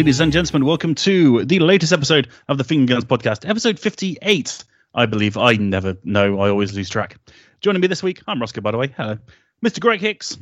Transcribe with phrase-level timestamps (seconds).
[0.00, 4.64] Ladies and gentlemen, welcome to the latest episode of the Finger Guns Podcast, episode 58,
[4.94, 5.36] I believe.
[5.36, 7.18] I never know, I always lose track.
[7.60, 8.94] Joining me this week, I'm Roscoe, by the way.
[8.96, 9.18] Hello.
[9.62, 9.78] Mr.
[9.78, 10.38] Greg Hicks,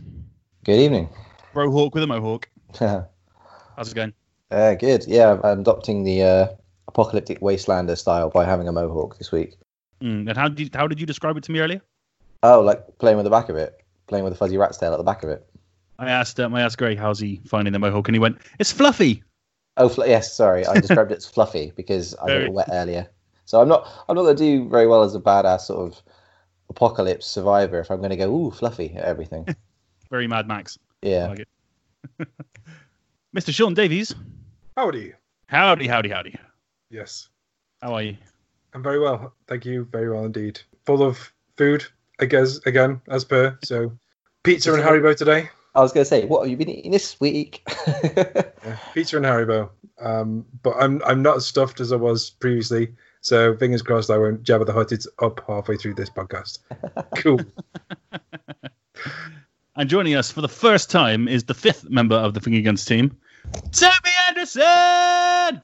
[0.64, 1.08] Good evening.
[1.52, 2.48] Brohawk with a mohawk.
[2.80, 3.02] uh,
[3.76, 4.12] How's it going?
[4.78, 5.04] good.
[5.08, 6.46] Yeah, I'm adopting the uh,
[6.86, 9.56] apocalyptic wastelander style by having a mohawk this week.
[10.00, 11.82] Mm, and how did, you, how did you describe it to me earlier?
[12.44, 14.98] Oh, like playing with the back of it, playing with a fuzzy rat's tail at
[14.98, 15.44] the back of it.
[15.98, 18.70] I asked um, I asked Greg how's he finding the mohawk, and he went, "It's
[18.70, 19.24] fluffy."
[19.78, 20.34] Oh, fl- yes.
[20.34, 23.08] Sorry, I described it as fluffy because I got Very- wet earlier.
[23.44, 23.88] So I'm not.
[24.08, 26.02] I'm not going to do very well as a badass sort of
[26.68, 29.46] apocalypse survivor if I'm going to go ooh fluffy at everything.
[30.10, 30.78] Very Mad Max.
[31.02, 31.28] Yeah.
[31.28, 31.48] like.
[33.36, 33.52] Mr.
[33.54, 34.14] Sean Davies,
[34.76, 35.12] Howdy.
[35.46, 36.34] howdy, howdy, howdy.
[36.90, 37.28] Yes.
[37.82, 38.16] How are you?
[38.74, 39.34] I'm very well.
[39.46, 39.84] Thank you.
[39.92, 40.60] Very well indeed.
[40.86, 41.84] Full of food,
[42.20, 43.58] I guess, again, as per.
[43.64, 43.92] So,
[44.44, 45.50] pizza and Haribo today.
[45.78, 47.62] I was going to say, what have you been eating this week?
[47.86, 48.42] Yeah,
[48.94, 49.70] pizza and Haribo.
[50.00, 52.94] Um, but I'm I'm not as stuffed as I was previously.
[53.20, 56.58] So, fingers crossed I won't Jabba the Hutt it up halfway through this podcast.
[57.16, 57.40] Cool.
[59.76, 62.84] And joining us for the first time is the fifth member of the Finger Guns
[62.84, 63.16] team,
[63.70, 65.62] Toby Andersen.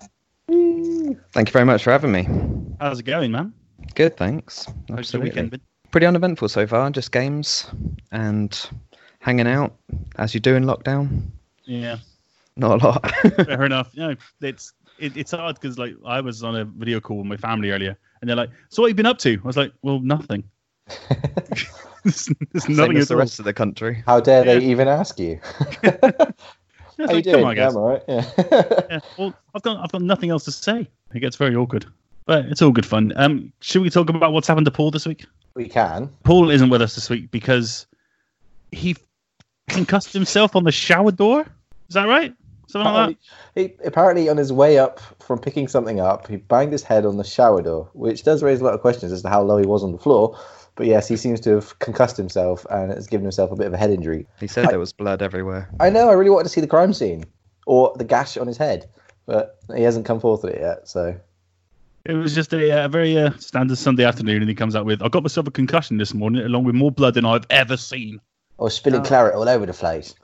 [1.32, 2.28] Thank you very much for having me.
[2.80, 3.52] How's it going, man?
[3.96, 4.66] Good, thanks.
[4.66, 5.30] How's your Absolutely.
[5.30, 5.60] weekend been?
[5.90, 6.88] Pretty uneventful so far.
[6.90, 7.66] Just games
[8.12, 8.68] and
[9.24, 9.72] hanging out
[10.16, 11.22] as you do in lockdown.
[11.64, 11.96] Yeah,
[12.56, 13.10] Not a lot.
[13.46, 13.90] fair enough.
[13.94, 17.38] Yeah, it's it, it's hard because like I was on a video call with my
[17.38, 19.72] family earlier, and they're like, "So what have you been up to?" I was like,
[19.82, 20.44] "Well, nothing.
[22.04, 24.02] there's, there's nothing as the all." rest of the country.
[24.06, 25.40] How dare they even ask you?
[25.82, 27.36] Yeah, it's How you like, doing?
[27.36, 27.68] Come on, Yeah.
[27.68, 28.02] I'm all right.
[28.06, 28.30] Yeah.
[28.90, 30.86] Yeah, well, I've got I've got nothing else to say.
[31.14, 31.86] It gets very awkward,
[32.26, 33.12] but it's all good fun.
[33.16, 35.24] Um, should we talk about what's happened to Paul this week?
[35.54, 36.10] we can.
[36.24, 37.86] Paul isn't with us this week because
[38.72, 38.96] he
[39.68, 41.46] concussed himself on the shower door.
[41.88, 42.34] Is that right?
[42.68, 43.16] Something like that.
[43.54, 47.04] Apparently, he, apparently, on his way up from picking something up, he banged his head
[47.04, 49.58] on the shower door, which does raise a lot of questions as to how low
[49.58, 50.38] he was on the floor.
[50.76, 53.74] But yes, he seems to have concussed himself and has given himself a bit of
[53.74, 54.26] a head injury.
[54.40, 55.68] He said there was blood everywhere.
[55.78, 57.24] I know, I really wanted to see the crime scene
[57.66, 58.88] or the gash on his head,
[59.26, 60.88] but he hasn't come forth with it yet.
[60.88, 61.14] So
[62.06, 65.00] It was just a, uh very uh, standard Sunday afternoon, and he comes out with,
[65.00, 68.20] "I got myself a concussion this morning, along with more blood than I've ever seen.
[68.58, 69.04] Or spilling Oh.
[69.04, 70.14] claret all over the place.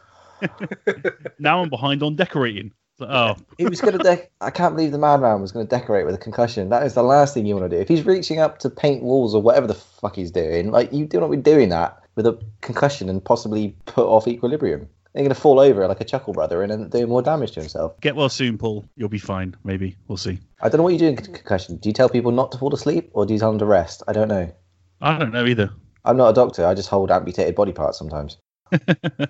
[1.39, 4.03] Now I'm behind on decorating." Like, oh, He was going to.
[4.05, 6.69] De- I can't believe the madman was going to decorate with a concussion.
[6.69, 7.81] That is the last thing you want to do.
[7.81, 11.07] If he's reaching up to paint walls or whatever the fuck he's doing, like you
[11.07, 14.87] do not be doing that with a concussion and possibly put off equilibrium.
[15.15, 17.61] They're going to fall over like a chuckle brother and then do more damage to
[17.61, 17.99] himself.
[18.01, 18.85] get well soon, Paul.
[18.97, 19.57] You'll be fine.
[19.65, 20.39] Maybe we'll see.
[20.61, 21.77] I don't know what you do in concussion.
[21.79, 24.03] Do you tell people not to fall asleep or do you tell them to rest?
[24.07, 24.53] I don't know.
[25.01, 25.71] I don't know either.
[26.05, 26.67] I'm not a doctor.
[26.67, 28.39] I just hold amputated body parts sometimes.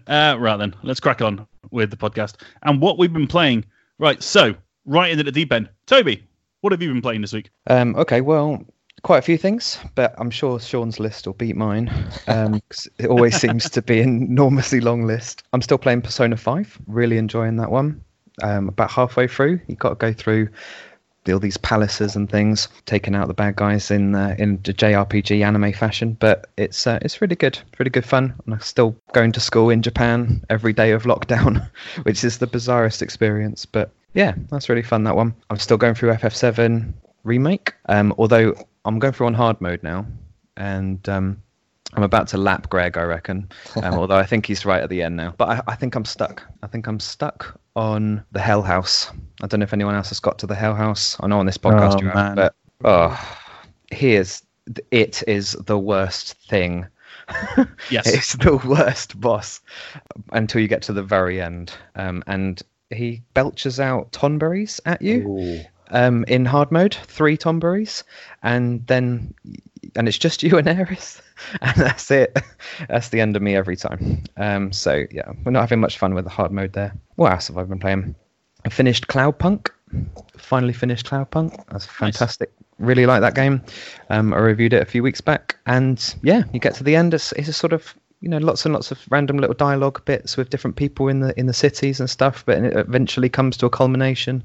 [0.07, 3.65] uh, right then, let's crack on with the podcast and what we've been playing.
[3.99, 4.55] Right, so
[4.85, 5.69] right into the deep end.
[5.87, 6.27] Toby,
[6.61, 7.51] what have you been playing this week?
[7.69, 8.63] Um, okay, well,
[9.03, 11.91] quite a few things, but I'm sure Sean's list will beat mine.
[12.29, 15.43] Um, 'cause it always seems to be an enormously long list.
[15.53, 18.03] I'm still playing Persona 5, really enjoying that one.
[18.43, 20.49] Um, about halfway through, you've got to go through
[21.29, 25.45] all these palaces and things, taking out the bad guys in uh, in the JRPG
[25.45, 26.17] anime fashion.
[26.19, 28.35] But it's uh, it's really good, really good fun.
[28.47, 31.69] I'm still going to school in Japan every day of lockdown,
[32.03, 33.67] which is the bizarrest experience.
[33.67, 35.05] But yeah, that's really fun.
[35.05, 35.35] That one.
[35.51, 36.93] I'm still going through FF7
[37.25, 37.75] remake.
[37.87, 38.55] Um, although
[38.85, 40.07] I'm going through on hard mode now,
[40.57, 41.43] and um,
[41.95, 43.49] I'm about to lap Greg, I reckon.
[43.83, 45.35] Um, although I think he's right at the end now.
[45.37, 46.43] But I, I think I'm stuck.
[46.63, 49.11] I think I'm stuck on the Hell House.
[49.43, 51.17] I don't know if anyone else has got to the Hell House.
[51.21, 53.37] I know on this podcast Oh, you have, but oh,
[53.91, 54.43] here's
[54.91, 56.87] it is the worst thing.
[57.91, 58.07] Yes.
[58.07, 59.61] It's the worst boss
[60.33, 61.73] until you get to the very end.
[61.95, 62.61] Um, and
[62.91, 68.03] he belches out tonberries at you um, in hard mode, three tonberries,
[68.43, 69.35] and then
[69.97, 71.21] and it's just you and Aerith,
[71.61, 72.37] and that's it.
[72.89, 74.25] That's the end of me every time.
[74.37, 76.95] Um, so yeah, we're not having much fun with the hard mode there.
[77.17, 78.15] What else have I been playing?
[78.65, 79.71] I finished Cloudpunk.
[80.37, 81.65] Finally finished Cloudpunk.
[81.71, 82.53] That's fantastic.
[82.79, 83.63] Really like that game.
[84.09, 87.15] Um, I reviewed it a few weeks back, and yeah, you get to the end.
[87.15, 90.37] It's, it's a sort of you know lots and lots of random little dialogue bits
[90.37, 93.67] with different people in the in the cities and stuff, but it eventually comes to
[93.67, 94.43] a culmination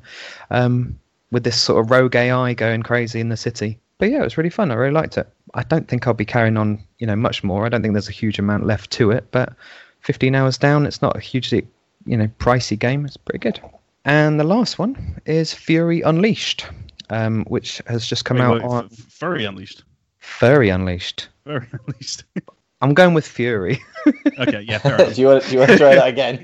[0.49, 0.97] um,
[1.31, 3.79] with this sort of rogue AI going crazy in the city.
[3.97, 4.71] But yeah, it was really fun.
[4.71, 5.29] I really liked it.
[5.55, 7.65] I don't think I'll be carrying on, you know, much more.
[7.65, 9.53] I don't think there's a huge amount left to it, but
[10.01, 11.65] 15 hours down, it's not a hugely,
[12.05, 13.05] you know, pricey game.
[13.05, 13.59] It's pretty good.
[14.03, 16.67] And the last one is Fury Unleashed,
[17.09, 19.83] um, which has just come Wait, out wait, on F- Furry Unleashed.
[20.19, 21.29] Furry Unleashed.
[21.45, 22.23] Furry Unleashed.
[22.81, 23.81] I'm going with Fury.
[24.39, 25.43] okay, yeah, fair do you want?
[25.45, 26.39] Do you want to try that again?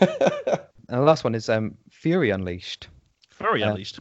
[0.00, 2.88] and the last one is um, Fury Unleashed.
[3.38, 4.00] Very Uh, unleashed.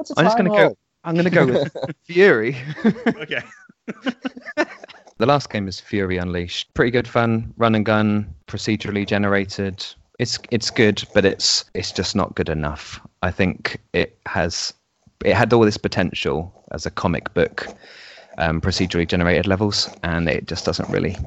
[0.00, 0.74] What's a I'm just gonna go.
[1.04, 2.56] I'm gonna go with Fury.
[3.06, 3.42] Okay.
[5.18, 6.72] The last game is Fury Unleashed.
[6.72, 9.84] Pretty good fun, run and gun, procedurally generated.
[10.18, 12.98] It's it's good, but it's it's just not good enough.
[13.20, 14.72] I think it has
[15.22, 17.66] it had all this potential as a comic book,
[18.38, 21.18] um, procedurally generated levels, and it just doesn't really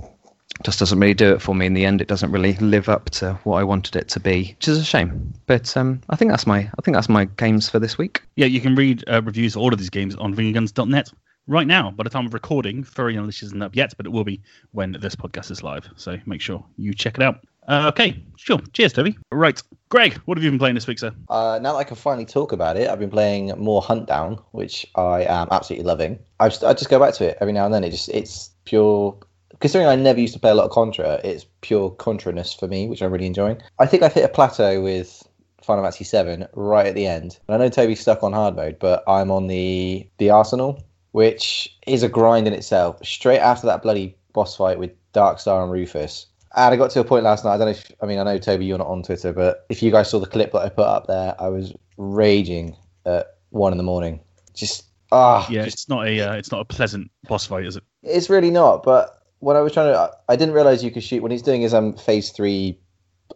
[0.64, 2.02] just doesn't really do it for me in the end.
[2.02, 4.84] It doesn't really live up to what I wanted it to be, which is a
[4.84, 5.34] shame.
[5.48, 8.22] But um, I think that's my I think that's my games for this week.
[8.36, 11.12] Yeah, you can read uh, reviews of all of these games on fingerguns.net
[11.48, 11.92] right now.
[11.92, 14.42] By the time of recording, Furry Unleashed isn't up yet, but it will be
[14.72, 15.90] when this podcast is live.
[15.96, 17.46] So make sure you check it out.
[17.68, 18.60] Uh, okay, sure.
[18.74, 19.18] Cheers, Toby.
[19.32, 21.14] Right, Greg, what have you been playing this week, sir?
[21.30, 24.86] Uh, now that I can finally talk about it, I've been playing more Huntdown, which
[24.96, 26.20] I am absolutely loving.
[26.40, 27.84] I just, I just go back to it every now and then.
[27.84, 29.18] It just it's pure.
[29.60, 32.88] Considering I never used to play a lot of Contra, it's pure Contra-ness for me,
[32.88, 33.62] which I'm really enjoying.
[33.80, 35.24] I think I've hit a plateau with
[35.62, 37.40] Final Fantasy VII right at the end.
[37.48, 41.78] And I know Toby's stuck on hard mode, but I'm on the the Arsenal, which
[41.88, 42.98] is a grind in itself.
[43.06, 46.26] Straight after that bloody boss fight with Darkstar and Rufus,
[46.56, 47.54] and I got to a point last night.
[47.54, 49.82] I don't know if I mean I know Toby, you're not on Twitter, but if
[49.82, 52.76] you guys saw the clip that I put up there, I was raging
[53.06, 54.20] at one in the morning.
[54.54, 57.78] Just ah, Yeah, just- it's not a uh, it's not a pleasant boss fight, is
[57.78, 57.84] it?
[58.02, 58.84] it's really not.
[58.84, 61.62] But when I was trying to, I- didn't realize you could shoot when he's doing
[61.62, 62.80] his um phase three,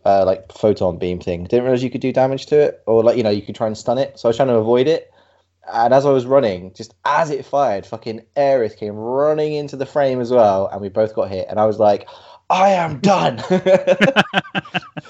[0.05, 1.43] uh, like photon beam thing.
[1.45, 3.67] Didn't realize you could do damage to it, or like you know you could try
[3.67, 4.19] and stun it.
[4.19, 5.11] So I was trying to avoid it.
[5.71, 9.85] And as I was running, just as it fired, fucking Aerith came running into the
[9.85, 11.47] frame as well, and we both got hit.
[11.49, 12.07] And I was like,
[12.49, 13.43] I am done.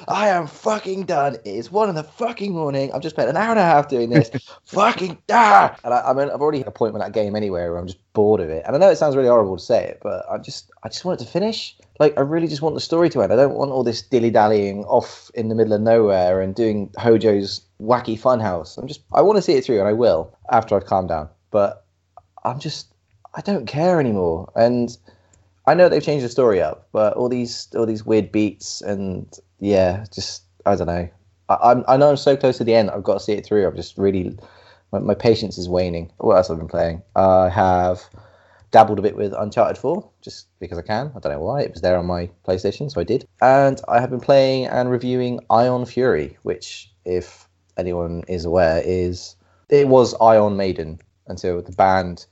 [0.08, 1.36] I am fucking done.
[1.36, 2.92] It is one in the fucking morning.
[2.92, 4.32] I've just spent an hour and a half doing this.
[4.66, 5.76] fucking ah!
[5.84, 7.86] And I, I mean, I've already had a point with that game anyway where I'm
[7.86, 8.64] just bored of it.
[8.66, 11.06] And I know it sounds really horrible to say it, but I just, I just
[11.06, 11.78] want it to finish.
[12.00, 13.32] Like, I really just want the story to end.
[13.32, 16.90] I don't want all this dilly dallying off in the middle of nowhere and doing
[16.98, 18.80] Hojo's wacky funhouse.
[18.80, 21.30] I'm just, I want to see it through, and I will after I've calmed down.
[21.52, 21.86] But
[22.44, 22.94] I'm just,
[23.36, 24.52] I don't care anymore.
[24.56, 24.98] And
[25.68, 29.32] I know they've changed the story up, but all these all these weird beats and
[29.60, 31.10] yeah, just I don't know.
[31.50, 32.90] I, I'm I know I'm so close to the end.
[32.90, 33.68] I've got to see it through.
[33.68, 34.38] I'm just really
[34.92, 36.12] my, my patience is waning.
[36.18, 37.02] What else I've been playing?
[37.16, 38.02] I have
[38.72, 41.12] dabbled a bit with Uncharted 4 just because I can.
[41.16, 41.62] I don't know why.
[41.62, 43.28] It was there on my PlayStation, so I did.
[43.42, 47.48] And I have been playing and reviewing Ion Fury, which, if
[47.78, 49.36] anyone is aware, is
[49.70, 52.26] it was Ion Maiden until the band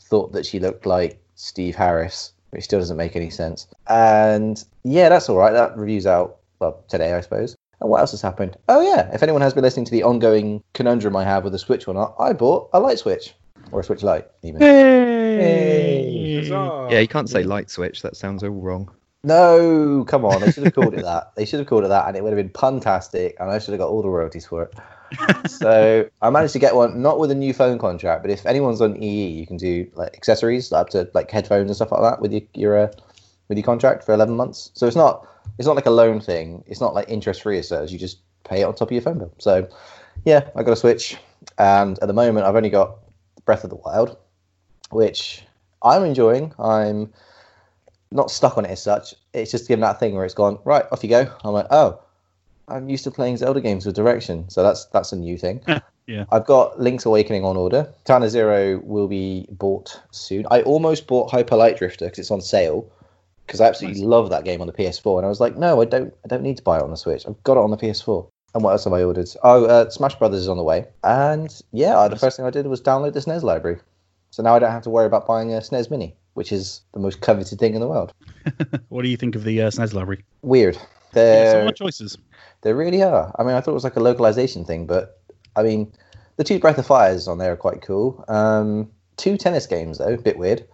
[0.00, 3.66] thought that she looked like Steve Harris, which still doesn't make any sense.
[3.88, 5.52] And yeah, that's all right.
[5.52, 7.56] That review's out well today, I suppose.
[7.80, 8.56] And what else has happened?
[8.68, 11.58] Oh yeah, if anyone has been listening to the ongoing conundrum I have with the
[11.58, 13.34] Switch or not, I bought a light switch
[13.72, 14.60] or a Switch light even.
[14.60, 16.38] Hey.
[16.40, 16.88] Huzzah.
[16.90, 18.02] Yeah, you can't say light switch.
[18.02, 18.90] That sounds all wrong.
[19.24, 20.40] No, come on.
[20.40, 21.32] They should have called it that.
[21.36, 23.72] They should have called it that, and it would have been puntastic, and I should
[23.72, 24.74] have got all the royalties for it.
[25.48, 28.80] so I managed to get one, not with a new phone contract, but if anyone's
[28.80, 32.20] on EE, you can do like accessories up to like headphones and stuff like that
[32.20, 32.92] with your your uh,
[33.48, 34.70] with your contract for eleven months.
[34.74, 35.28] So it's not
[35.58, 36.64] it's not like a loan thing.
[36.66, 37.92] It's not like interest free as such.
[37.92, 39.32] You just pay it on top of your phone bill.
[39.38, 39.68] So
[40.24, 41.16] yeah, I got a Switch,
[41.58, 42.98] and at the moment I've only got
[43.44, 44.16] Breath of the Wild,
[44.90, 45.44] which
[45.82, 46.54] I'm enjoying.
[46.58, 47.12] I'm
[48.12, 49.14] not stuck on it as such.
[49.32, 51.30] It's just given that thing where it's gone right off you go.
[51.44, 52.00] I'm like, oh,
[52.68, 55.62] I'm used to playing Zelda games with direction, so that's that's a new thing.
[56.06, 56.24] Yeah.
[56.32, 57.88] I've got Link's Awakening on order.
[58.04, 60.46] Tana Zero will be bought soon.
[60.50, 62.90] I almost bought Hyper Light Drifter because it's on sale.
[63.46, 65.84] Because I absolutely love that game on the PS4, and I was like, no, I
[65.84, 66.12] don't.
[66.24, 67.26] I don't need to buy it on the Switch.
[67.26, 68.28] I've got it on the PS4.
[68.54, 69.28] And what else have I ordered?
[69.42, 70.86] Oh, uh, Smash Brothers is on the way.
[71.02, 73.78] And yeah, the first thing I did was download the SNES library.
[74.30, 77.00] So now I don't have to worry about buying a SNES Mini, which is the
[77.00, 78.12] most coveted thing in the world.
[78.88, 80.24] What do you think of the uh, SNES library?
[80.42, 80.74] Weird.
[80.76, 82.18] Yeah, They're, so much choices.
[82.62, 83.34] There really are.
[83.38, 85.20] I mean, I thought it was like a localization thing, but
[85.56, 85.92] I mean,
[86.36, 88.24] the two Breath of Fires on there are quite cool.
[88.28, 90.66] Um, two tennis games though, a bit weird.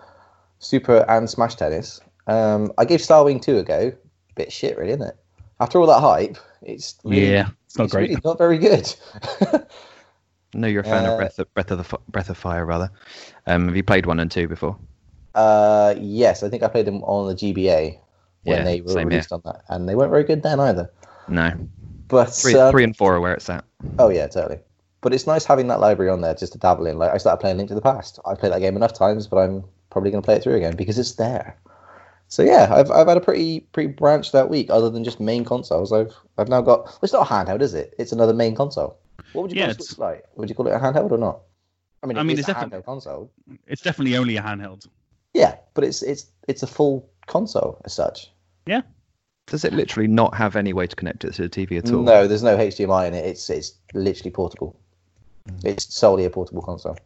[0.60, 2.00] Super and Smash Tennis.
[2.26, 3.92] Um, I gave Starwing 2 a go.
[4.34, 5.16] Bit shit, really, isn't it?
[5.60, 8.10] After all that hype, it's really, Yeah, it's not it's great.
[8.10, 8.94] really not very good.
[10.54, 12.90] No, you're a fan Uh, of Breath of Breath of the Breath of Fire, rather.
[13.46, 14.78] Um, have you played one and two before?
[15.38, 17.98] Uh, yes, I think I played them on the GBA
[18.44, 19.18] when Yeah, they were same here.
[19.18, 20.90] released on that, and they weren't very good then either.
[21.28, 21.52] No,
[22.08, 23.64] But three, um, three and four are where it's at.
[23.98, 24.58] Oh yeah, totally.
[25.00, 26.98] But it's nice having that library on there just to dabble in.
[26.98, 28.18] Like I started playing Link to the Past.
[28.26, 30.74] I played that game enough times, but I'm probably going to play it through again
[30.74, 31.56] because it's there.
[32.28, 34.68] So yeah, I've I've had a pretty pretty branched out week.
[34.70, 36.84] Other than just main consoles, I've I've now got.
[36.86, 37.94] Well, it's not a handheld, is it?
[37.98, 38.98] It's another main console.
[39.32, 39.98] What would you Yeah, call it's- it?
[39.98, 41.40] Like, would you call it a handheld or not?
[42.02, 43.30] I mean, I mean, is it's a definitely- handheld console.
[43.66, 44.86] It's definitely only a handheld.
[45.34, 48.30] Yeah, but it's it's it's a full console as such.
[48.66, 48.82] Yeah.
[49.46, 52.02] Does it literally not have any way to connect it to the TV at all?
[52.02, 53.24] No, there's no HDMI in it.
[53.24, 54.78] It's it's literally portable.
[55.64, 56.98] It's solely a portable console.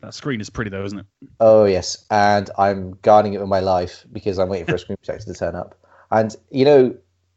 [0.00, 1.06] That screen is pretty though, isn't it?
[1.40, 4.96] Oh yes, and I'm guarding it with my life because I'm waiting for a screen
[4.96, 5.74] protector to turn up.
[6.10, 6.94] And you know,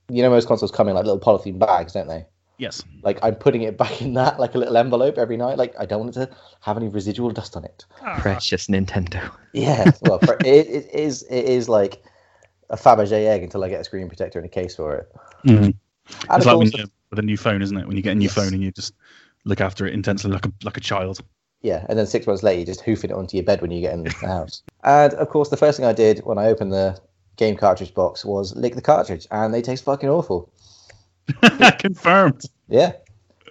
[0.09, 2.25] you know, most consoles come in like little polythene bags, don't they?
[2.57, 2.83] Yes.
[3.03, 5.57] Like I'm putting it back in that like a little envelope every night.
[5.57, 7.85] Like I don't want it to have any residual dust on it.
[8.01, 8.17] Ah.
[8.19, 9.31] Precious Nintendo.
[9.53, 12.03] Yeah, well, for, it, it is it is like
[12.69, 15.11] a Fabergé egg until I get a screen protector and a case for it.
[15.45, 15.63] Mm-hmm.
[15.63, 15.75] And
[16.31, 17.87] It's like when you, with a new phone, isn't it?
[17.87, 18.33] When you get a new Yes.
[18.35, 18.93] phone and you just
[19.45, 21.19] look after it intensely like a like a child.
[21.61, 23.81] yeah, and then six months later, you just hoofing it onto your bed when you
[23.81, 24.61] get in the house.
[24.83, 26.99] And of course, the first thing I did when I opened the
[27.37, 30.51] game cartridge box was lick the cartridge, and they taste fucking awful.
[31.79, 32.43] Confirmed.
[32.67, 32.93] Yeah.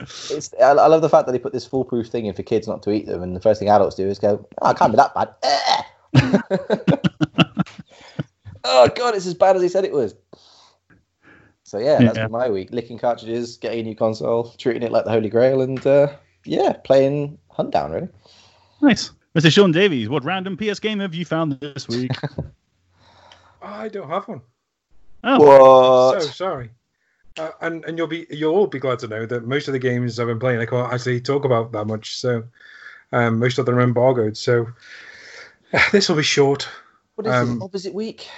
[0.00, 2.69] It's, I, I love the fact that they put this foolproof thing in for kids
[2.69, 4.93] not to eat them, and the first thing adults do is go, "Oh, it can't
[4.93, 5.35] be that bad."
[8.65, 10.15] Oh god, it's as bad as he said it was.
[11.65, 12.25] So yeah, that's Yeah.
[12.25, 15.61] been my week: licking cartridges, getting a new console, treating it like the holy grail,
[15.62, 16.09] and uh,
[16.45, 17.93] yeah, playing Huntdown.
[17.93, 18.09] Really,
[18.81, 19.11] Nice.
[19.35, 19.50] Mr.
[19.50, 22.12] Sean Davies, what random PS game have you found this week?
[23.62, 24.41] I don't have one.
[25.25, 26.23] Oh, what?
[26.23, 26.71] So sorry.
[27.38, 29.79] Uh, and and you'll be you'll all be glad to know that most of the
[29.79, 32.17] games I've been playing I can't actually talk about that much.
[32.17, 32.45] So
[33.12, 34.37] um, most of them are embargoed.
[34.37, 34.67] So
[35.92, 36.68] this will be short.
[37.14, 38.28] What is um, this opposite week?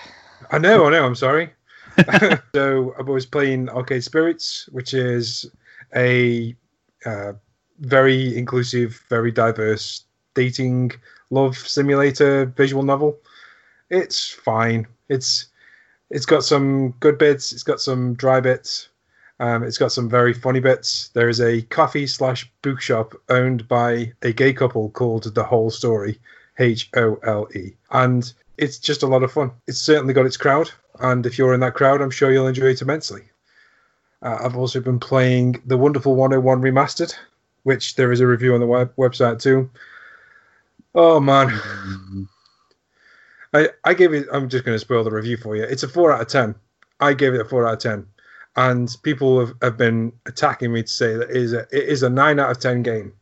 [0.51, 1.05] I know, I know.
[1.05, 1.51] I'm sorry.
[2.55, 5.47] so I was playing Arcade Spirits, which is
[5.95, 6.57] a
[7.05, 7.33] uh,
[7.81, 10.93] very inclusive, very diverse dating
[11.31, 13.19] love simulator visual novel.
[13.91, 14.87] It's fine.
[15.09, 15.47] It's
[16.11, 17.53] it's got some good bits.
[17.53, 18.89] It's got some dry bits.
[19.39, 21.09] Um, it's got some very funny bits.
[21.15, 26.19] There is a coffee slash bookshop owned by a gay couple called The Whole Story,
[26.61, 29.51] H O L E, and it's just a lot of fun.
[29.67, 32.67] It's certainly got its crowd, and if you're in that crowd, I'm sure you'll enjoy
[32.67, 33.23] it immensely.
[34.23, 37.15] Uh, I've also been playing the Wonderful 101 Remastered,
[37.63, 39.71] which there is a review on the web- website too.
[40.95, 41.49] Oh man,
[43.55, 44.27] I I gave it.
[44.33, 45.63] I'm just going to spoil the review for you.
[45.63, 46.55] It's a four out of ten.
[47.01, 48.07] I gave it a four out of ten,
[48.57, 52.03] and people have, have been attacking me to say that it is a, it is
[52.03, 53.13] a nine out of ten game.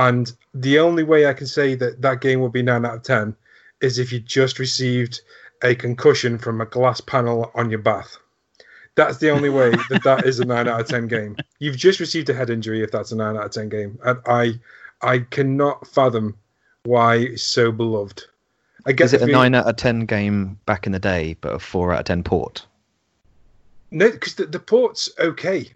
[0.00, 3.02] And the only way I can say that that game would be nine out of
[3.02, 3.36] ten
[3.82, 5.20] is if you just received
[5.62, 8.16] a concussion from a glass panel on your bath.
[8.94, 11.36] That's the only way that that is a nine out of ten game.
[11.58, 14.18] You've just received a head injury if that's a nine out of ten game, and
[14.24, 14.58] I
[15.02, 16.34] I cannot fathom
[16.84, 18.24] why it's so beloved.
[18.86, 21.52] I get Is it a nine out of ten game back in the day, but
[21.52, 22.64] a four out of ten port?
[23.90, 25.70] No, because the, the port's okay.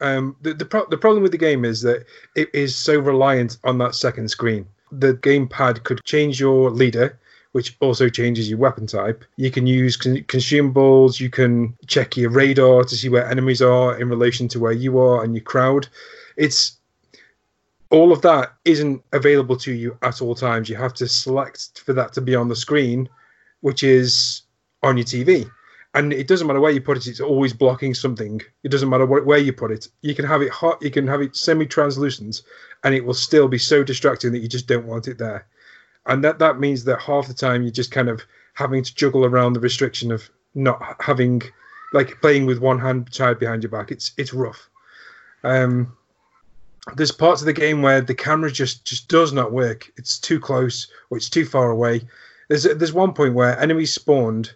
[0.00, 3.58] Um, the the, pro- the problem with the game is that it is so reliant
[3.64, 4.66] on that second screen.
[4.92, 7.18] The gamepad could change your leader,
[7.52, 9.24] which also changes your weapon type.
[9.36, 11.18] You can use con- consumables.
[11.18, 14.98] You can check your radar to see where enemies are in relation to where you
[14.98, 15.88] are and your crowd.
[16.36, 16.76] It's
[17.90, 20.68] all of that isn't available to you at all times.
[20.68, 23.08] You have to select for that to be on the screen,
[23.60, 24.42] which is
[24.82, 25.50] on your TV
[25.96, 28.42] and it doesn't matter where you put it it's always blocking something.
[28.62, 29.88] It doesn't matter what, where you put it.
[30.02, 32.42] You can have it hot you can have it semi-translucent
[32.84, 35.46] and it will still be so distracting that you just don't want it there.
[36.04, 38.22] And that that means that half the time you're just kind of
[38.52, 41.42] having to juggle around the restriction of not having
[41.94, 43.90] like playing with one hand tied behind your back.
[43.90, 44.68] It's it's rough.
[45.44, 45.96] Um
[46.94, 49.90] there's parts of the game where the camera just just does not work.
[49.96, 52.02] It's too close or it's too far away.
[52.48, 54.52] There's there's one point where enemies spawned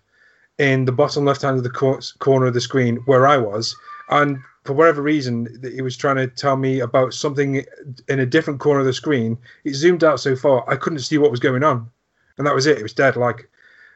[0.60, 3.74] in the bottom left hand of the cor- corner of the screen where I was,
[4.10, 7.64] and for whatever reason, it was trying to tell me about something
[8.08, 9.38] in a different corner of the screen.
[9.64, 11.90] It zoomed out so far I couldn't see what was going on,
[12.36, 12.76] and that was it.
[12.76, 13.16] It was dead.
[13.16, 13.48] Like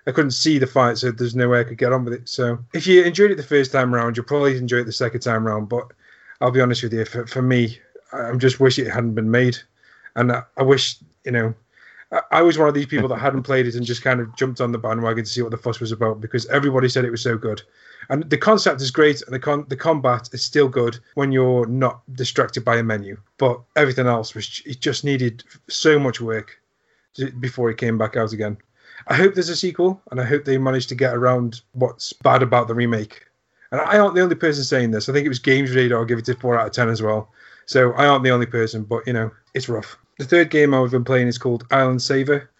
[0.06, 2.30] I couldn't see the fight, so there's no way I could get on with it.
[2.30, 5.20] So if you enjoyed it the first time round, you'll probably enjoy it the second
[5.20, 5.68] time round.
[5.68, 5.92] But
[6.40, 7.78] I'll be honest with you, for, for me,
[8.10, 9.58] I just wish it hadn't been made,
[10.16, 11.54] and I, I wish you know.
[12.30, 14.60] I- was one of these people that hadn't played it and just kind of jumped
[14.60, 17.22] on the bandwagon to see what the fuss was about because everybody said it was
[17.22, 17.62] so good.
[18.10, 21.66] And the concept is great, and the con- the combat is still good when you're
[21.66, 23.16] not distracted by a menu.
[23.38, 26.60] But everything else was it just needed so much work
[27.40, 28.58] before it came back out again.
[29.08, 32.42] I hope there's a sequel, and I hope they manage to get around what's bad
[32.42, 33.26] about the remake.
[33.70, 35.08] And I aren't the only person saying this.
[35.08, 37.32] I think it was Games Radar give it a four out of ten as well.
[37.66, 39.96] So I aren't the only person, but you know it's rough.
[40.18, 42.50] The third game I've been playing is called Island Saver.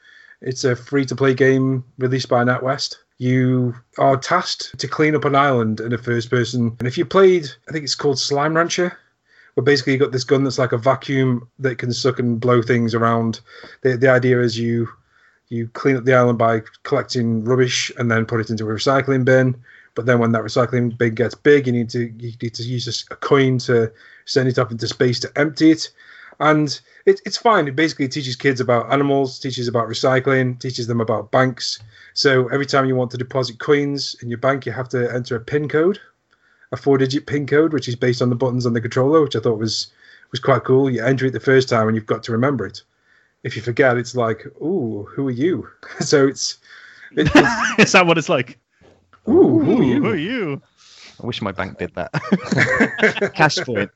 [0.40, 2.96] It's a free-to-play game released by NatWest.
[3.18, 7.46] You are tasked to clean up an island in a first-person, and if you played,
[7.68, 8.98] I think it's called Slime Rancher,
[9.54, 12.60] where basically you got this gun that's like a vacuum that can suck and blow
[12.60, 13.40] things around.
[13.82, 14.88] The the idea is you
[15.48, 19.24] you clean up the island by collecting rubbish and then put it into a recycling
[19.24, 19.54] bin.
[19.94, 23.06] But then when that recycling bin gets big, you need to you need to use
[23.12, 23.92] a coin to
[24.24, 25.92] send it up into space to empty it.
[26.40, 27.68] And it, it's fine.
[27.68, 31.78] It basically teaches kids about animals, teaches about recycling, teaches them about banks.
[32.14, 35.36] So every time you want to deposit coins in your bank, you have to enter
[35.36, 36.00] a PIN code,
[36.72, 39.40] a four-digit PIN code, which is based on the buttons on the controller, which I
[39.40, 39.88] thought was
[40.30, 40.90] was quite cool.
[40.90, 42.82] You enter it the first time, and you've got to remember it.
[43.44, 45.68] If you forget, it's like, ooh, who are you?
[46.00, 46.58] so it's,
[47.12, 48.58] it, it's Is that what it's like?
[49.28, 50.62] ooh, who are Who are you?
[51.24, 52.12] I wish my bank did that.
[53.34, 53.90] Cash point.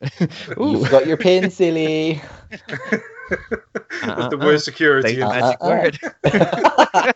[0.59, 2.23] Ooh, You've got your pin, silly.
[2.49, 2.63] That's
[4.03, 5.17] uh, the uh, worst security.
[5.17, 7.13] Say in- magic Uh-uh.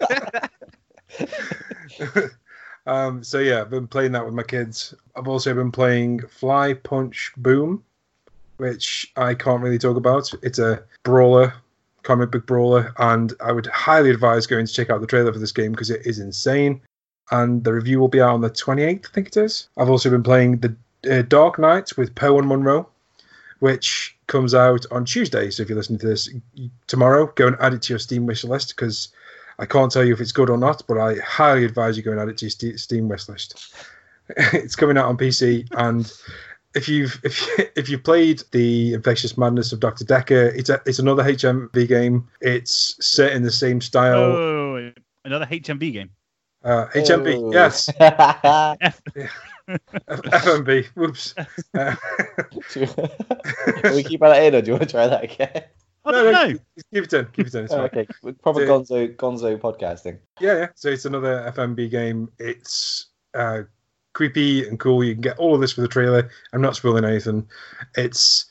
[1.88, 2.30] word.
[2.84, 4.92] Um, so yeah, I've been playing that with my kids.
[5.14, 7.84] I've also been playing Fly Punch Boom,
[8.56, 10.28] which I can't really talk about.
[10.42, 11.54] It's a brawler,
[12.02, 15.38] comic book brawler, and I would highly advise going to check out the trailer for
[15.38, 16.80] this game because it is insane.
[17.30, 19.68] And the review will be out on the 28th, I think it is.
[19.76, 20.76] I've also been playing the
[21.10, 22.88] uh, Dark Knight with Poe and Munro,
[23.60, 25.50] which comes out on Tuesday.
[25.50, 26.28] So if you're listening to this
[26.86, 29.08] tomorrow, go and add it to your Steam wish list because
[29.58, 32.12] I can't tell you if it's good or not, but I highly advise you go
[32.12, 33.74] and add it to your Ste- Steam wish list.
[34.28, 36.12] it's coming out on PC, and
[36.74, 40.80] if you've if you, if you played the Infectious Madness of Doctor Dekker, it's a,
[40.86, 42.28] it's another HMV game.
[42.40, 44.18] It's set in the same style.
[44.18, 44.92] Oh,
[45.24, 46.10] another HMV game.
[46.64, 47.52] Uh, HMV, Oh.
[47.52, 49.02] yes, F-
[50.08, 50.86] FMV.
[50.94, 51.34] Whoops.
[51.74, 51.94] Uh,
[52.72, 55.64] Can we keep that in, or do you want to try that again?
[56.04, 56.46] I No, don't no.
[56.48, 56.58] know.
[56.92, 57.26] keep it in.
[57.32, 57.64] Keep it in.
[57.64, 58.06] It's Oh, okay,
[58.42, 58.68] proper Yeah.
[58.68, 60.18] Gonzo Gonzo podcasting.
[60.40, 60.66] Yeah, yeah.
[60.74, 62.28] So it's another FMV game.
[62.38, 63.62] It's uh,
[64.12, 65.04] creepy and cool.
[65.04, 66.28] You can get all of this for the trailer.
[66.52, 67.48] I'm not spoiling anything.
[67.96, 68.46] It's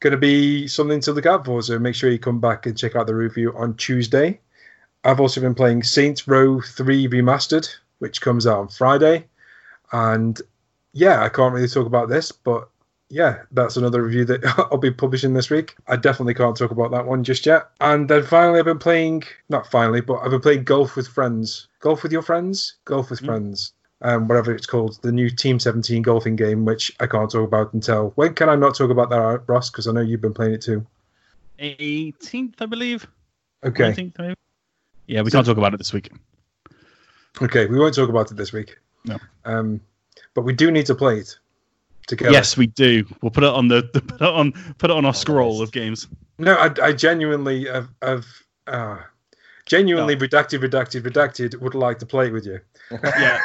[0.00, 1.62] going to be something to look out for.
[1.62, 4.40] So make sure you come back and check out the review on Tuesday.
[5.04, 9.26] I've also been playing Saints Row 3 Remastered, which comes out on Friday.
[9.92, 10.40] And
[10.92, 12.68] yeah, I can't really talk about this, but
[13.10, 15.76] yeah, that's another review that I'll be publishing this week.
[15.86, 17.68] I definitely can't talk about that one just yet.
[17.80, 21.68] And then finally, I've been playing, not finally, but I've been playing golf with friends.
[21.80, 22.74] Golf with your friends?
[22.84, 23.26] Golf with Mm.
[23.26, 23.72] friends.
[24.00, 27.72] Um, whatever it's called, the new Team 17 golfing game, which I can't talk about
[27.72, 28.12] until.
[28.14, 29.70] When can I not talk about that, Ross?
[29.70, 30.86] Because I know you've been playing it too.
[31.58, 33.06] 18th, I believe.
[33.64, 33.90] Okay.
[33.90, 34.34] 19th, maybe.
[35.08, 36.10] Yeah, we can't talk about it this week.
[37.42, 38.78] Okay, we won't talk about it this week.
[39.04, 39.18] No.
[39.44, 39.80] Um,
[40.34, 41.36] but we do need to play it
[42.06, 42.30] together.
[42.30, 43.04] Yes, we do.
[43.22, 45.72] We'll put it on the, the put it on put it on our scroll of
[45.72, 46.08] games.
[46.38, 48.26] No, I, I genuinely have, have
[48.66, 48.98] uh,
[49.66, 51.58] genuinely redacted, redacted, redacted.
[51.60, 52.60] Would like to play it with you.
[53.02, 53.40] Yeah,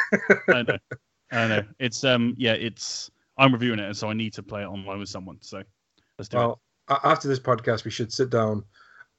[0.48, 0.78] I know.
[1.32, 1.62] I know.
[1.78, 4.98] It's um yeah, it's I'm reviewing it, and so I need to play it online
[4.98, 5.38] with someone.
[5.40, 5.62] So
[6.18, 8.64] let's do Well, a- after this podcast, we should sit down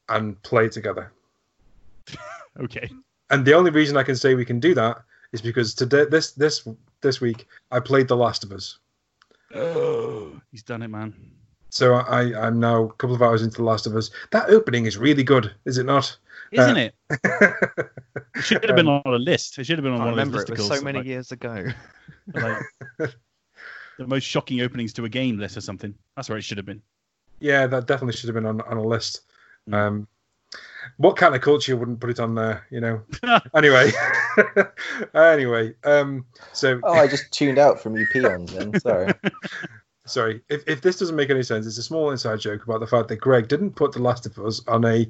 [0.10, 1.12] and play together.
[2.07, 2.17] It.
[2.63, 2.89] Okay.
[3.31, 4.97] And the only reason I can say we can do that
[5.33, 6.65] is because today, this this
[7.01, 8.77] this week, I played The Last of Us.
[9.53, 11.13] Oh, he's done it, man.
[11.69, 14.09] So I I'm now a couple of hours into The Last of Us.
[14.31, 16.15] That opening is really good, is it not?
[16.51, 16.95] Isn't Uh, it?
[18.37, 19.57] It should have been on a list.
[19.59, 20.77] It should have been on I one remember of it was listicles.
[20.77, 21.65] so many like, years ago.
[22.33, 22.57] like
[22.97, 25.93] the most shocking openings to a game list or something.
[26.15, 26.81] That's where it should have been.
[27.39, 29.21] Yeah, that definitely should have been on, on a list.
[29.69, 29.73] Mm.
[29.73, 30.07] Um,
[30.98, 32.65] what kind of culture wouldn't put it on there?
[32.69, 33.02] You know.
[33.56, 33.91] anyway,
[35.13, 35.74] anyway.
[35.84, 38.54] Um, so Oh, I just tuned out from you peons.
[38.54, 39.13] Then sorry.
[40.06, 41.65] sorry if, if this doesn't make any sense.
[41.65, 44.38] It's a small inside joke about the fact that Greg didn't put The Last of
[44.39, 45.08] Us on a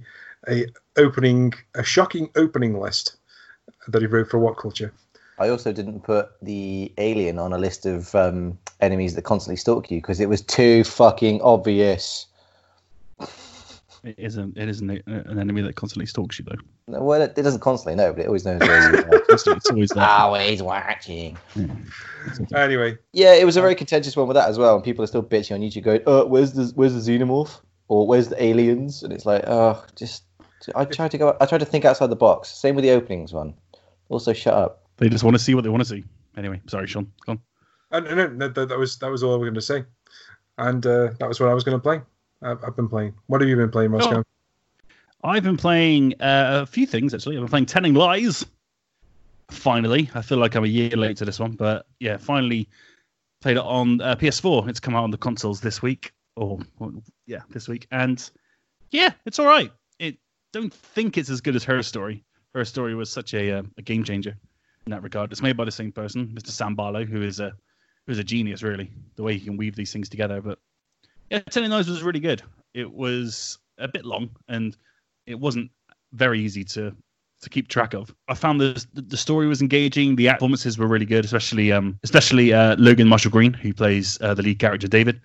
[0.48, 3.18] a opening a shocking opening list
[3.88, 4.94] that he wrote for What Culture.
[5.38, 9.92] I also didn't put the alien on a list of um, enemies that constantly stalk
[9.92, 12.28] you because it was too fucking obvious.
[14.06, 14.56] It isn't.
[14.56, 16.58] It isn't an enemy that constantly stalks you, though.
[16.88, 19.24] No, Well, it, it doesn't constantly know, but it always knows where you are.
[19.30, 20.04] It's, it's always there.
[20.04, 21.38] Always watching.
[22.54, 25.08] Anyway, Yeah, it was a very contentious one with that as well, and people are
[25.08, 29.02] still bitching on YouTube, going, "Uh, where's the where's the xenomorph or where's the aliens?"
[29.02, 30.24] And it's like, oh, just
[30.76, 32.50] I tried to go, I tried to think outside the box.
[32.50, 33.56] Same with the openings one.
[34.10, 34.84] Also, shut up.
[34.98, 36.04] They just want to see what they want to see.
[36.38, 37.12] Anyway, sorry, Sean.
[37.26, 37.40] Go on.
[37.92, 39.84] uh, no, no, no, that, that was that was all I was going to say,
[40.58, 42.02] and uh, that was what I was going to play.
[42.46, 43.14] I've, been playing.
[43.28, 44.24] What have you been playing, Roscoe?
[45.24, 47.36] I've been playing uh, a few things actually.
[47.36, 48.46] I've been playing Telling Lies.
[49.50, 52.70] Finally, I feel like I'm a year late to this one, but yeah, finally
[53.42, 54.68] played it on uh, PS4.
[54.70, 56.92] It's come out on the consoles this week, or, or
[57.28, 58.30] yeah, this week, and
[58.92, 59.72] yeah, it's all right.
[60.00, 60.18] It
[60.52, 62.24] don't think it's as good as Her Story.
[62.54, 64.36] Her Story was such a, uh, a game changer
[64.86, 65.32] in that regard.
[65.32, 66.50] It's made by the same person, Mr.
[66.50, 67.54] Sam Barlow, who is a
[68.08, 70.42] who's a genius, really, the way he can weave these things together.
[70.42, 70.60] But
[71.36, 72.42] yeah, Telling Lies was really good.
[72.74, 74.76] It was a bit long and
[75.28, 75.70] it wasn't
[76.14, 76.96] very easy to
[77.42, 78.14] to keep track of.
[78.28, 80.16] I found the the story was engaging.
[80.16, 84.34] The performances were really good, especially um especially uh, Logan Marshall Green, who plays uh,
[84.34, 85.22] the lead character David.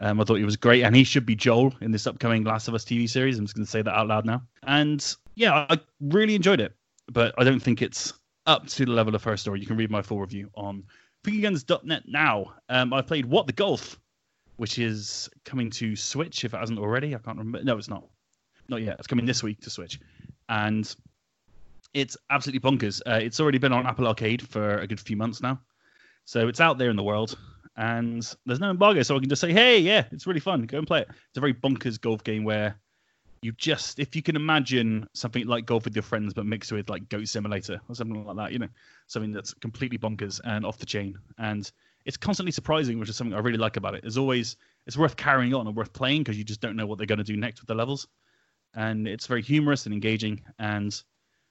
[0.00, 2.66] Um, I thought he was great, and he should be Joel in this upcoming Last
[2.66, 3.38] of Us TV series.
[3.38, 4.42] I'm just going to say that out loud now.
[4.64, 6.74] And yeah, I really enjoyed it,
[7.12, 8.12] but I don't think it's
[8.46, 9.60] up to the level of her story.
[9.60, 10.82] You can read my full review on
[11.24, 12.54] fingerguns.net now.
[12.68, 13.98] Um, I played What the Golf,
[14.56, 17.14] which is coming to Switch if it hasn't already.
[17.14, 17.62] I can't remember.
[17.64, 18.04] No, it's not.
[18.68, 18.96] Not yet.
[18.98, 20.00] It's coming this week to Switch,
[20.48, 20.94] and
[21.92, 23.00] it's absolutely bonkers.
[23.06, 25.60] Uh, it's already been on Apple Arcade for a good few months now,
[26.24, 27.38] so it's out there in the world.
[27.76, 30.62] And there's no embargo, so I can just say, "Hey, yeah, it's really fun.
[30.62, 32.78] Go and play it." It's a very bonkers golf game where
[33.44, 36.88] you just, if you can imagine something like golf with your friends, but mixed with
[36.88, 38.68] like Goat Simulator or something like that, you know,
[39.06, 41.18] something that's completely bonkers and off the chain.
[41.36, 41.70] And
[42.04, 44.04] it's constantly surprising, which is something I really like about it.
[44.04, 46.98] It's always it's worth carrying on and worth playing because you just don't know what
[46.98, 48.06] they're going to do next with the levels.
[48.74, 50.42] And it's very humorous and engaging.
[50.58, 51.00] And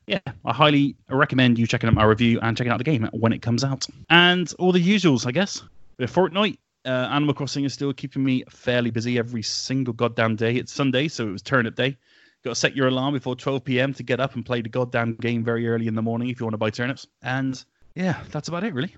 [0.08, 3.34] yeah, I highly recommend you checking out my review and checking out the game when
[3.34, 3.88] it comes out.
[4.10, 5.64] And all the usuals, I guess.
[5.98, 10.56] With Fortnite, uh, Animal Crossing is still keeping me fairly busy every single goddamn day.
[10.56, 11.98] It's Sunday, so it was turnip day.
[12.44, 13.94] Got to set your alarm before 12 p.m.
[13.94, 16.46] to get up and play the goddamn game very early in the morning if you
[16.46, 17.08] want to buy turnips.
[17.22, 17.64] And
[17.96, 18.94] yeah, that's about it, really.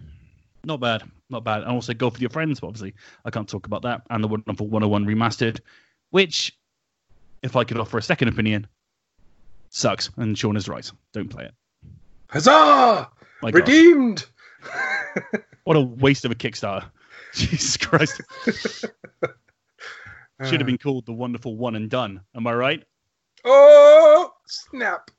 [0.65, 1.61] Not bad, not bad.
[1.61, 4.01] And also go with your friends, but obviously I can't talk about that.
[4.09, 5.59] And the wonderful 101 remastered,
[6.09, 6.57] which,
[7.43, 8.67] if I could offer a second opinion,
[9.69, 10.09] sucks.
[10.17, 10.89] And Sean is right.
[11.13, 11.53] Don't play it.
[12.29, 13.09] Huzzah!
[13.41, 14.25] My Redeemed!
[15.65, 16.85] What a waste of a Kickstarter.
[17.33, 18.21] Jesus Christ.
[18.45, 18.91] Should
[20.39, 20.63] have uh.
[20.63, 22.21] been called the wonderful one and done.
[22.35, 22.83] Am I right?
[23.43, 25.09] Oh, snap.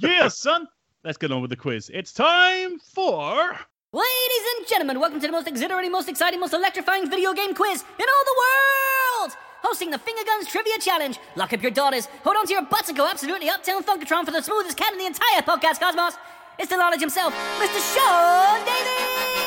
[0.00, 0.68] Yeah, son.
[1.02, 1.90] Let's get on with the quiz.
[1.92, 3.58] It's time for.
[3.90, 7.82] Ladies and gentlemen, welcome to the most exhilarating, most exciting, most electrifying video game quiz
[7.98, 9.36] in all the world!
[9.62, 11.18] Hosting the Finger Guns Trivia Challenge.
[11.36, 14.30] Lock up your daughters, hold on to your butts, and go absolutely uptown Funkatron for
[14.30, 16.18] the smoothest cat in the entire podcast cosmos.
[16.58, 17.94] It's the knowledge himself, Mr.
[17.94, 19.37] Sean Davies!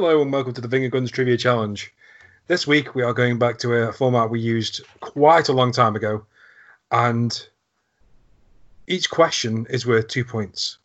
[0.00, 1.92] Hello and welcome to the Finger Guns Trivia Challenge.
[2.46, 5.94] This week we are going back to a format we used quite a long time
[5.94, 6.24] ago,
[6.90, 7.46] and
[8.86, 10.78] each question is worth two points.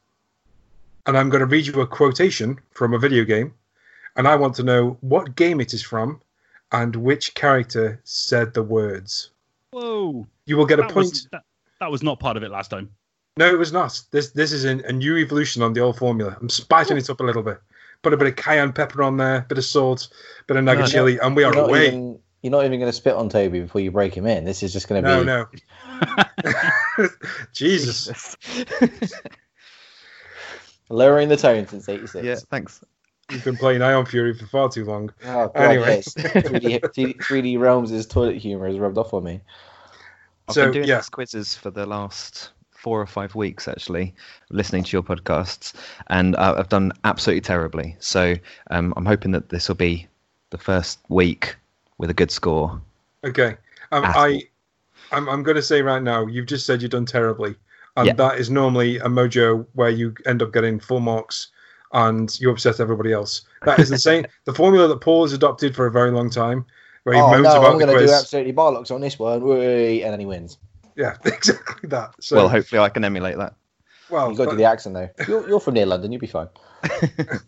[1.06, 3.54] And I'm going to read you a quotation from a video game,
[4.18, 6.20] and I want to know what game it is from
[6.74, 9.30] and which character said the words.
[9.72, 10.28] Whoa.
[10.46, 11.12] You will get a That point.
[11.12, 11.44] was, that,
[11.80, 12.90] that was not part of it last time.
[13.38, 13.98] No, it was not.
[14.12, 16.36] This this is a, a new evolution on the old formula.
[16.42, 17.00] I'm spicing oh.
[17.00, 17.62] it up a little bit.
[18.06, 20.10] Put a bit of cayenne pepper on there, bit of salt,
[20.46, 21.88] bit of nugget No, chili, and we are You're away.
[21.88, 24.46] even, you're not even going to spit on Toby before you break him in.
[24.46, 25.26] This is just going to No, be.
[25.26, 25.48] no.
[27.02, 27.08] no.
[27.54, 28.38] Jesus.
[30.92, 32.24] Lowering the tone since 86.
[32.24, 32.80] yeah, thanks.
[33.32, 35.12] You've been playing Ion Fury for far too long.
[35.26, 35.96] Oh, God, Anyway.
[35.96, 36.14] yes.
[36.14, 39.42] 3D, 3D 3D Realms' toilet humour has rubbed off on me.
[40.48, 40.98] I've So, been doing yeah.
[40.98, 42.52] these quizzes for the last
[42.86, 44.14] four or five weeks, actually,
[44.52, 45.74] listening to your podcasts,
[46.06, 47.96] and uh, I've done absolutely terribly.
[48.00, 48.36] So
[48.70, 50.06] um, I'm hoping that this will be
[50.52, 51.56] the first week
[51.98, 52.80] with a good score.
[53.24, 53.58] Okay.
[53.92, 54.44] Um, I,
[55.12, 57.56] I'm, I'm going to say right now, you've just said you've done terribly.
[57.98, 58.14] And Yeah.
[58.14, 61.48] that is normally a mojo where you end up getting full marks
[61.94, 63.42] and you upset everybody else.
[63.64, 64.28] That is the same.
[64.46, 66.68] the formula that Paul has adopted for a very long time,
[67.02, 69.42] where he Oh, moans no, about I'm going to do absolutely bollocks on this one.
[69.42, 70.60] And then he wins.
[70.96, 72.14] Yeah, exactly that.
[72.20, 73.54] So, well, hopefully I can emulate that.
[74.10, 75.10] well, You've got to do the accent, though.
[75.28, 76.12] You're, you're from near London.
[76.12, 76.50] You'll be fine.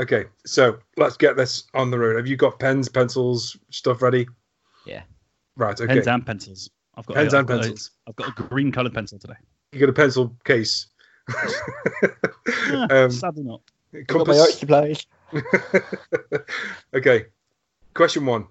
[0.00, 2.16] Okay, so let's get this on the road.
[2.16, 4.26] Have you got pens, pencils, stuff ready?
[4.84, 5.02] Yeah.
[5.56, 5.80] Right.
[5.80, 5.86] Okay.
[5.86, 6.70] Pens and pencils.
[6.96, 7.90] I've got Pens I've and got a- pencils.
[8.08, 9.34] I've got a green coloured pencil today.
[9.72, 10.86] You got a pencil case.
[11.28, 13.60] Ah, um, sadly not.
[13.94, 14.58] I've got my compass.
[14.58, 15.06] supplies.
[16.94, 17.26] okay.
[17.94, 18.46] Question one.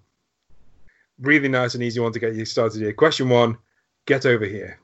[1.19, 2.93] Really nice and easy one to get you started here.
[2.93, 3.57] Question one.
[4.05, 4.79] Get over here.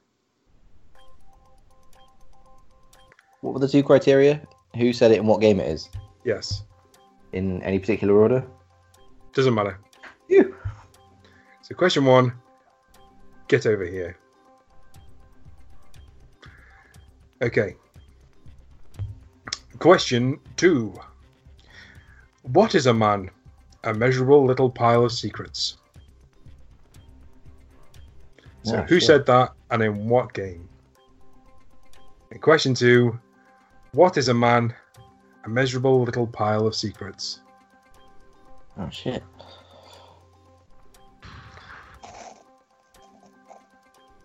[3.42, 4.42] What were the two criteria?
[4.78, 5.90] Who said it and what game it is?
[6.24, 6.64] Yes.
[7.34, 8.46] In any particular order?
[9.34, 9.80] Doesn't matter.
[10.28, 10.56] You.
[11.62, 12.34] So question one.
[13.48, 14.18] Get over here.
[17.42, 17.76] Okay.
[19.80, 20.94] Question two.
[22.44, 23.30] What is a man?
[23.84, 25.78] A measurable little pile of secrets.
[28.64, 29.06] So Yeah, who sure.
[29.06, 30.68] said that and in what game?
[32.32, 33.20] And question two.
[33.94, 34.74] What is a man?
[35.44, 37.42] A miserable little pile of secrets.
[38.78, 39.24] Oh, shit.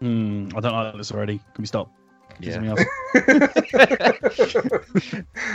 [0.01, 1.39] Hmm, I don't like this already.
[1.55, 1.91] Can we stop?
[2.39, 2.61] Yeah.
[2.61, 2.69] me.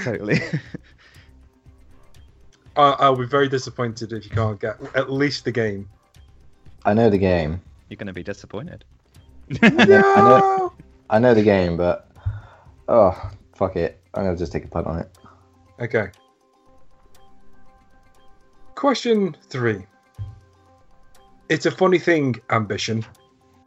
[0.03, 0.39] Totally.
[2.75, 5.87] I, I'll be very disappointed if you can't get at least the game.
[6.83, 7.61] I know the game.
[7.91, 8.85] You're going to be disappointed.
[9.61, 10.73] I know,
[11.09, 12.09] I know the game, but
[12.87, 15.09] oh fuck it, I'm gonna just take a punt on it.
[15.81, 16.07] Okay.
[18.75, 19.85] Question three.
[21.49, 23.05] It's a funny thing, ambition.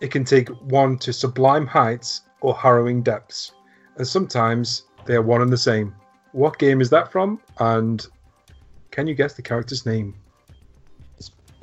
[0.00, 3.52] It can take one to sublime heights or harrowing depths,
[3.98, 5.94] and sometimes they are one and the same.
[6.32, 7.40] What game is that from?
[7.58, 8.06] And
[8.90, 10.14] can you guess the character's name?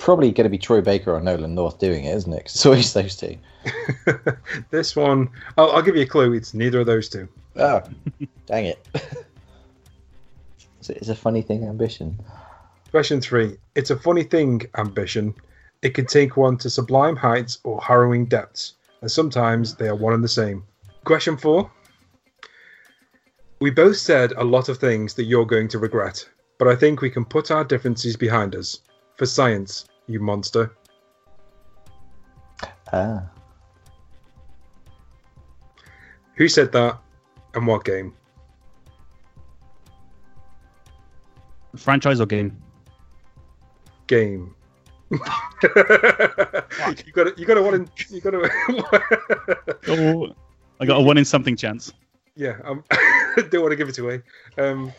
[0.02, 2.42] Probably going to be Troy Baker or Nolan North doing it, isn't it?
[2.46, 3.38] it's always those two.
[4.72, 6.34] this one, I'll, I'll give you a clue.
[6.34, 7.28] It's neither of those two.
[7.56, 7.84] Oh,
[8.48, 8.88] dang it!
[10.90, 12.20] It's a funny thing, ambition.
[12.90, 13.58] Question three.
[13.76, 15.36] It's a funny thing, ambition.
[15.84, 20.14] It can take one to sublime heights or harrowing depths, and sometimes they are one
[20.14, 20.64] and the same.
[21.04, 21.72] Question four.
[23.60, 27.02] We both said a lot of things that you're going to regret, but I think
[27.02, 28.82] we can put our differences behind us.
[29.18, 30.76] For science, you monster.
[32.94, 33.24] Ah,
[36.36, 36.98] Who said that
[37.54, 38.14] and what game?
[41.76, 42.62] Franchise or game?
[44.08, 44.56] Game.
[45.12, 50.34] you got to, you got to want in, you got to Oh,
[50.80, 51.94] I got a one in something chance.
[52.36, 52.84] Yeah, um,
[53.50, 54.22] don't want to give it away.
[54.58, 54.92] Um,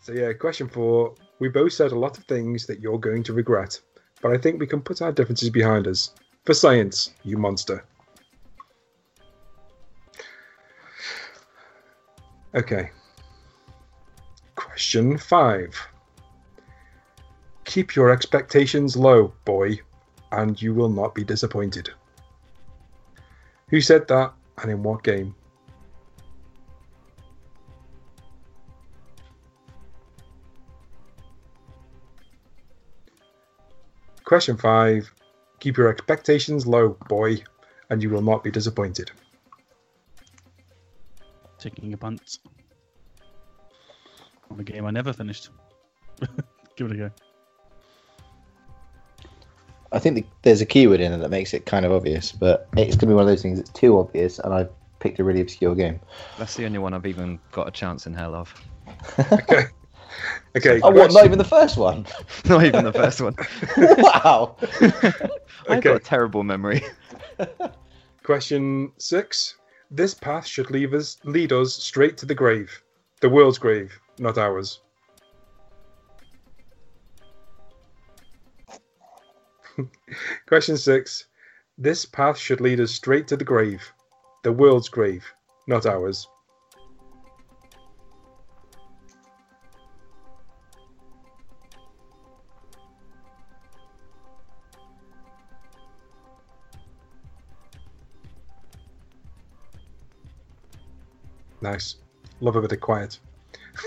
[0.00, 1.14] so yeah, question four.
[1.38, 3.80] We both said a lot of things that you're going to regret,
[4.22, 6.14] but I think we can put our differences behind us.
[6.44, 7.84] For science, you monster.
[12.54, 12.90] Okay.
[14.54, 15.74] Question five.
[17.64, 19.80] Keep your expectations low, boy,
[20.30, 21.90] and you will not be disappointed.
[23.68, 25.34] Who said that, and in what game?
[34.32, 35.12] Question five.
[35.60, 37.36] Keep your expectations low, boy,
[37.90, 39.10] and you will not be disappointed.
[41.58, 42.38] Taking a punt
[44.50, 45.50] on a game I never finished.
[46.76, 47.10] Give it a go.
[49.92, 52.70] I think the, there's a keyword in it that makes it kind of obvious, but
[52.74, 55.24] it's going to be one of those things that's too obvious, and I've picked a
[55.24, 56.00] really obscure game.
[56.38, 58.54] That's the only one I've even got a chance in hell of.
[59.30, 59.66] Okay.
[60.56, 60.80] Okay.
[60.82, 61.12] Oh, what?
[61.14, 62.06] Not even the first one.
[62.48, 63.34] Not even the first one.
[63.98, 64.56] wow.
[65.68, 65.80] I've Okay.
[65.80, 66.82] got a terrible memory.
[68.24, 69.56] Question six.
[69.90, 72.82] This path should leave us, lead us straight to the grave.
[73.20, 74.80] The world's grave, not ours.
[80.46, 81.26] Question six.
[81.78, 83.92] This path should lead us straight to the grave.
[84.44, 85.24] The world's grave,
[85.66, 86.26] not ours.
[101.62, 101.96] Nice.
[102.40, 103.18] Love a bit of quiet.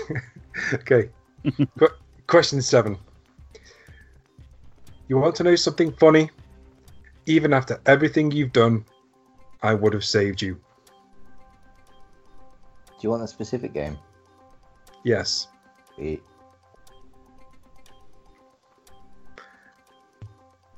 [0.74, 1.10] okay.
[1.78, 1.88] Qu-
[2.26, 2.96] question seven.
[5.08, 6.30] You want to know something funny?
[7.26, 8.84] Even after everything you've done,
[9.62, 10.54] I would have saved you.
[10.54, 10.60] Do
[13.02, 13.98] you want a specific game?
[15.04, 15.48] Yes.
[15.98, 16.22] We-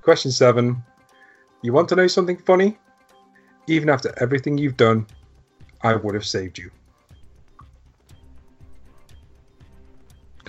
[0.03, 0.83] Question seven.
[1.63, 2.79] You want to know something funny?
[3.69, 5.07] Even after everything you've done,
[5.83, 6.71] I would have saved you.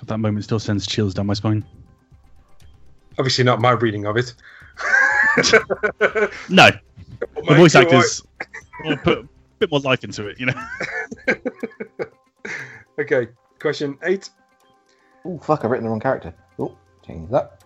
[0.10, 1.66] That moment still sends chills down my spine.
[3.18, 4.34] Obviously, not my reading of it.
[6.50, 6.70] No,
[7.48, 8.24] the voice actors
[8.84, 9.28] will put a
[9.60, 10.68] bit more life into it, you know.
[13.00, 13.28] okay.
[13.60, 14.30] Question eight.
[15.26, 15.64] Oh fuck!
[15.64, 16.34] I've written the wrong character.
[16.58, 17.64] Oh, change that.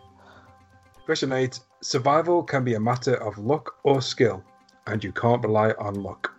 [1.06, 1.60] Question eight.
[1.82, 4.44] Survival can be a matter of luck or skill,
[4.88, 6.34] and you can't rely on luck.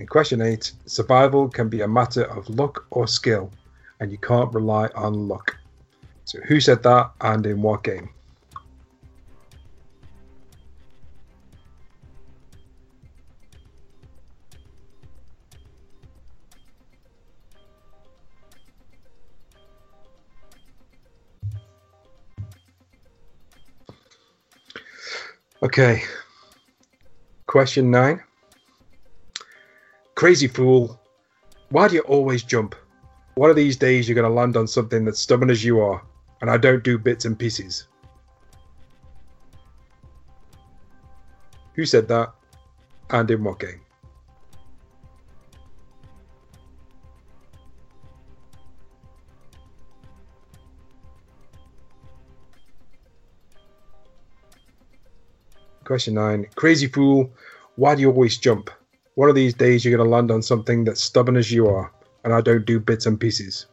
[0.00, 3.50] In question eight, survival can be a matter of luck or skill,
[4.00, 5.58] and you can't rely on luck.
[6.24, 8.08] So, who said that and in what game?
[25.62, 26.04] Okay.
[27.46, 28.22] Question nine.
[30.20, 31.00] Crazy fool.
[31.70, 32.74] Why do you always jump?
[33.36, 36.02] One of these days you're going to land on something that's stubborn as you are,
[36.42, 37.88] and I don't do bits and pieces.
[41.72, 42.34] Who said that?
[43.08, 43.80] And in what game?
[55.84, 56.46] Question nine.
[56.56, 57.30] Crazy fool,
[57.76, 58.68] why do you always jump?
[59.14, 61.92] One of these days you're going to land on something that's stubborn as you are,
[62.24, 63.66] and I don't do bits and pieces.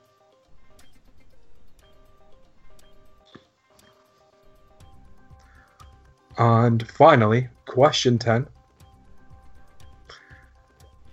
[6.37, 8.47] And finally, question 10.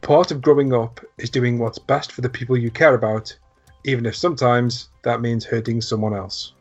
[0.01, 3.35] Part of growing up is doing what's best for the people you care about,
[3.85, 6.54] even if sometimes that means hurting someone else.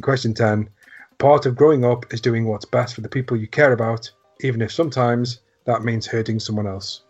[0.00, 0.68] Question 10.
[1.18, 4.10] Part of growing up is doing what's best for the people you care about,
[4.40, 7.02] even if sometimes that means hurting someone else.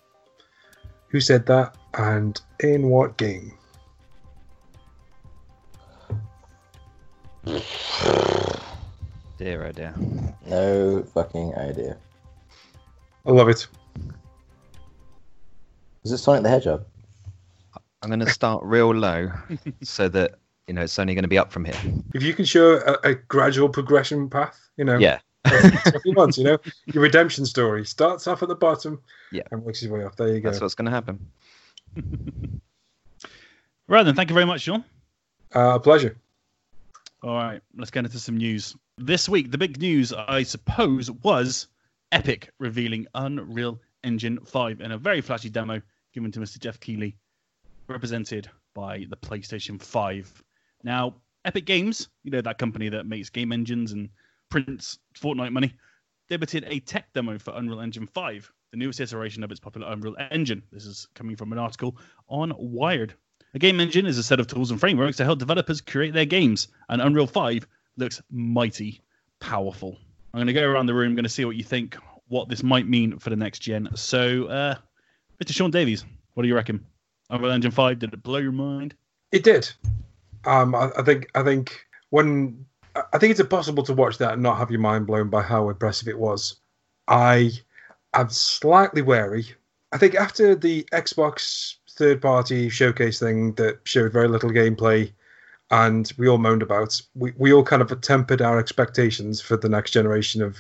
[1.09, 3.53] Who said that and in what game?
[9.39, 9.95] Dear oh dear.
[10.47, 11.97] No fucking idea.
[13.25, 13.67] I love it.
[16.05, 16.85] Is it Sonic the Hedgehog?
[18.03, 19.31] I'm going to start real low
[19.83, 20.40] so that,
[20.71, 21.75] you know, it's only going to be up from here.
[22.15, 25.19] If you can show a, a gradual progression path, you know, Yeah.
[25.43, 26.59] that's what you want, you know,
[26.95, 29.01] your redemption story starts off at the bottom
[29.33, 29.43] Yeah.
[29.51, 30.15] and works his way up.
[30.15, 30.49] There you go.
[30.49, 31.19] That's what's going to happen.
[33.89, 34.85] Right then, thank you very much, Sean.
[35.53, 36.17] Uh, a pleasure.
[37.25, 38.77] All right, let's get into some news.
[38.99, 41.67] This week, the big news, I suppose, was
[42.13, 45.83] Epic revealing Unreal Engine 5 in a very flashy demo
[46.15, 46.61] given to Mr.
[46.61, 47.17] Geoff Keighley,
[47.89, 50.41] represented by the PlayStation 5.
[50.83, 51.15] Now,
[51.45, 54.09] Epic Games, you know, that company that makes game engines and
[54.51, 55.75] prints Fortnite money,
[56.31, 60.17] debuted a tech demo for Unreal Engine 5, the newest iteration of its popular Unreal
[60.31, 60.63] Engine.
[60.73, 61.97] This is coming from an article
[62.29, 63.15] on Wired.
[63.55, 66.25] A game engine is a set of tools and frameworks to help developers create their
[66.25, 67.67] games, and Unreal 5
[67.97, 69.01] looks mighty
[69.41, 69.99] powerful.
[70.33, 71.97] I'm going to go around the room, going to see what you think,
[72.29, 73.89] what this might mean for the next gen.
[73.97, 74.75] So, uh,
[75.43, 75.53] Mr.
[75.53, 76.87] Sean Davies, what do you reckon?
[77.31, 78.95] Unreal Engine 5, did it blow your mind?
[79.33, 79.69] It did.
[80.45, 81.31] Um, I, I think.
[81.35, 82.65] I think when
[83.13, 85.69] I think it's impossible to watch that and not have your mind blown by how
[85.69, 86.57] impressive it was.
[87.09, 87.53] I
[88.15, 89.47] am slightly wary.
[89.93, 95.13] I think after the Xbox third-party showcase thing that showed very little gameplay,
[95.71, 99.69] and we all moaned about, we, we all kind of tempered our expectations for the
[99.69, 100.57] next generation of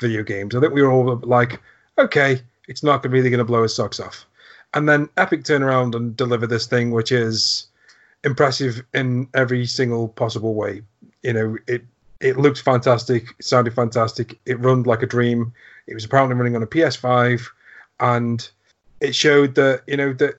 [0.00, 0.54] video games.
[0.54, 1.60] I think we were all like,
[1.98, 4.26] okay, it's not really going to blow his socks off.
[4.74, 7.66] And then Epic turn around and deliver this thing, which is
[8.26, 10.82] impressive in every single possible way.
[11.22, 11.82] You know, it
[12.20, 15.52] it looked fantastic, it sounded fantastic, it run like a dream.
[15.86, 17.46] It was apparently running on a PS5,
[18.00, 18.46] and
[19.00, 20.34] it showed that you know that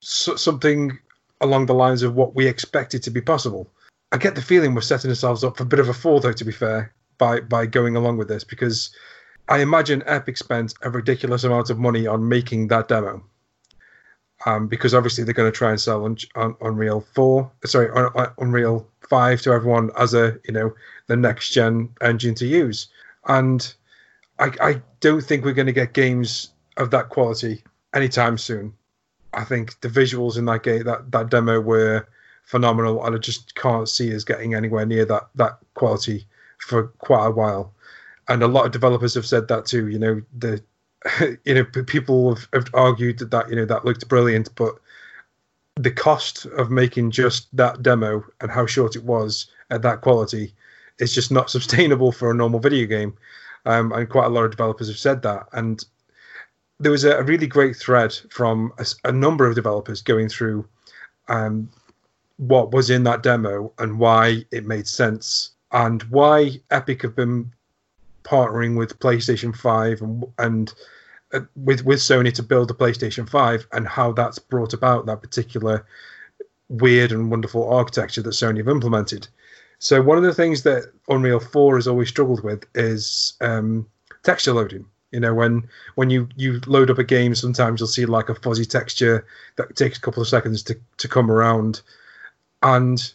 [0.00, 0.98] so, something
[1.40, 3.68] along the lines of what we expected to be possible.
[4.12, 6.32] I get the feeling we're setting ourselves up for a bit of a fall, though.
[6.32, 8.94] To be fair, by by going along with this, because
[9.48, 13.24] I imagine Epic spent a ridiculous amount of money on making that demo
[14.46, 18.32] um, because obviously they're going to try and sell on, Unreal Four, sorry, on, on
[18.38, 20.74] Unreal Five to everyone as a you know
[21.06, 22.88] the next gen engine to use,
[23.26, 23.74] and
[24.38, 27.62] I, I don't think we're going to get games of that quality
[27.94, 28.74] anytime soon.
[29.34, 32.06] I think the visuals in that game, that that demo were
[32.44, 36.26] phenomenal, and I just can't see us getting anywhere near that that quality
[36.58, 37.72] for quite a while.
[38.28, 39.88] And a lot of developers have said that too.
[39.88, 40.62] You know, the
[41.44, 44.74] you know people have, have argued that, that you know that looked brilliant, but
[45.76, 50.54] the cost of making just that demo and how short it was at that quality
[50.98, 53.14] is just not sustainable for a normal video game.
[53.64, 55.46] Um, and quite a lot of developers have said that.
[55.52, 55.84] And
[56.80, 58.72] there was a, a really great thread from
[59.04, 60.66] a number of developers going through
[61.28, 61.70] um,
[62.38, 67.52] what was in that demo and why it made sense and why Epic have been
[68.24, 70.74] partnering with PlayStation 5 and and
[71.32, 75.22] uh, with with Sony to build the PlayStation 5 and how that's brought about that
[75.22, 75.86] particular
[76.68, 79.28] weird and wonderful architecture that Sony have implemented.
[79.78, 83.86] So one of the things that Unreal 4 has always struggled with is um,
[84.22, 84.86] texture loading.
[85.10, 88.34] You know, when when you you load up a game, sometimes you'll see like a
[88.34, 91.82] fuzzy texture that takes a couple of seconds to to come around,
[92.62, 93.12] and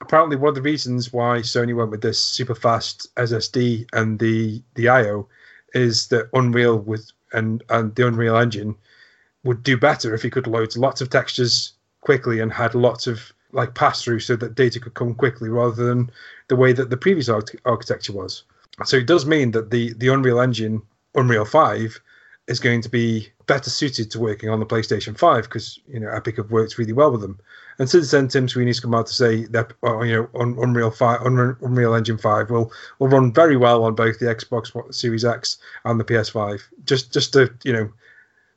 [0.00, 4.62] apparently one of the reasons why Sony went with this super fast SSD and the
[4.74, 5.28] the IO
[5.74, 8.76] is that Unreal with and and the Unreal Engine
[9.44, 13.32] would do better if you could load lots of textures quickly and had lots of
[13.52, 16.10] like pass through so that data could come quickly rather than
[16.48, 18.44] the way that the previous arch- architecture was.
[18.84, 20.82] So it does mean that the the Unreal Engine
[21.14, 22.00] Unreal 5
[22.46, 26.10] is going to be better suited to working on the PlayStation 5 because you know
[26.10, 27.40] Epic have worked really well with them.
[27.80, 31.22] And since then, Tim Sweeney's come out to say that uh, you know Unreal Five,
[31.22, 35.98] Unreal Engine Five will will run very well on both the Xbox Series X and
[35.98, 36.60] the PS5.
[36.84, 37.90] Just just to you know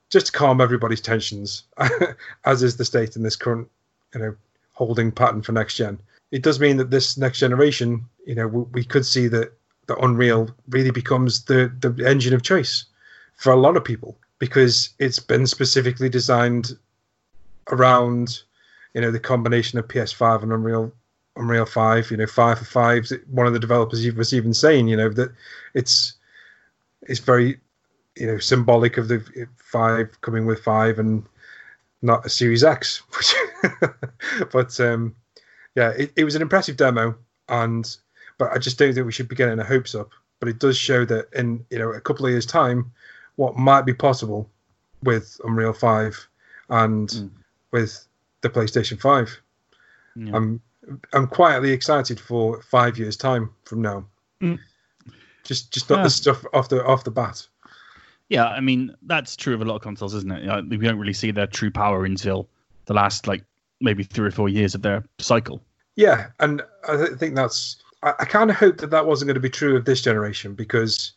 [0.10, 1.64] just to calm everybody's tensions,
[2.46, 3.68] as is the state in this current
[4.14, 4.36] you know
[4.74, 6.00] holding pattern for next gen.
[6.32, 9.54] It does mean that this next generation, you know, we, we could see that
[9.88, 12.86] that Unreal really becomes the the engine of choice
[13.36, 16.76] for a lot of people because it's been specifically designed
[17.70, 18.42] around
[18.96, 20.92] you know the combination of PS5 and Unreal
[21.36, 24.98] Unreal 5 you know 5 for 5 one of the developers was even saying you
[24.98, 25.32] know that
[25.76, 26.16] it's
[27.04, 27.60] it's very
[28.18, 31.24] you know symbolic of the 5 coming with 5 and
[32.02, 33.04] not a Series X
[34.52, 35.16] but um
[35.76, 37.16] yeah it, it was an impressive demo
[37.48, 37.96] and
[38.40, 40.10] but I just don't think we should be getting our hopes up.
[40.40, 42.92] But it does show that in you know a couple of years time
[43.42, 44.48] what might be possible
[45.02, 46.28] with Unreal 5
[46.70, 47.32] and mm.
[47.72, 48.08] with
[48.42, 49.42] the PlayStation 5.
[50.16, 50.36] Yeah.
[50.36, 50.62] I'm
[51.14, 54.06] I'm quietly excited for five years time from now.
[54.42, 54.60] Mm.
[55.44, 56.04] Just just not yeah.
[56.04, 57.48] the stuff off the off the bat.
[58.30, 60.70] Yeah, I mean that's true of a lot of consoles, isn't it?
[60.70, 62.48] We don't really see their true power until
[62.86, 63.44] the last like
[63.80, 65.62] maybe three or four years of their cycle.
[65.96, 69.48] Yeah, and I think that's I, I kind of hope that that wasn't going to
[69.50, 71.14] be true of this generation because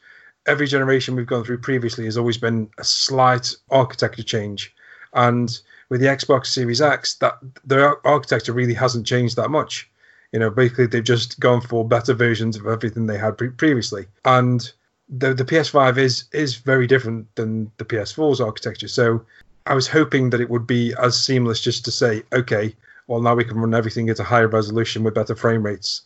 [0.47, 4.75] every generation we've gone through previously has always been a slight architecture change,
[5.15, 7.35] and with the Xbox Series X, that
[7.65, 9.91] the architecture really hasn't changed that much.
[10.33, 14.07] You know, basically they've just gone for better versions of everything they had pre- previously,
[14.25, 14.73] and
[15.09, 18.89] the the PS5 is is very different than the PS4's architecture.
[18.89, 19.25] So
[19.67, 22.75] I was hoping that it would be as seamless just to say, okay,
[23.07, 26.03] well now we can run everything at a higher resolution with better frame rates,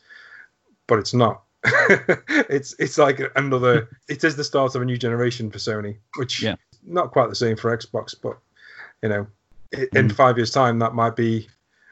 [0.87, 1.43] but it's not.
[2.49, 3.89] it's it's like another.
[4.09, 6.55] it is the start of a new generation for Sony, which yeah.
[6.85, 8.39] not quite the same for Xbox, but
[9.03, 9.27] you know,
[9.73, 10.13] in mm.
[10.13, 11.49] five years' time, that might be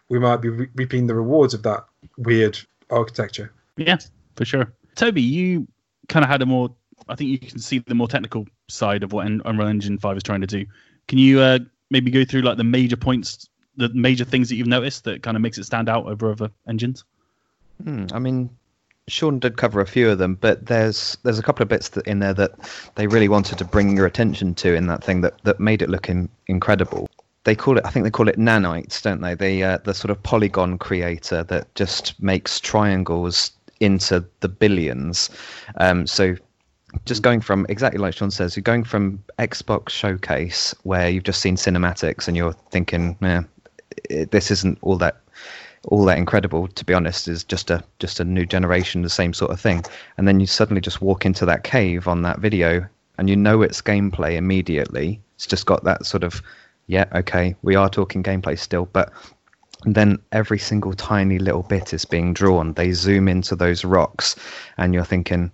[0.09, 1.85] we might be re- reaping the rewards of that
[2.19, 2.59] weird
[2.91, 3.53] architecture.
[3.77, 3.99] Yeah,
[4.37, 4.73] for sure.
[4.95, 5.67] Toby, you
[6.09, 6.75] kind of had a more.
[7.09, 10.23] I think you can see the more technical side of what Unreal Engine Five is
[10.23, 10.64] trying to do.
[11.09, 11.59] Can you uh,
[11.91, 15.37] maybe go through like the major points, the major things that you've noticed that kind
[15.37, 17.05] of makes it stand out over other engines?
[17.83, 18.51] Hmm, I mean,
[19.09, 22.05] Sean did cover a few of them, but there's there's a couple of bits that,
[22.09, 22.53] in there that
[22.97, 25.89] they really wanted to bring your attention to in that thing that, that made it
[25.89, 27.09] look in, incredible.
[27.45, 29.35] They call it, I think they call it nanites, don't they?
[29.37, 35.31] The uh, the sort of polygon creator that just makes triangles into the billions.
[35.77, 36.35] Um, so
[37.05, 41.41] just going from exactly like Sean says, you're going from Xbox Showcase where you've just
[41.41, 43.43] seen cinematics and you're thinking, yeah,
[44.33, 45.21] this isn't all that
[45.87, 49.32] all that incredible to be honest is just a just a new generation the same
[49.32, 49.84] sort of thing.
[50.16, 52.87] And then you suddenly just walk into that cave on that video
[53.18, 55.20] and you know it's gameplay immediately.
[55.37, 56.43] It's just got that sort of
[56.89, 59.12] yeah okay we are talking gameplay still but
[59.84, 62.72] then every single tiny little bit is being drawn.
[62.72, 64.37] They zoom into those rocks
[64.78, 65.53] and you're thinking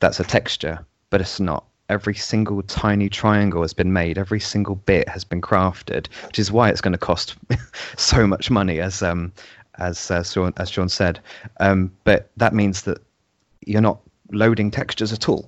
[0.00, 4.76] that's a texture but it's not every single tiny triangle has been made, every single
[4.76, 7.36] bit has been crafted, which is why it's going to cost
[7.96, 9.30] so much money, as um,
[9.78, 11.20] as uh, Sean, as Sean said.
[11.60, 12.98] Um, but that means that
[13.66, 14.00] you're not
[14.32, 15.46] loading textures at all.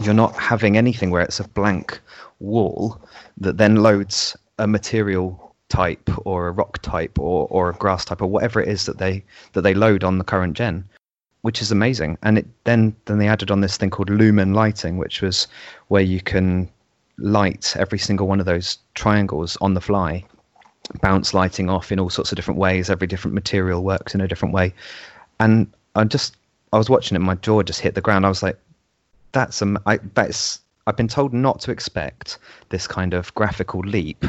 [0.00, 2.00] You're not having anything where it's a blank
[2.38, 3.00] wall
[3.38, 8.22] that then loads a material type or a rock type or, or a grass type
[8.22, 9.24] or whatever it is that they
[9.54, 10.84] that they load on the current gen
[11.42, 12.16] which is amazing.
[12.22, 15.46] And it then then they added on this thing called lumen lighting, which was
[15.88, 16.68] where you can
[17.18, 20.24] light every single one of those triangles on the fly,
[21.00, 22.88] bounce lighting off in all sorts of different ways.
[22.88, 24.72] Every different material works in a different way,
[25.38, 26.36] and I just
[26.72, 28.24] I was watching it, my jaw just hit the ground.
[28.24, 28.58] I was like,
[29.32, 32.38] "That's a I, that's." I've been told not to expect
[32.70, 34.24] this kind of graphical leap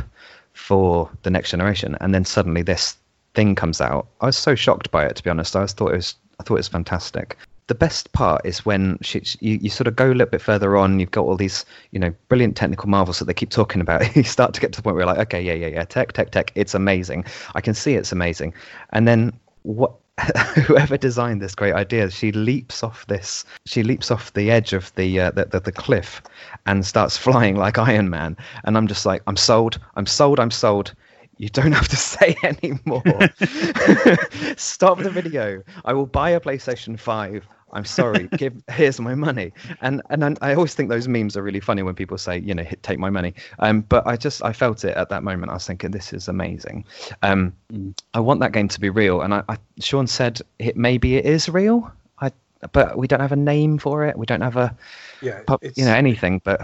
[0.53, 2.95] for the next generation, and then suddenly this
[3.33, 4.07] thing comes out.
[4.21, 5.55] I was so shocked by it, to be honest.
[5.55, 7.37] I thought it was I thought it was fantastic.
[7.67, 10.75] The best part is when she, you, you sort of go a little bit further
[10.75, 10.99] on.
[10.99, 14.15] You've got all these, you know, brilliant technical marvels that they keep talking about.
[14.17, 16.11] you start to get to the point where you're like, okay, yeah, yeah, yeah, tech,
[16.11, 16.51] tech, tech.
[16.55, 17.25] It's amazing.
[17.55, 18.53] I can see it's amazing.
[18.91, 19.31] And then
[19.61, 19.93] what
[20.65, 24.93] whoever designed this great idea, she leaps off this, she leaps off the edge of
[24.95, 26.21] the, uh, the, the, the cliff,
[26.65, 28.37] and starts flying like Iron Man.
[28.65, 30.93] And I'm just like, I'm sold, I'm sold, I'm sold
[31.37, 33.03] you don't have to say anymore.
[34.57, 35.63] Stop the video.
[35.85, 37.47] I will buy a PlayStation 5.
[37.73, 38.27] I'm sorry.
[38.37, 39.51] Give here's my money.
[39.81, 42.65] And and I always think those memes are really funny when people say, you know,
[42.83, 43.33] take my money.
[43.59, 45.49] Um, but I just I felt it at that moment.
[45.49, 46.85] I was thinking, this is amazing.
[47.23, 47.97] Um, mm.
[48.13, 49.21] I want that game to be real.
[49.21, 51.91] And I, I Sean said it maybe it is real.
[52.19, 52.31] I
[52.71, 54.17] but we don't have a name for it.
[54.17, 54.75] We don't have a
[55.21, 55.41] yeah,
[55.75, 56.41] you know anything.
[56.43, 56.61] But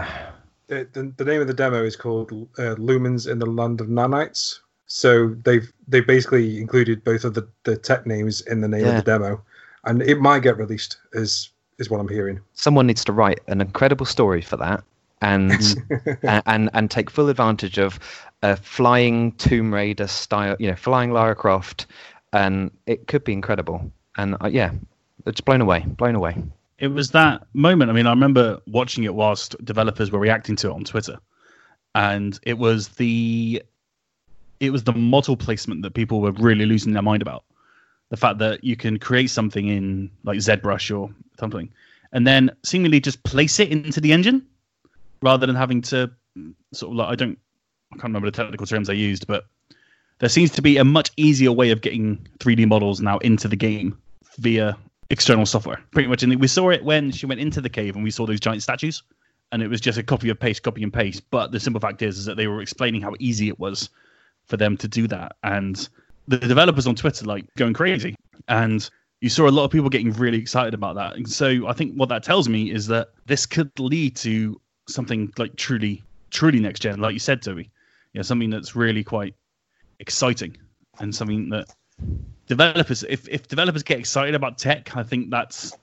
[0.70, 3.88] the, the, the name of the demo is called uh, Lumens in the Land of
[3.88, 4.60] Nanites.
[4.86, 8.98] So they've they basically included both of the, the tech names in the name Yeah.
[8.98, 9.42] of the demo,
[9.84, 10.96] and it might get released.
[11.12, 12.40] Is is what I'm hearing.
[12.54, 14.82] Someone needs to write an incredible story for that,
[15.20, 15.52] and
[16.22, 18.00] and, and and take full advantage of
[18.42, 21.86] a flying Tomb Raider style, you know, flying Lara Croft,
[22.32, 23.92] and it could be incredible.
[24.16, 24.72] And uh, yeah,
[25.26, 26.36] it's blown away, blown away.
[26.80, 27.90] It was that moment.
[27.90, 31.18] I mean, I remember watching it whilst developers were reacting to it on Twitter,
[31.94, 33.62] and it was the
[34.58, 37.44] it was the model placement that people were really losing their mind about.
[38.08, 41.70] The fact that you can create something in like ZBrush or something,
[42.12, 44.44] and then seemingly just place it into the engine,
[45.22, 47.38] rather than having to mm, sort of like I don't
[47.92, 49.44] I can't remember the technical terms I used, but
[50.18, 53.56] there seems to be a much easier way of getting 3D models now into the
[53.56, 53.98] game
[54.38, 54.76] via
[55.10, 55.82] external software.
[55.90, 58.26] Pretty much, and we saw it when she went into the cave and we saw
[58.26, 59.02] those giant statues,
[59.52, 61.22] and it was just a copy and paste, copy and paste.
[61.30, 63.90] But the simple fact is, is that they were explaining how easy it was
[64.46, 65.88] for them to do that, and
[66.28, 68.14] the developers on Twitter like going crazy,
[68.48, 68.88] and
[69.20, 71.16] you saw a lot of people getting really excited about that.
[71.16, 74.58] And so I think what that tells me is that this could lead to
[74.88, 77.70] something like truly, truly next gen, like you said, Toby.
[78.14, 79.34] Yeah, something that's really quite
[79.98, 80.56] exciting
[81.00, 81.66] and something that
[82.46, 85.76] developers if, if developers get excited about tech i think that's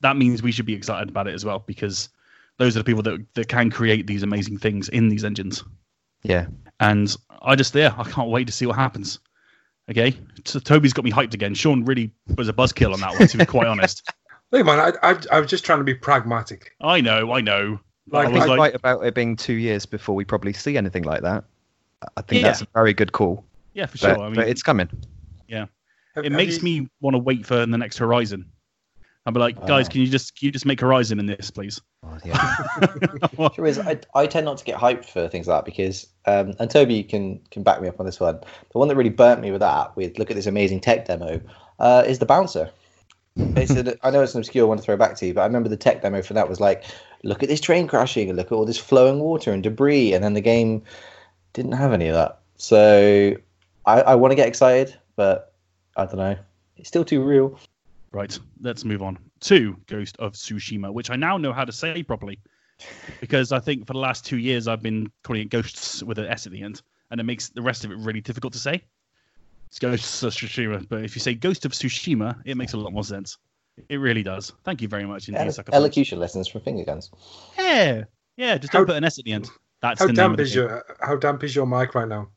[0.00, 2.08] that means we should be excited about it as well because
[2.56, 5.62] those are the people that, that can create these amazing things in these engines
[6.22, 6.46] Yeah,
[6.80, 9.18] and i just yeah i can't wait to see what happens
[9.90, 13.28] okay so toby's got me hyped again sean really was a buzzkill on that one
[13.28, 14.02] to be quite honest
[14.50, 16.74] Look, man, I, I I was just trying to be pragmatic.
[16.80, 17.78] i know i know
[18.10, 20.54] Like- i I was think like right about it being two years before we probably
[20.54, 21.44] see anything like that.
[22.16, 22.48] I think Yeah.
[22.48, 23.44] that's a very good call.
[23.74, 24.88] Yeah for But, sure i mean but it's coming.
[26.14, 28.44] Have- it have makes you- me want to wait for the next horizon
[29.26, 29.92] i'll be like guys Ah.
[29.92, 33.50] can you just can you just make horizon in this please Oh, yeah.
[33.54, 33.78] Sure is.
[33.78, 37.02] I, I tend not to get hyped for things like that because, um, and Toby
[37.02, 38.38] can can back me up on this one.
[38.72, 41.40] The one that really burnt me with that, with look at this amazing tech demo,
[41.80, 42.70] uh, is the bouncer.
[43.36, 45.46] It's a, I know it's an obscure one to throw back to you, but I
[45.46, 46.84] remember the tech demo for that was like,
[47.24, 50.22] look at this train crashing, and look at all this flowing water and debris, and
[50.24, 50.82] then the game
[51.52, 52.38] didn't have any of that.
[52.56, 53.34] So
[53.88, 55.54] I, I want to get excited, but
[55.96, 56.36] I don't know.
[56.76, 57.58] It's still too real.
[58.12, 62.02] Right, let's move on to Ghost of Tsushima, which I now know how to say
[62.02, 62.38] properly
[63.20, 66.26] because I think for the last two years I've been calling it Ghosts with an
[66.26, 68.84] S at the end, and it makes the rest of it really difficult to say.
[69.68, 72.92] It's Ghost of Tsushima, but if you say Ghost of Tsushima, it makes a lot
[72.92, 73.38] more sense.
[73.88, 74.52] It really does.
[74.64, 77.10] Thank you very much indeed, Ele- elocution lessons from finger guns.
[77.56, 78.04] Yeah,
[78.36, 78.58] yeah.
[78.58, 79.48] Just don't put an S at the end.
[79.80, 82.08] That's How the name of damp the is your how damp is your mic right
[82.08, 82.28] now?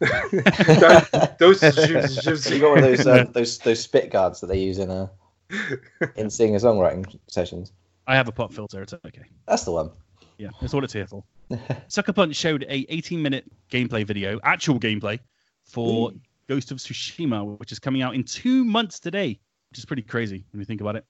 [0.00, 1.60] That- those
[2.42, 4.90] So you got one of those uh, those those spit guards that they use in
[4.90, 5.08] uh,
[6.16, 7.72] in singer songwriting sessions.
[8.06, 8.82] I have a pop filter.
[8.82, 9.24] It's okay.
[9.46, 9.90] That's the one.
[10.38, 11.24] Yeah, that's what it's here for.
[11.88, 15.18] Sucker Punch showed a 18 minute gameplay video, actual gameplay,
[15.64, 16.12] for
[16.48, 19.38] Ghost of Tsushima, which is coming out in two months today,
[19.70, 21.04] which is pretty crazy when you think about it.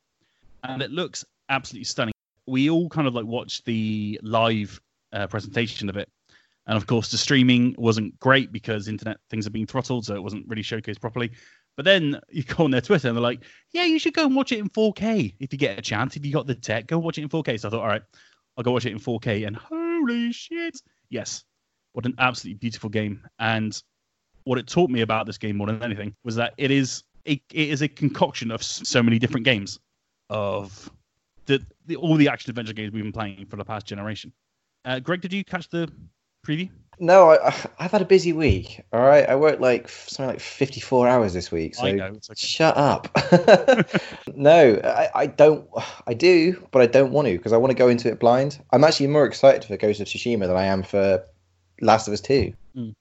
[0.62, 2.14] And it looks absolutely stunning.
[2.46, 4.80] We all kind of like watched the live
[5.12, 6.08] uh, presentation of it.
[6.66, 10.22] And of course, the streaming wasn't great because internet things are being throttled, so it
[10.22, 11.30] wasn't really showcased properly.
[11.76, 14.34] But then you go on their Twitter and they're like, yeah, you should go and
[14.34, 16.16] watch it in 4K if you get a chance.
[16.16, 17.60] If you got the tech, go watch it in 4K.
[17.60, 18.02] So I thought, all right,
[18.56, 19.46] I'll go watch it in 4K.
[19.46, 20.80] And holy shit.
[21.10, 21.44] Yes.
[21.92, 23.22] What an absolutely beautiful game.
[23.38, 23.80] And
[24.44, 27.40] what it taught me about this game more than anything was that it is a,
[27.52, 29.78] it is a concoction of so many different games
[30.30, 30.90] of
[31.46, 34.32] the, the all the action adventure games we've been playing for the past generation.
[34.84, 35.90] Uh, Greg, did you catch the
[36.46, 36.68] preview?
[36.98, 38.82] No, I, I- I've had a busy week.
[38.92, 41.74] All right, I worked like something like fifty-four hours this week.
[41.74, 42.06] So know.
[42.06, 42.34] Okay.
[42.34, 43.08] shut up.
[44.34, 45.68] no, I, I don't.
[46.06, 48.62] I do, but I don't want to because I want to go into it blind.
[48.72, 51.22] I'm actually more excited for Ghost of Tsushima than I am for
[51.82, 52.54] Last of Us Two.
[52.74, 52.94] Mm.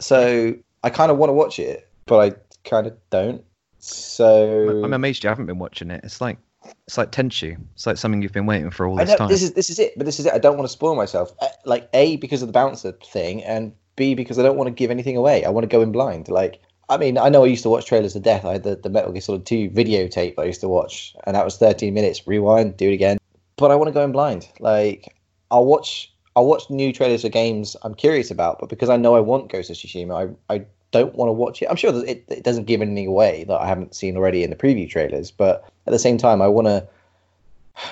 [0.00, 3.44] So I kind of want to watch it, but I kind of don't.
[3.78, 6.02] So I'm amazed you haven't been watching it.
[6.04, 6.38] It's like
[6.86, 7.56] it's like Tenchu.
[7.74, 9.28] It's like something you've been waiting for all I this know time.
[9.28, 10.32] this is this is it, but this is it.
[10.32, 11.32] I don't want to spoil myself.
[11.40, 14.72] Uh, Like a because of the bouncer thing, and b because I don't want to
[14.72, 15.44] give anything away.
[15.44, 16.28] I want to go in blind.
[16.28, 18.44] Like I mean, I know I used to watch trailers to death.
[18.44, 21.44] I had the, the Metal Gear Solid Two videotape I used to watch, and that
[21.44, 22.26] was 13 minutes.
[22.26, 23.18] Rewind, do it again.
[23.56, 24.48] But I want to go in blind.
[24.60, 25.14] Like
[25.50, 29.14] I'll watch I'll watch new trailers for games I'm curious about, but because I know
[29.14, 31.66] I want Ghost of Tsushima, I I don't want to watch it.
[31.68, 34.50] I'm sure that it, it doesn't give anything away that I haven't seen already in
[34.50, 36.86] the preview trailers, but at the same time, I want to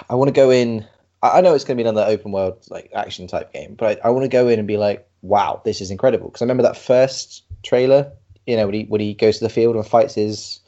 [0.09, 0.87] I want to go in.
[1.23, 3.99] I I know it's going to be another open world like action type game, but
[4.05, 6.45] I, I want to go in and be like, "Wow, this is incredible!" Because I
[6.45, 8.13] remember that first trailer.
[8.47, 10.61] You know, when he when he goes to the field and fights his,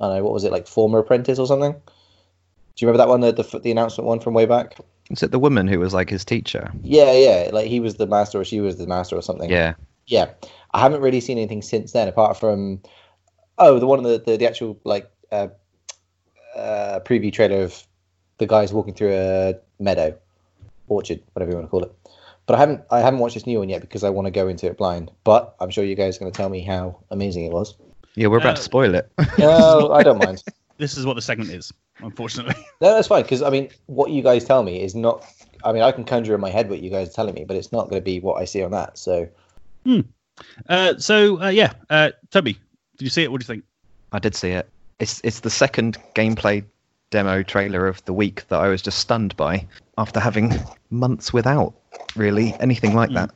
[0.00, 1.72] I don't know, what was it like, former apprentice or something?
[1.72, 4.76] Do you remember that one, the the, the announcement one from way back?
[5.10, 6.70] Is it the woman who was like his teacher?
[6.82, 7.50] Yeah, yeah.
[7.52, 9.50] Like he was the master or she was the master or something.
[9.50, 9.74] Yeah.
[10.06, 10.30] Yeah.
[10.76, 12.82] I haven't really seen anything since then, apart from
[13.56, 15.48] oh, the one the the, the actual like uh,
[16.54, 17.82] uh, preview trailer of
[18.36, 20.14] the guys walking through a meadow,
[20.88, 21.92] orchard, whatever you want to call it.
[22.44, 24.48] But I haven't I haven't watched this new one yet because I want to go
[24.48, 25.10] into it blind.
[25.24, 27.74] But I'm sure you guys are going to tell me how amazing it was.
[28.14, 29.10] Yeah, we're about Uh, to spoil it.
[29.38, 30.44] No, I don't mind.
[30.78, 32.54] This is what the segment is, unfortunately.
[32.82, 35.24] No, that's fine because I mean, what you guys tell me is not.
[35.64, 37.56] I mean, I can conjure in my head what you guys are telling me, but
[37.56, 38.98] it's not going to be what I see on that.
[38.98, 39.26] So
[40.68, 42.58] Uh, so uh, yeah, uh, Toby,
[42.98, 43.32] did you see it?
[43.32, 43.64] What do you think?
[44.12, 44.68] I did see it.
[44.98, 46.64] It's it's the second gameplay
[47.10, 49.66] demo trailer of the week that I was just stunned by
[49.98, 50.52] after having
[50.90, 51.74] months without
[52.16, 53.30] really anything like that.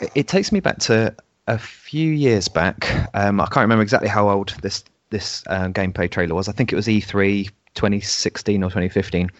[0.00, 1.14] It, it takes me back to
[1.46, 3.08] a few years back.
[3.14, 6.48] Um, I can't remember exactly how old this this uh, gameplay trailer was.
[6.48, 9.30] I think it was E E3 2016 or 2015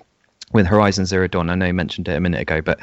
[0.53, 1.51] with Horizon Zero Dawn.
[1.51, 2.81] I know you mentioned it a minute ago, but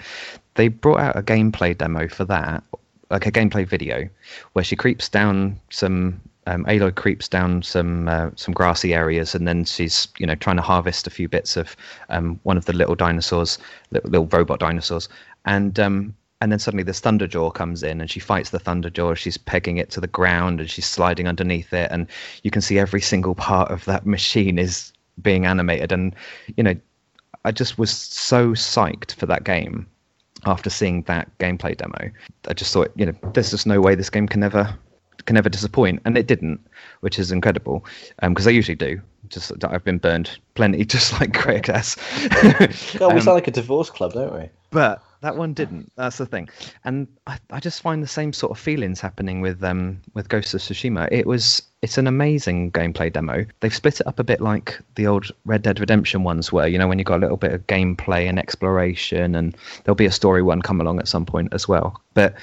[0.56, 2.64] they brought out a gameplay demo for that,
[3.10, 4.08] like a gameplay video,
[4.54, 6.22] where she creeps down some.
[6.48, 10.56] Um, Aloy creeps down some uh, some grassy areas, and then she's you know trying
[10.56, 11.76] to harvest a few bits of
[12.10, 13.60] um, one of the little dinosaurs,
[13.92, 15.10] little, little robot dinosaurs,
[15.46, 19.16] and um, and then suddenly this Thunderjaw comes in, and she fights the Thunderjaw.
[19.16, 22.08] She's pegging it to the ground, and she's sliding underneath it, and
[22.44, 24.92] you can see every single part of that machine is
[25.22, 26.16] being animated, and
[26.58, 26.76] you know
[27.46, 29.88] I just was so psyched for that game
[30.46, 32.10] after seeing that gameplay demo.
[32.48, 34.74] I just thought, you know, there's just no way this game can never
[35.26, 36.60] can never disappoint, and it didn't,
[37.02, 37.86] which is incredible
[38.22, 39.02] because I usually do.
[39.28, 41.96] Just I've been burned plenty, just like Greg has.
[42.98, 44.50] God, we Um, sound like a divorce club, don't we?
[44.72, 45.92] but that one didn't.
[45.96, 46.50] That's the thing,
[46.84, 50.54] and I, I just find the same sort of feelings happening with um with Ghost
[50.54, 51.08] of Tsushima.
[51.12, 53.46] It was it's an amazing gameplay demo.
[53.60, 56.68] They've split it up a bit like the old Red Dead Redemption ones were.
[56.68, 60.06] You know, when you got a little bit of gameplay and exploration, and there'll be
[60.06, 62.02] a story one come along at some point as well.
[62.14, 62.36] But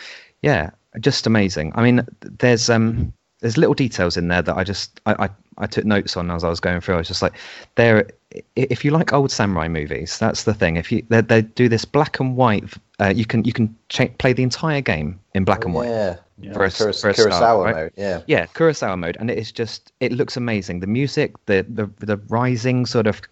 [0.43, 0.71] yeah,
[1.01, 1.73] just amazing.
[1.75, 5.29] I mean, there's um there's little details in there that I just I, I,
[5.59, 6.95] I took notes on as I was going through.
[6.97, 7.35] I was just like,
[7.75, 8.07] there.
[8.55, 10.77] If you like old samurai movies, that's the thing.
[10.77, 12.65] If you they, they do this black and white,
[13.01, 15.89] uh, you can you can cha- play the entire game in black and white.
[15.89, 16.17] Yeah.
[16.39, 16.53] Yeah.
[16.53, 17.75] For a- Kuros- for a Kurosawa start, right?
[17.75, 17.93] mode.
[17.97, 18.21] Yeah.
[18.27, 20.81] Yeah, Kurosawa mode, and it is just it looks amazing.
[20.81, 23.23] The music, the the the rising sort of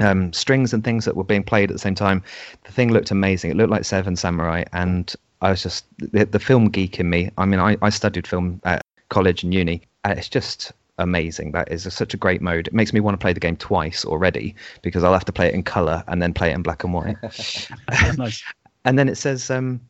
[0.00, 2.22] um, strings and things that were being played at the same time,
[2.64, 3.50] the thing looked amazing.
[3.50, 7.30] It looked like Seven Samurai, and I was just the, the film geek in me.
[7.36, 8.82] I mean, I, I studied film at
[9.12, 9.82] college and uni.
[10.04, 11.52] And it's just amazing.
[11.52, 12.66] That is a, such a great mode.
[12.68, 15.48] It makes me want to play the game twice already because I'll have to play
[15.48, 17.16] it in color and then play it in black and white
[18.16, 18.42] nice.
[18.84, 19.80] and then it says um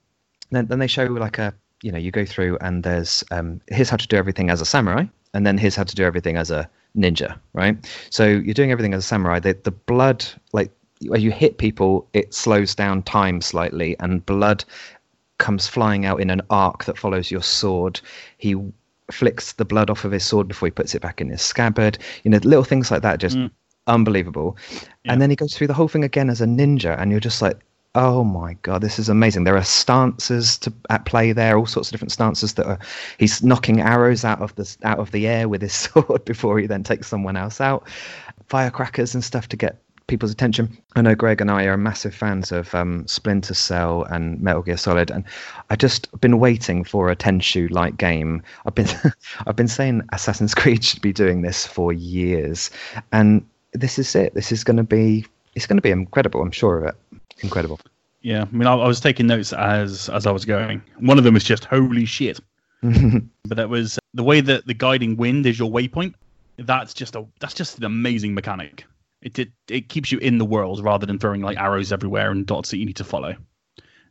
[0.51, 3.91] then, then they show like a you know you go through and there's um here's
[3.91, 5.05] how to do everything as a samurai
[5.35, 7.77] and then here's how to do everything as a ninja right
[8.11, 10.71] so you're doing everything as a samurai the, the blood like
[11.07, 14.65] when you hit people it slows down time slightly and blood
[15.39, 18.01] comes flying out in an arc that follows your sword
[18.39, 18.55] he
[19.11, 21.99] flicks the blood off of his sword before he puts it back in his scabbard
[22.25, 23.51] you know little things like that just Mm.
[23.87, 24.57] unbelievable
[25.05, 25.13] Yeah.
[25.13, 27.43] and then he goes through the whole thing again as a ninja and you're just
[27.43, 27.59] like
[27.95, 31.89] oh my god this is amazing there are stances to at play there all sorts
[31.89, 32.79] of different stances that are
[33.19, 36.67] he's knocking arrows out of the out of the air with his sword before he
[36.67, 37.87] then takes someone else out
[38.49, 39.77] firecrackers and stuff to get
[40.07, 44.41] people's attention i know greg and i are massive fans of um, splinter cell and
[44.41, 45.25] metal gear solid and
[45.71, 48.89] I've just been waiting for a Tenchu like game i've been
[49.47, 52.71] i've been saying assassin's creed should be doing this for years
[53.13, 56.51] and this is it this is going to be it's going to be incredible i'm
[56.51, 56.95] sure of it
[57.43, 57.81] incredible
[58.23, 60.81] Yeah, I mean, I, I was taking notes as as I was going.
[60.99, 62.41] One of them was just holy shit.
[62.83, 66.15] but that was the way that the guiding wind is your waypoint.
[66.57, 68.85] That's just a that's just an amazing mechanic.
[69.23, 72.47] It it, it keeps you in the world rather than throwing like arrows everywhere and
[72.47, 73.37] dots that you need to follow.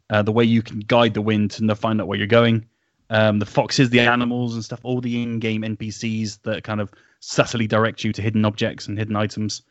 [0.09, 2.65] Uh, the way you can guide the wind to find out where you're going.
[3.09, 4.79] Um, the foxes, the animals, and stuff.
[4.83, 9.15] All the in-game NPCs that kind of subtly direct you to hidden objects and hidden
[9.15, 9.61] items.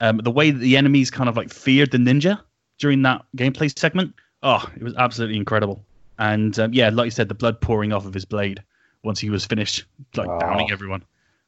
[0.00, 2.40] Um, the way that the enemies kind of like feared the ninja
[2.78, 4.14] during that gameplay segment.
[4.42, 5.84] Oh, it was absolutely incredible.
[6.18, 8.62] And um, yeah, like you said, the blood pouring off of his blade
[9.02, 9.84] once he was finished,
[10.16, 10.38] like Oh.
[10.38, 11.02] downing everyone.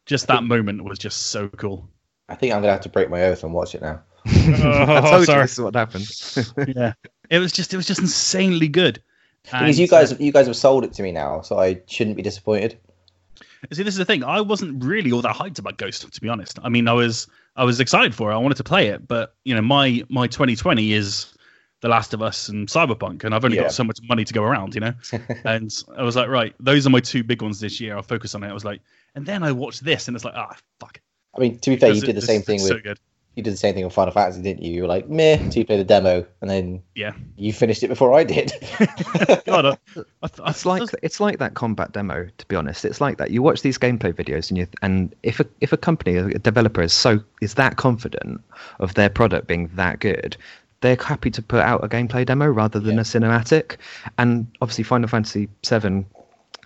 [0.05, 1.89] Just that moment was just so cool.
[2.29, 4.03] I think I'm gonna have to break my oath and watch it now.
[4.27, 5.43] i Oh, told you sorry.
[5.43, 6.07] this is what happened
[6.77, 6.93] yeah,
[7.29, 9.03] it was just it was just insanely good.
[9.45, 12.17] Because you guys, uh, you guys have sold it to me now, so I shouldn't
[12.17, 12.79] be disappointed.
[13.73, 14.23] See, this is the thing.
[14.23, 16.59] I wasn't really all that hyped about Ghost, to be honest.
[16.63, 18.35] I mean, I was I was excited for it.
[18.35, 21.35] I wanted to play it, but you know, my my 2020 is
[21.81, 23.65] The Last of Us and Cyberpunk, and I've only Yeah.
[23.65, 24.95] got so much money to go around, you know.
[25.45, 27.97] and I was like, right, those are my two big ones this year.
[27.97, 28.49] I'll focus on it.
[28.49, 28.81] I was like,
[29.17, 31.01] and then I watched this, and it's like, ah, fuck.
[31.37, 32.99] I mean, to be fair, you This- did the this same thing with so good.
[33.37, 34.73] you did the same thing with Final Fantasy, didn't you?
[34.75, 37.13] You were like, meh, until you played the demo, and then Yeah.
[37.37, 38.53] you finished it before I did.
[39.47, 39.77] God, I,
[40.23, 42.29] I, I, It's like it's like that combat demo.
[42.37, 43.31] To be honest, it's like that.
[43.31, 46.83] You watch these gameplay videos, and you and if a if a company, a developer
[46.83, 48.43] is so is that confident
[48.81, 50.37] of their product being that good,
[50.83, 53.01] they're happy to put out a gameplay demo rather than Yeah.
[53.01, 53.77] a cinematic.
[54.19, 56.05] And obviously, Final Fantasy VII.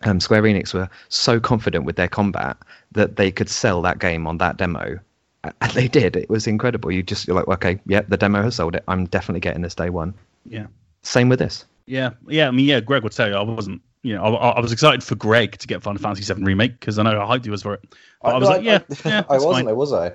[0.02, 2.56] Um, Square Enix were so confident with their combat
[2.92, 4.98] that they could sell that game on that demo,
[5.44, 6.16] and they did.
[6.16, 6.92] It was incredible.
[6.92, 8.84] You just you're like, okay, yeah, the demo has sold it.
[8.88, 10.14] I'm definitely getting this day one.
[10.44, 10.66] yeah.
[11.02, 11.64] Same with this.
[11.86, 12.48] Yeah, yeah.
[12.48, 12.80] I mean, yeah.
[12.80, 13.80] Greg would tell you I wasn't.
[14.02, 16.98] You know, I, I was excited for Greg to get Final Fantasy VII remake because
[16.98, 17.80] I know how hyped he was for it.
[18.22, 19.64] But I, was no, like, yeah, yeah, I wasn't, fine.
[19.66, 20.12] though, was I?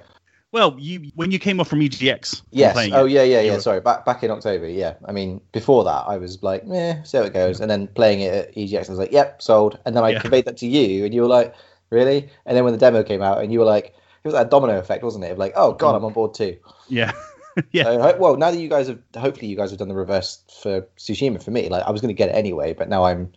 [0.52, 2.76] Well, you when you came off from EGX, Yes.
[2.92, 3.54] Oh yeah, yeah, yeah.
[3.54, 4.68] were- Sorry, back back in October.
[4.68, 4.96] Yeah.
[5.06, 7.62] I mean, before that, I was like, eh, see how it goes.
[7.62, 9.80] And then playing it at EGX, I was like, yep, sold.
[9.86, 10.20] And then I Yeah.
[10.20, 11.56] conveyed that to you, and you were like,
[11.90, 12.30] really?
[12.46, 13.86] And then when the demo came out, and you were like,
[14.24, 15.32] it was that domino effect, wasn't it?
[15.32, 16.58] Of like, oh god, I'm on board too.
[16.90, 17.12] yeah,
[17.72, 20.44] yeah, So, well, now that you guys have, hopefully, you guys have done the reverse
[20.62, 21.42] for Tsushima.
[21.42, 23.32] For me, like, I was going to get it anyway, but now I'm,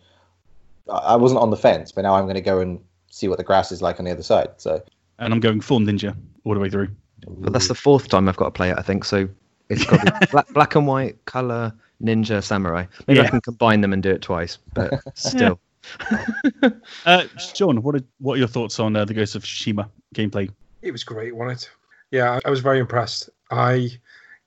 [0.91, 3.37] I I wasn't on the fence, but now I'm going to go and see what
[3.37, 4.49] the grass is like on the other side.
[4.57, 4.81] So,
[5.17, 6.13] and I'm going full ninja
[6.43, 6.89] all the way through.
[7.27, 9.03] But that's the fourth time I've got to play it, I think.
[9.05, 9.27] So
[9.69, 12.85] it's got to be black, black and white, color, ninja, samurai.
[13.07, 13.25] Maybe Yeah.
[13.25, 15.59] I can combine them and do it twice, but still.
[17.05, 20.49] Uh, Sean, what are, what are your thoughts on uh, the Ghost of Tsushima gameplay?
[20.81, 21.69] It was great, wasn't it?
[22.11, 23.29] Yeah, I I was very impressed.
[23.51, 23.89] I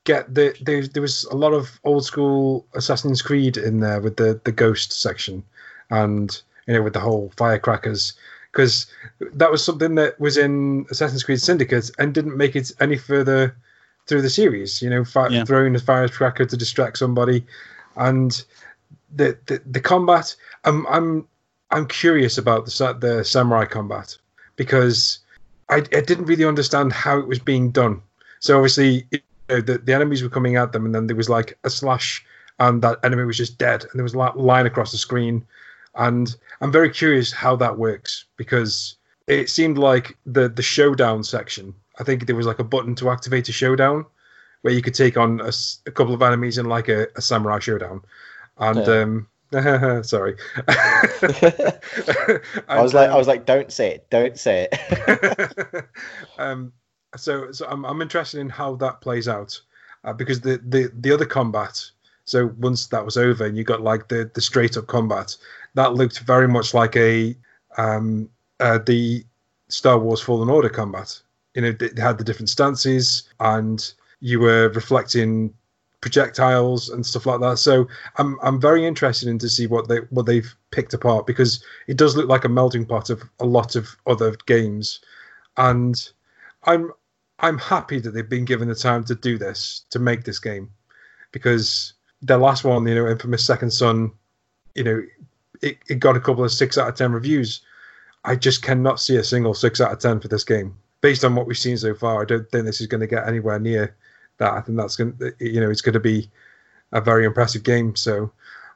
[0.05, 4.17] get the there, there was a lot of old school Assassin's Creed in there with
[4.17, 5.43] the the ghost section,
[5.89, 8.13] and you know with the whole firecrackers
[8.51, 8.87] because
[9.33, 13.55] that was something that was in Assassin's Creed Syndicate and didn't make it any further
[14.07, 14.81] through the series.
[14.81, 15.45] You know, fi- Yeah.
[15.45, 17.45] throwing a firecracker to distract somebody,
[17.95, 18.43] and
[19.15, 20.35] the the, the combat.
[20.65, 21.27] I'm I'm
[21.71, 24.17] I'm curious about the the samurai combat
[24.55, 25.19] because
[25.69, 28.01] I, I didn't really understand how it was being done.
[28.39, 29.19] So obviously, you
[29.49, 32.25] know, the the enemies were coming at them, and then there was like a slash,
[32.59, 35.45] and that enemy was just dead, and there was a li- line across the screen,
[35.95, 38.95] and I'm very curious how that works because
[39.27, 41.73] it seemed like the the showdown section.
[41.99, 44.05] I think there was like a button to activate a showdown,
[44.61, 45.51] where you could take on a,
[45.85, 48.01] a couple of enemies in like a, a samurai showdown,
[48.57, 49.01] and Yeah.
[49.01, 49.27] um.
[50.03, 50.35] Sorry.
[52.67, 55.85] I was like, I was like, don't say it, don't say it.
[56.37, 56.71] um,
[57.17, 59.59] so so I'm, I'm interested in how that plays out
[60.03, 61.83] uh, because the, the the other combat
[62.25, 65.35] so once that was over and you got like the the straight up combat
[65.75, 67.35] that looked very much like a
[67.77, 69.23] um uh, the
[69.69, 71.21] Star Wars Fallen Order combat.
[71.53, 75.53] You know it had the different stances and you were reflecting
[76.01, 77.57] projectiles and stuff like that.
[77.57, 81.63] So I'm I'm very interested in to see what they what they've picked apart because
[81.87, 85.01] it does look like a melting pot of a lot of other games.
[85.57, 85.95] And
[86.63, 86.91] I'm
[87.39, 90.69] I'm happy that they've been given the time to do this to make this game
[91.31, 94.11] because their last one, you know, Infamous Second Son,
[94.75, 95.01] you know,
[95.61, 97.61] it, it got a couple of six out of ten reviews.
[98.25, 101.35] I just cannot see a single six out of ten for this game based on
[101.35, 102.21] what we've seen so far.
[102.21, 103.95] I don't think this is going to get anywhere near
[104.37, 104.53] that.
[104.53, 106.29] I think that's going, to you know, it's going to be
[106.91, 107.95] a very impressive game.
[107.95, 108.31] So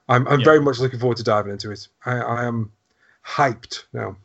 [0.10, 0.46] I'm I'm Yeah.
[0.46, 1.88] very much looking forward to diving into it.
[2.06, 2.72] I, I am
[3.26, 4.16] hyped now.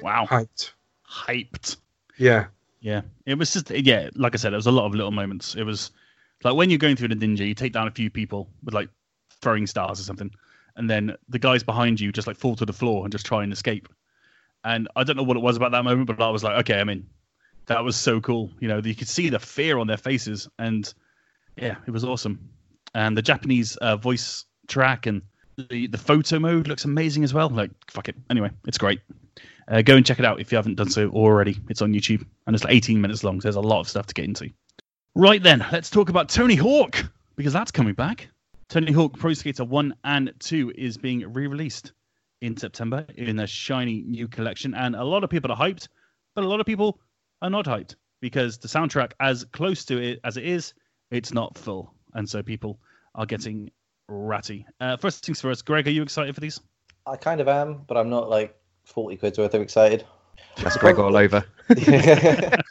[0.00, 0.72] Wow, Hyped.
[1.08, 1.76] hyped.
[2.16, 2.46] Yeah.
[2.80, 5.54] Yeah, it was just yeah, like I said, it was a lot of little moments.
[5.54, 5.90] It was
[6.42, 8.88] like when you're going through the ninja, you take down a few people with like
[9.42, 10.30] throwing stars or something,
[10.76, 13.42] and then the guys behind you just like fall to the floor and just try
[13.42, 13.88] and escape.
[14.64, 16.80] And I don't know what it was about that moment, but I was like, okay,
[16.80, 17.06] I'm in.
[17.66, 18.50] That was so cool.
[18.60, 20.92] You know, you could see the fear on their faces, and
[21.56, 22.50] yeah, it was awesome.
[22.94, 25.22] And the Japanese uh, voice track and
[25.68, 27.48] the the photo mode looks amazing as well.
[27.48, 28.16] Like fuck it.
[28.28, 29.00] Anyway, it's great.
[29.68, 31.56] Uh, go and check it out if you haven't done so already.
[31.68, 33.40] It's on YouTube and it's like 18 minutes long.
[33.40, 34.50] So there's a lot of stuff to get into.
[35.14, 37.04] Right then, let's talk about Tony Hawk
[37.36, 38.28] because that's coming back.
[38.70, 41.90] Tony Hawk Pro Skater 1 and 2 is being re released
[42.40, 44.76] in September in a shiny new collection.
[44.76, 45.88] And a lot of people are hyped,
[46.36, 47.00] but a lot of people
[47.42, 50.72] are not hyped because the soundtrack, as close to it as it is,
[51.10, 51.92] it's not full.
[52.14, 52.78] And so people
[53.16, 53.72] are getting
[54.06, 54.64] ratty.
[54.80, 56.60] Uh, first things first, Greg, are you excited for these?
[57.06, 60.04] I kind of am, but I'm not like 40 quid's worth of excited.
[60.58, 61.44] That's Greg all over.
[61.68, 62.62] the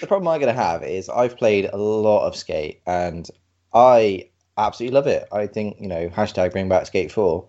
[0.00, 3.30] the problem I'm going to have is I've played a lot of Skate and
[3.72, 4.29] I
[4.66, 5.28] absolutely love it.
[5.32, 7.44] I think, you know, hashtag bring back Skate 4.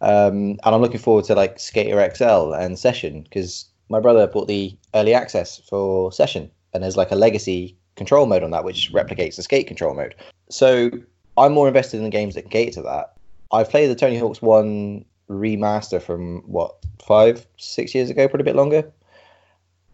[0.00, 4.48] Um, and I'm looking forward to like Skater XL and Session because my brother bought
[4.48, 8.92] the early access for Session and there's like a legacy control mode on that which
[8.92, 10.14] replicates the Skate control mode.
[10.50, 10.90] So
[11.36, 13.14] I'm more invested in the games that can cater to that.
[13.52, 18.44] I've played the Tony Hawk's one remaster from what five, six years ago, probably a
[18.44, 18.92] bit longer,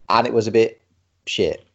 [0.09, 0.81] and it was a bit
[1.25, 1.65] shit.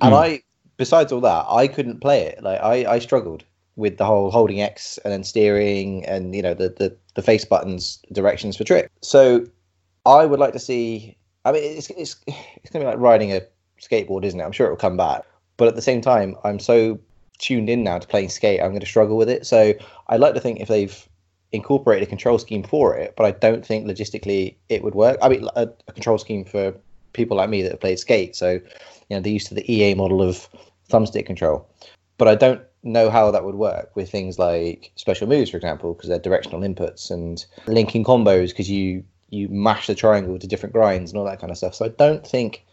[0.00, 0.20] And Hmm.
[0.20, 0.42] I
[0.76, 2.42] besides all that, I couldn't play it.
[2.42, 3.44] Like I, I struggled
[3.76, 7.44] with the whole holding X and then steering and you know the, the the face
[7.44, 8.90] buttons directions for trick.
[9.02, 9.46] So
[10.04, 11.16] I would like to see.
[11.44, 13.42] I mean, it's it's it's gonna be like riding a
[13.80, 14.44] skateboard, isn't it?
[14.44, 15.22] I'm sure it will come back.
[15.56, 16.98] But at the same time, I'm so
[17.38, 18.60] tuned in now to playing skate.
[18.60, 19.46] I'm going to struggle with it.
[19.46, 19.74] So
[20.08, 21.08] I'd like to think if they've
[21.52, 25.18] incorporated a control scheme for it, but I don't think logistically it would work.
[25.22, 26.74] I mean, a, a control scheme for
[27.12, 28.36] people like me that have played skate.
[28.36, 30.48] So, you know, they're used to the EA model of
[30.90, 31.68] thumbstick control.
[32.18, 35.94] But I don't know how that would work with things like special moves, for example,
[35.94, 40.72] because they're directional inputs and linking combos because you you mash the triangle to different
[40.72, 41.74] grinds and all that kind of stuff.
[41.74, 42.64] So I don't think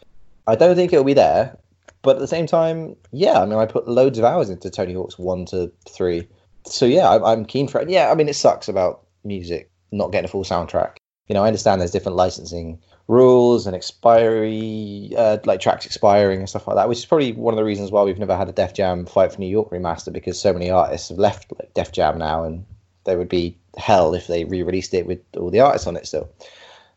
[0.46, 1.56] I don't think it'll be there.
[2.02, 4.92] But at the same time, yeah, I mean, I put loads of hours into Tony
[4.92, 6.28] Hawk's one to three.
[6.66, 7.88] So yeah, I'm, I'm keen for it.
[7.88, 10.96] Yeah, I mean, it sucks about music not getting a full soundtrack.
[11.28, 16.48] You know, I understand there's different licensing rules and expiry, uh, like tracks expiring and
[16.48, 18.52] stuff like that, which is probably one of the reasons why we've never had a
[18.52, 21.92] Def Jam Fight for New York remaster because so many artists have left like Def
[21.92, 22.64] Jam now, and
[23.04, 26.28] there would be hell if they re-released it with all the artists on it still.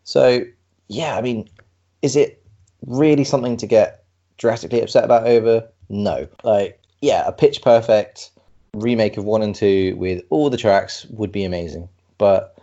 [0.04, 0.44] So
[0.88, 1.50] yeah, I mean,
[2.02, 2.44] is it
[2.86, 4.04] really something to get
[4.38, 5.68] drastically upset about over?
[5.90, 6.28] No.
[6.44, 8.32] Like, yeah, a pitch perfect
[8.74, 11.90] remake of one and two with all the tracks would be amazing.
[12.18, 12.57] But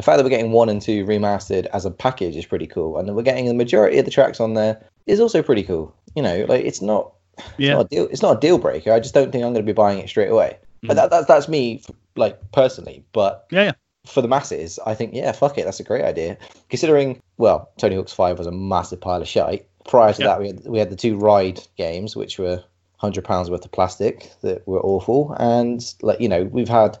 [0.00, 2.96] the fact that we're getting one and two remastered as a package is pretty cool,
[2.96, 5.94] and we're getting the majority of the tracks on there is also pretty cool.
[6.16, 7.74] You know, like it's not, it's Yeah.
[7.74, 8.92] not a deal, it's not a deal breaker.
[8.94, 10.56] I just don't think I'm going to be buying it straight away.
[10.82, 10.96] But Mm.
[10.96, 11.82] that, that, that's me,
[12.16, 13.04] like personally.
[13.12, 13.72] But Yeah, yeah.
[14.06, 16.38] for the masses, I think yeah, fuck it, that's a great idea.
[16.70, 19.66] Considering, well, Tony Hawk's Five was a massive pile of shite.
[19.86, 20.28] Prior to Yeah.
[20.28, 22.64] that, we had we had the two ride games, which were
[22.96, 26.96] hundred pounds worth of plastic that were awful, and like you know, we've had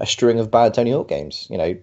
[0.00, 1.46] a string of bad Tony Hawk games.
[1.50, 1.76] You know,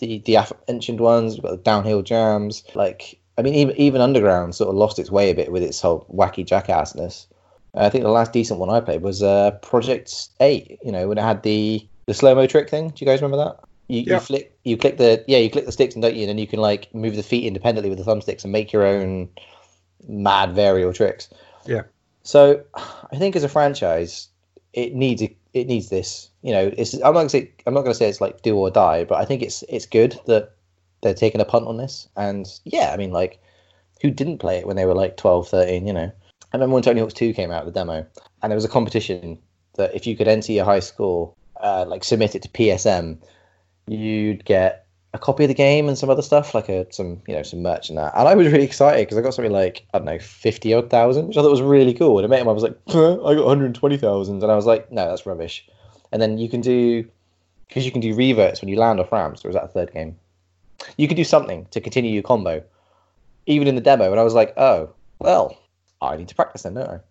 [0.00, 2.64] the the aforementioned ones, we've got the downhill jams.
[2.74, 5.80] Like, I mean, even even Underground sort of lost its way a bit with its
[5.80, 7.26] whole wacky jackassness.
[7.74, 10.78] I think the last decent one I played was uh, Project Eight.
[10.82, 12.88] You know, when it had the the slow mo trick thing.
[12.88, 13.60] Do you guys remember that?
[13.86, 14.14] You, Yeah.
[14.14, 16.22] you flick, you click the yeah, you click the sticks, and don't you?
[16.22, 18.84] And then you can like move the feet independently with the thumbsticks and make your
[18.84, 19.28] own
[20.08, 21.28] mad varial tricks.
[21.66, 21.82] Yeah.
[22.22, 24.28] So I think as a franchise,
[24.72, 26.30] it needs it needs this.
[26.42, 28.70] You know, it's I'm not gonna say I'm not gonna say it's like do or
[28.70, 30.52] die, but I think it's it's good that
[31.02, 32.08] they're taking a punt on this.
[32.16, 33.40] And yeah, I mean like
[34.00, 36.10] who didn't play it when they were like 12, 13, you know?
[36.52, 38.06] I remember when Tony Hawk's 2 came out, the demo,
[38.42, 39.38] and there was a competition
[39.76, 43.18] that if you could enter your high score, uh, like submit it to PSM,
[43.86, 47.34] you'd get a copy of the game and some other stuff, like a some you
[47.34, 48.12] know some merch and that.
[48.16, 50.88] And I was really excited because I got something like I don't know fifty odd
[50.90, 52.18] thousand, which I thought was really cool.
[52.18, 54.52] And I met him, I was like, "Huh, I got one hundred twenty thousand, and
[54.52, 55.66] I was like, no, that's rubbish.
[56.12, 57.08] And then you can do
[57.68, 59.44] because you can do reverts when you land off ramps.
[59.44, 60.16] Or was that a third game?
[60.96, 62.62] You could do something to continue your combo,
[63.46, 64.10] even in the demo.
[64.10, 65.58] And I was like, oh well,
[66.00, 67.02] I need to practice then, don't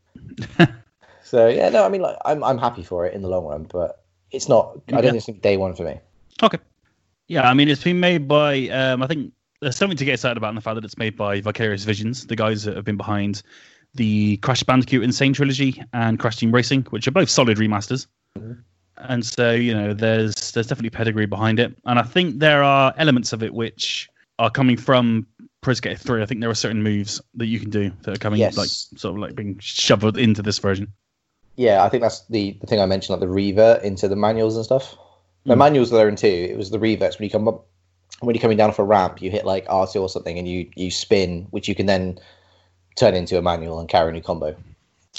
[0.58, 0.68] I?
[1.24, 3.64] so yeah, no, I mean like I'm I'm happy for it in the long run,
[3.64, 4.80] but it's not.
[4.90, 5.12] I don't Yeah.
[5.20, 6.00] think it's day one for me.
[6.42, 6.60] Okay.
[7.30, 10.36] Yeah, I mean, it's been made by, um, I think there's something to get excited
[10.36, 12.98] about in the fact that it's made by Vicarious Visions, the guys that have been
[12.98, 13.44] behind
[13.94, 15.12] the Crash Bandicoot N.
[15.12, 18.08] Sane trilogy and Crash Team Racing, which are both solid remasters.
[18.98, 21.76] And so, you know, there's there's definitely pedigree behind it.
[21.86, 24.10] And I think there are elements of it which
[24.40, 25.28] are coming from
[25.62, 26.22] Pro Skater 3.
[26.22, 28.58] I think there are certain moves that you can do that are coming, Yes.
[28.58, 30.92] like, sort of like being shoveled into this version.
[31.58, 34.56] Yeah, I think that's the, the thing I mentioned, like the revert into the manuals
[34.56, 34.98] and stuff.
[35.46, 35.60] The Mm.
[35.60, 36.28] manuals are there in two.
[36.28, 37.66] It was the reverts when you come up
[38.22, 40.70] when you're coming down off a ramp, you hit like R2 or something and you
[40.76, 42.20] you spin, which you can then
[42.98, 44.56] turn into a manual and carry a new combo.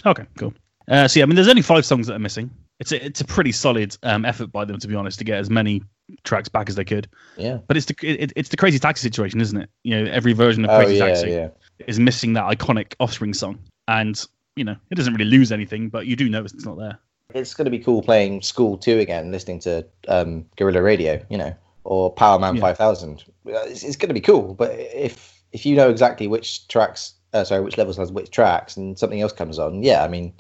[0.05, 0.53] Okay, cool.
[0.89, 2.51] Uh, so yeah, I mean, there's only five songs that are missing.
[2.79, 5.39] It's a, it's a pretty solid um, effort by them, to be honest, to get
[5.39, 5.83] as many
[6.25, 7.09] tracks back as they could.
[7.37, 7.59] Yeah.
[7.69, 9.71] But it's the it, it's the Crazy Taxi situation, isn't it?
[9.85, 11.49] You know, every version of Oh Crazy yeah, Taxi yeah.
[11.87, 13.59] is missing that iconic Offspring song,
[13.89, 14.23] and
[14.57, 16.99] you know, it doesn't really lose anything, but you do notice it's not there.
[17.35, 21.39] It's going to be cool playing School 2 again, listening to um, Guerrilla Radio, you
[21.39, 21.55] know,
[21.85, 22.61] or Powerman Yeah.
[22.61, 23.25] 5000.
[23.47, 27.43] It's, it's going to be cool, but if if you know exactly which tracks, uh,
[27.45, 30.33] sorry, which levels has which tracks, and something else comes on, yeah, I mean,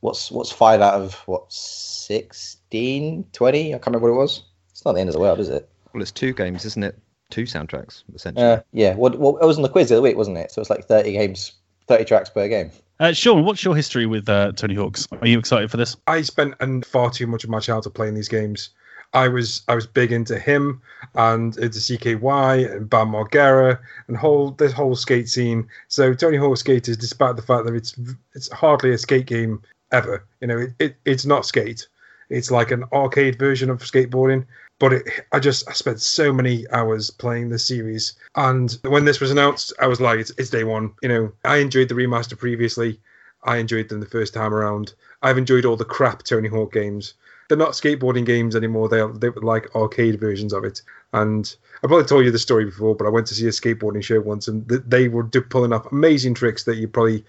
[0.00, 3.60] what's what's five out of what 16, 20?
[3.74, 4.42] I can't remember what it was.
[4.70, 5.68] It's not the end of the world, is it?
[5.92, 6.98] Well, it's two games, isn't it?
[7.30, 8.44] Two soundtracks, essentially.
[8.44, 8.94] Uh, yeah.
[8.94, 10.50] What, what it was on the quiz the other week, wasn't it?
[10.50, 11.52] So it's like 30 games,
[11.86, 12.70] 30 tracks per game.
[13.00, 15.08] Uh, Sean, what's your history with uh, Tony Hawk's?
[15.20, 15.96] Are you excited for this?
[16.06, 18.70] I spent an, far too much of my childhood playing these games.
[19.12, 20.82] I was I was big into him
[21.14, 23.78] and into CKY and Bam Margera
[24.08, 25.68] and whole this whole skate scene.
[25.88, 27.94] So Tony Hawk Skaters, despite the fact that it's
[28.34, 31.86] it's hardly a skate game ever, you know, it, it it's not skate.
[32.28, 34.46] It's like an arcade version of skateboarding.
[34.84, 39.18] But it, I just I spent so many hours playing the series, and when this
[39.18, 40.92] was announced, I was like, it's, it's day one.
[41.00, 43.00] You know, I enjoyed the remaster previously.
[43.44, 44.92] I enjoyed them the first time around.
[45.22, 47.14] I've enjoyed all the crap Tony Hawk games.
[47.48, 48.90] They're not skateboarding games anymore.
[48.90, 50.82] They're they were like arcade versions of it.
[51.14, 54.04] And I probably told you the story before, but I went to see a skateboarding
[54.04, 57.24] show once, and th- they were pulling off amazing tricks that you probably,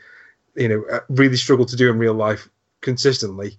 [0.58, 2.50] you know, uh, really struggle to do in real life
[2.82, 3.58] consistently.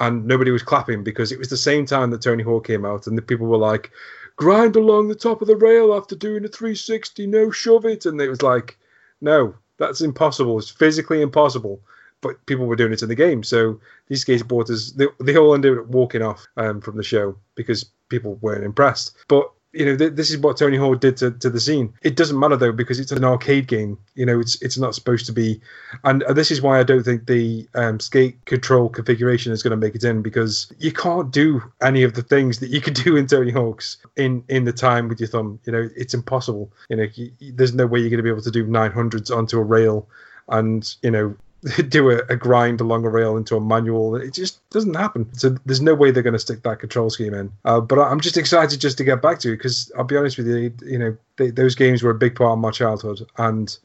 [0.00, 3.06] And nobody was clapping because it was the same time that Tony Hawk came out,
[3.06, 3.90] and the people were like,
[4.36, 8.20] "Grind along the top of the rail after doing a 360, no shove it," and
[8.20, 8.76] it was like,
[9.20, 10.58] "No, that's impossible.
[10.58, 11.80] It's physically impossible."
[12.20, 13.78] But people were doing it in the game, so
[14.08, 18.36] these skateboarders they, they all ended up walking off um, from the show because people
[18.40, 19.16] weren't impressed.
[19.28, 21.92] But you know, th- this is what Tony Hawk did to, to the scene.
[22.02, 23.98] It doesn't matter though because it's an arcade game.
[24.14, 25.60] You know, it's it's not supposed to be,
[26.04, 29.76] and this is why I don't think the um, skate control configuration is going to
[29.76, 33.16] make it in because you can't do any of the things that you could do
[33.16, 35.58] in Tony Hawk's in in the time with your thumb.
[35.64, 36.72] You know, it's impossible.
[36.88, 39.58] You know, you, there's no way you're going to be able to do 900s onto
[39.58, 40.08] a rail,
[40.48, 41.36] and you know
[41.88, 44.16] do a, a, grind along a rail into a manual.
[44.16, 45.32] It just doesn't happen.
[45.34, 47.50] So there's no way they're going to stick that control scheme in.
[47.64, 50.36] Uh, but I'm just excited just to get back to it because I'll be honest
[50.36, 53.76] with you, you know, they, those games were a big part of my childhood, and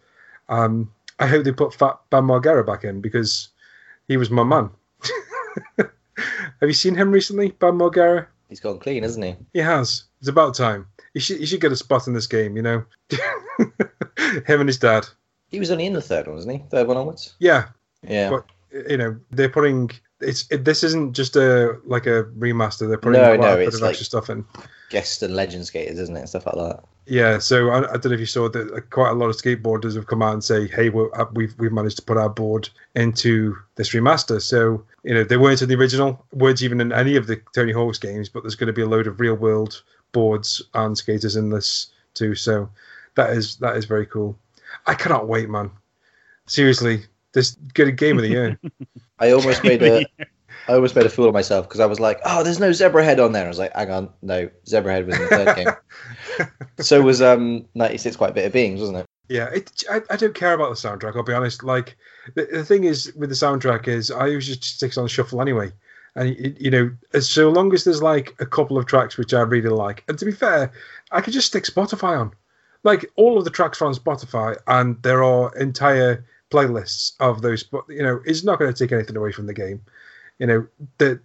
[0.49, 3.49] um, I hope they put Fat Bam Margera back in because
[4.07, 4.69] he was my man.
[5.77, 8.27] Have you seen him recently, Bam Margera?
[8.49, 9.35] He's gone clean, hasn't he?
[9.53, 10.03] He has.
[10.19, 10.87] It's about time.
[11.13, 12.83] He should, he should get a spot in this game, you know.
[14.47, 15.07] him and his dad.
[15.49, 16.63] He was only in the third one, wasn't he?
[16.69, 17.33] Third one onwards.
[17.39, 17.65] Yeah,
[18.07, 18.29] Yeah.
[18.29, 18.45] but
[18.89, 19.89] you know they're putting
[20.21, 22.87] it's it, this isn't just a like a remaster.
[22.87, 24.45] They're putting No, a lot no, of, bit it's of like- extra stuff in.
[24.89, 26.21] Guest and legend skaters, isn't it?
[26.21, 26.83] And stuff like that.
[27.05, 29.95] Yeah, so I, I don't know if you saw that quite a lot of skateboarders
[29.95, 32.69] have come out and say, "Hey, we're, uh, we've we've managed to put our board
[32.95, 37.15] into this remaster." So you know they weren't in the original, weren't even in any
[37.15, 39.81] of the Tony Hawk's games, but there's going to be a load of real world
[40.11, 42.33] boards and skaters in this too.
[42.35, 42.69] So
[43.15, 44.37] that is that is very cool.
[44.85, 45.71] I cannot wait, man.
[46.45, 47.03] Seriously,
[47.33, 48.59] this get a game of the year.
[49.19, 50.05] I almost made a,
[50.67, 53.23] I almost made a fool of myself because I was like, "Oh, there's no Zebrahead
[53.23, 56.47] on there." I was like, "Hang on, no, Zebrahead was in the third game."
[56.79, 59.05] so was um 96 quite a bit of beings, wasn't it?
[59.29, 61.15] Yeah, it, I, I don't care about the soundtrack.
[61.15, 61.63] I'll be honest.
[61.63, 61.97] Like
[62.35, 65.71] the, the thing is with the soundtrack is I usually just sticks on shuffle anyway,
[66.15, 69.33] and it, you know, as so long as there's like a couple of tracks which
[69.33, 70.71] I really like, and to be fair,
[71.11, 72.31] I could just stick Spotify on,
[72.83, 77.63] like all of the tracks are on Spotify, and there are entire playlists of those.
[77.63, 79.81] But you know, it's not going to take anything away from the game.
[80.39, 80.67] You know,
[80.97, 81.19] the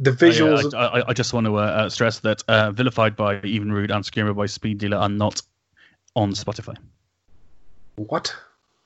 [0.00, 0.74] the visuals.
[0.74, 3.90] I, I, I just want to uh, uh, stress that uh, Vilified by Even Rude
[3.90, 5.42] and Screamer by Speed Dealer are not
[6.14, 6.76] on Spotify.
[7.96, 8.34] what?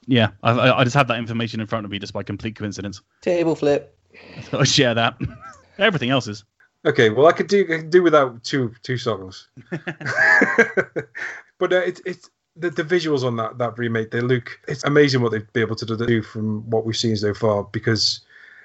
[0.06, 2.56] Yeah, I, I I just have that information in front of me just by complete
[2.56, 3.00] coincidence.
[3.20, 3.96] Table flip.
[4.52, 5.16] I share that.
[5.78, 6.44] Everything else is.
[6.86, 12.00] Okay, well, I could do I could do without two two songs, but uh, it's
[12.06, 14.10] it's the, the visuals on that that remake.
[14.10, 17.34] They look it's amazing what they'd be able to do from what we've seen so
[17.34, 18.20] far because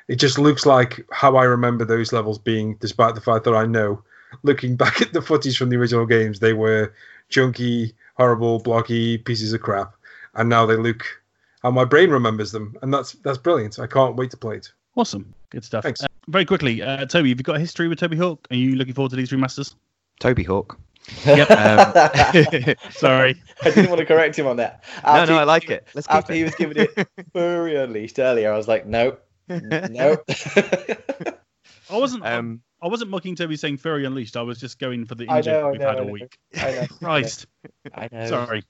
[0.08, 3.66] it just looks like how I remember those levels being, despite the fact that I
[3.66, 4.02] know,
[4.44, 6.94] looking back at the footage from the original games, they were
[7.30, 9.94] junky, horrible, blocky pieces of crap,
[10.36, 11.04] and now they look
[11.64, 13.80] how my brain remembers them, and that's that's brilliant.
[13.80, 14.72] I can't wait to play it.
[14.96, 15.34] Awesome.
[15.50, 15.84] Good stuff.
[15.84, 16.02] Thanks.
[16.02, 18.48] Uh, very quickly, uh, Toby, have you got a history with Toby Hawk?
[18.52, 19.76] Are you looking forward to these remasters?
[20.20, 20.80] Toby Hawk.
[21.26, 21.52] Yep.
[21.52, 23.42] Um, Sorry.
[23.62, 24.84] I didn't want to correct him on that.
[25.04, 25.88] no, After no, he- I like it.
[25.94, 26.38] Let's After it.
[26.38, 29.18] he was giving it Furry Unleashed earlier, I was like, no,
[29.48, 30.18] no.
[31.90, 32.26] I wasn't.
[32.26, 34.36] um, I wasn't mocking Toby saying Furry Unleashed.
[34.38, 36.10] I was just going for the I in joke know, we've know, had I all
[36.12, 36.38] week.
[36.56, 36.88] I know.
[36.88, 37.46] Christ.
[37.94, 38.26] I know.
[38.28, 38.64] Sorry.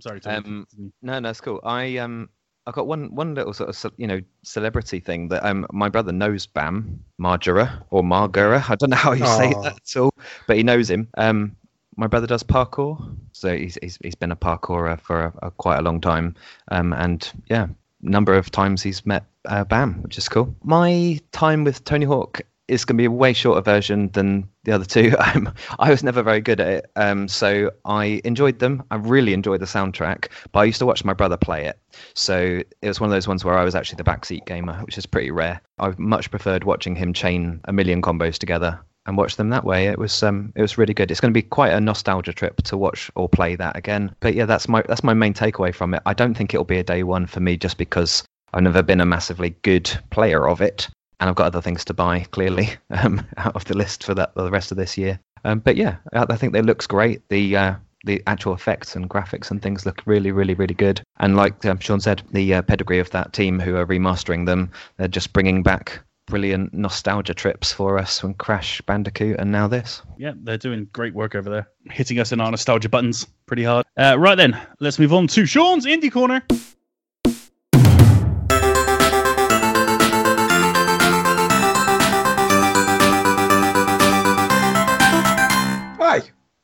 [0.00, 0.36] Sorry, Toby.
[0.48, 0.66] Um,
[1.02, 1.60] No, no, it's cool.
[1.64, 2.28] I um,
[2.68, 6.12] I got one one little sort of you know celebrity thing that um, my brother
[6.12, 8.68] knows Bam Margera or Margera.
[8.68, 10.12] I don't know how you say that at all,
[10.46, 11.08] but he knows him.
[11.16, 11.56] Um,
[11.96, 15.78] my brother does parkour, so he's he's, he's been a parkourer for a, a, quite
[15.78, 16.34] a long time.
[16.70, 17.68] Um, and yeah,
[18.02, 20.54] number of times he's met uh, Bam, which is cool.
[20.62, 24.72] My time with Tony Hawk is going to be a way shorter version than the
[24.72, 25.14] other two.
[25.28, 28.82] Um, I was never very good at it, um, so I enjoyed them.
[28.90, 31.78] I really enjoyed the soundtrack, but I used to watch my brother play it.
[32.14, 34.96] So it was one of those ones where I was actually the backseat gamer, which
[34.96, 35.60] is pretty rare.
[35.78, 39.86] I much preferred watching him chain a million combos together and watch them that way.
[39.86, 41.10] It was um, it was really good.
[41.10, 44.14] It's going to be quite a nostalgia trip to watch or play that again.
[44.20, 46.02] But yeah, that's my that's my main takeaway from it.
[46.06, 49.00] I don't think it'll be a day one for me just because I've never been
[49.00, 50.88] a massively good player of it,
[51.20, 54.34] and I've got other things to buy clearly um, out of the list for that
[54.34, 55.18] the rest of this year.
[55.44, 57.28] Um, but yeah, I, I think it looks great.
[57.28, 61.02] The uh, the actual effects and graphics and things look really, really, really good.
[61.18, 64.70] And like um, Sean said, the uh, pedigree of that team who are remastering them,
[64.96, 70.02] they're just bringing back brilliant nostalgia trips for us from Crash Bandicoot and now this.
[70.18, 73.84] Yeah, they're doing great work over there, hitting us in our nostalgia buttons pretty hard.
[73.96, 76.42] Uh, right then, let's move on to Sean's Indie Corner.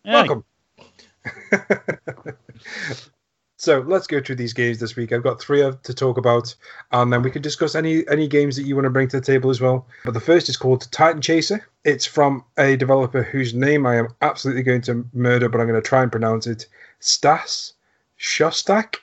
[0.04, 0.44] Welcome.
[3.56, 5.12] so let's go through these games this week.
[5.12, 6.54] I've got three to talk about,
[6.92, 9.24] and then we can discuss any any games that you want to bring to the
[9.24, 9.86] table as well.
[10.04, 11.66] But the first is called Titan Chaser.
[11.84, 15.80] It's from a developer whose name I am absolutely going to murder, but I'm going
[15.80, 16.66] to try and pronounce it
[17.00, 17.72] Stas
[18.18, 18.96] Shostak.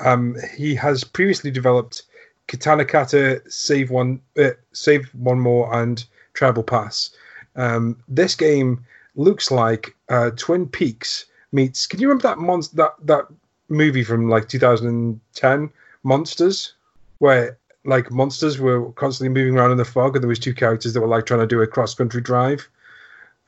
[0.00, 2.02] Um, he has previously developed
[2.48, 7.10] Katana Kata, Save One, uh, Save One More, and Travel Pass.
[7.54, 8.84] Um, this game
[9.14, 11.86] looks like uh, Twin Peaks meets.
[11.86, 13.26] Can you remember that monster that that
[13.68, 15.70] movie from like 2010,
[16.02, 16.74] Monsters,
[17.18, 20.92] where like monsters were constantly moving around in the fog, and there was two characters
[20.92, 22.68] that were like trying to do a cross country drive.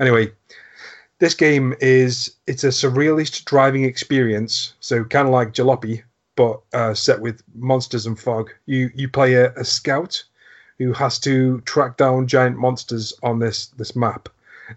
[0.00, 0.32] Anyway,
[1.18, 6.02] this game is it's a surrealist driving experience, so kind of like Jalopy,
[6.36, 8.50] but uh, set with monsters and fog.
[8.66, 10.22] You you play a, a scout
[10.78, 14.28] who has to track down giant monsters on this this map.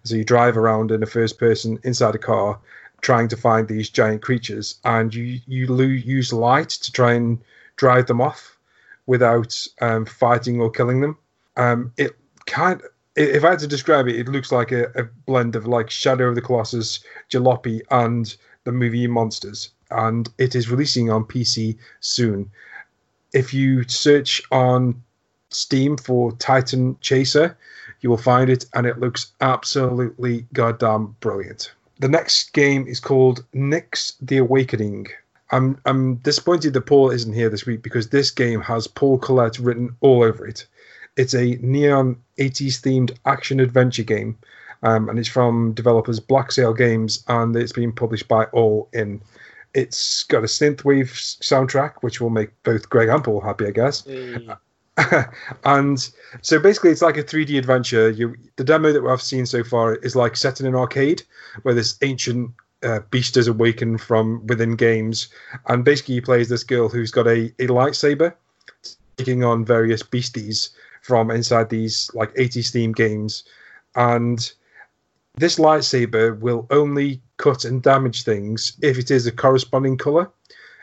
[0.03, 2.59] So you drive around in a first person inside a car,
[3.01, 7.39] trying to find these giant creatures, and you you use light to try and
[7.75, 8.57] drive them off
[9.05, 11.17] without um, fighting or killing them.
[11.57, 12.81] Um, it kind
[13.15, 16.29] if I had to describe it, it looks like a, a blend of like Shadow
[16.29, 18.35] of the Colossus, Jalopy, and
[18.65, 19.69] the movie Monsters.
[19.91, 22.51] And it is releasing on PC soon.
[23.33, 25.01] If you search on
[25.49, 27.57] Steam for Titan Chaser,
[28.05, 31.73] you will find it, and it looks absolutely goddamn brilliant.
[31.97, 35.07] The next game is called Nyx the Awakening.
[35.49, 39.57] I'm I'm disappointed that Paul isn't here this week because this game has Paul Collette
[39.57, 40.67] written all over it.
[41.17, 44.37] It's a neon 80s themed action adventure game,
[44.83, 49.19] um, and it's from developers Black Sail Games, and it's been published by All In.
[49.73, 51.09] It's got a synthwave
[51.41, 54.05] soundtrack, which will make both Greg and Paul happy, I guess.
[55.65, 56.09] and
[56.41, 58.09] so basically, it's like a 3D adventure.
[58.09, 61.23] You, the demo that I've seen so far is like set in an arcade
[61.63, 62.51] where this ancient
[62.83, 65.29] uh, beast is awakened from within games,
[65.67, 68.33] and basically, he plays this girl who's got a, a lightsaber,
[69.17, 70.69] taking on various beasties
[71.01, 73.43] from inside these like 80s themed games,
[73.95, 74.53] and
[75.35, 80.31] this lightsaber will only cut and damage things if it is a corresponding color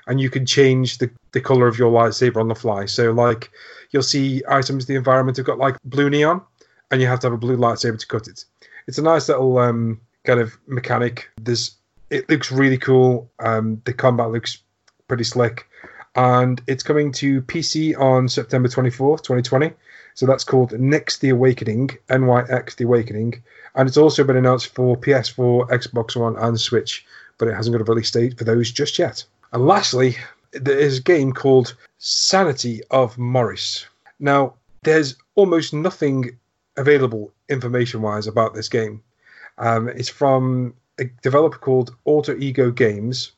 [0.07, 2.86] and you can change the, the color of your lightsaber on the fly.
[2.86, 3.50] So like
[3.90, 6.42] you'll see items in the environment have got like blue neon
[6.90, 8.44] and you have to have a blue lightsaber to cut it.
[8.86, 11.30] It's a nice little um, kind of mechanic.
[11.40, 11.76] There's
[12.11, 14.59] it looks really cool um, the combat looks
[15.09, 15.66] pretty slick
[16.14, 19.72] and it's coming to pc on september 24th 2020
[20.14, 23.42] so that's called Nyx the Awakening, NYX the Awakening,
[23.74, 27.07] and it's also been announced for PS4, Xbox One, and Switch,
[27.38, 29.24] but it hasn't got a release date for those just yet.
[29.53, 30.16] And lastly,
[30.53, 33.86] there is a game called Sanity of Morris.
[34.18, 36.38] Now, there's almost nothing
[36.76, 39.03] available information wise about this game.
[39.59, 43.32] Um, it's from a developer called Alter Ego Games,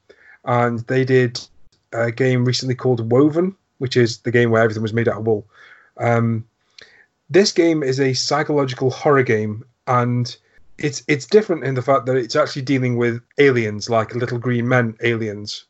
[0.44, 1.40] and they did
[1.92, 5.26] a game recently called Woven, which is the game where everything was made out of
[5.26, 5.46] wool.
[5.98, 6.46] Um,
[7.30, 10.36] this game is a psychological horror game, and
[10.78, 14.68] it's it's different in the fact that it's actually dealing with aliens, like little green
[14.68, 15.64] men aliens.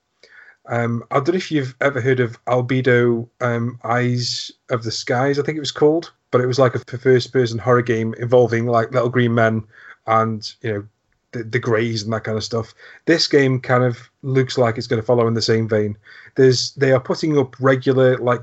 [0.67, 5.39] Um, I don't know if you've ever heard of Albedo um, Eyes of the Skies,
[5.39, 8.67] I think it was called, but it was like a first person horror game involving
[8.67, 9.65] like little green men
[10.07, 10.87] and you know
[11.33, 12.73] the, the greys and that kind of stuff.
[13.05, 15.99] This game kind of looks like it's going to follow in the same vein.
[16.37, 18.41] There's they are putting up regular like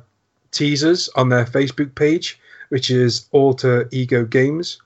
[0.52, 2.40] teasers on their Facebook page,
[2.70, 4.80] which is Alter Ego Games.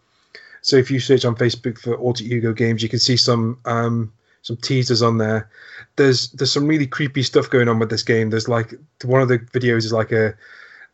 [0.61, 4.11] So if you search on Facebook for Alter Ego Games, you can see some um,
[4.45, 5.49] some teasers on there.
[5.95, 8.29] There's there's some really creepy stuff going on with this game.
[8.29, 10.35] There's like one of the videos is like a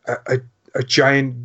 [0.06, 0.40] a,
[0.74, 1.36] a giant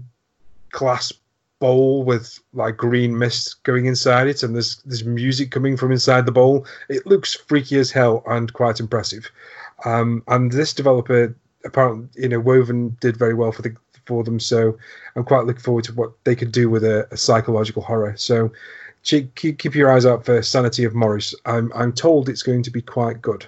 [0.71, 1.11] glass
[1.59, 6.25] bowl with like green mist going inside it, and there's there's music coming from inside
[6.25, 6.65] the bowl.
[6.87, 9.29] It looks freaky as hell and quite impressive.
[9.83, 11.35] Um, and this developer
[11.65, 13.75] apparently, you know, Woven did very well for the
[14.05, 14.39] for them.
[14.39, 14.77] So
[15.17, 18.15] I'm quite looking forward to what they could do with a, a psychological horror.
[18.15, 18.53] So
[19.03, 21.33] keep, keep your eyes out for Sanity of Morris.
[21.45, 23.45] I'm I'm told it's going to be quite good.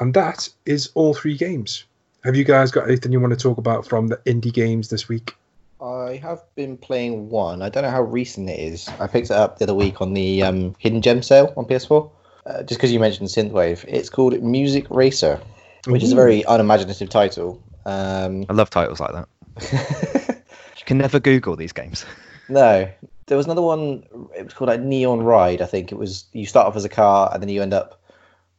[0.00, 1.84] And that is all three games.
[2.24, 5.08] Have you guys got anything you want to talk about from the indie games this
[5.08, 5.34] week?
[5.80, 7.62] I have been playing one.
[7.62, 8.88] I don't know how recent it is.
[9.00, 12.10] I picked it up the other week on the um, Hidden Gem sale on PS4.
[12.46, 15.40] Uh, just because you mentioned synthwave, it's called Music Racer,
[15.86, 17.62] which is a very unimaginative title.
[17.84, 20.34] Um, I love titles like that.
[20.78, 22.06] You can never Google these games.
[22.48, 22.88] no,
[23.28, 24.04] there was another one.
[24.36, 25.62] It was called like Neon Ride.
[25.62, 26.26] I think it was.
[26.32, 28.02] You start off as a car and then you end up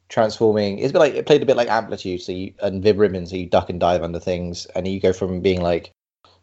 [0.09, 0.79] transforming.
[0.79, 3.35] It's bit like it played a bit like Amplitude, so you and Vib Ribbon, so
[3.35, 5.91] you duck and dive under things, and you go from being like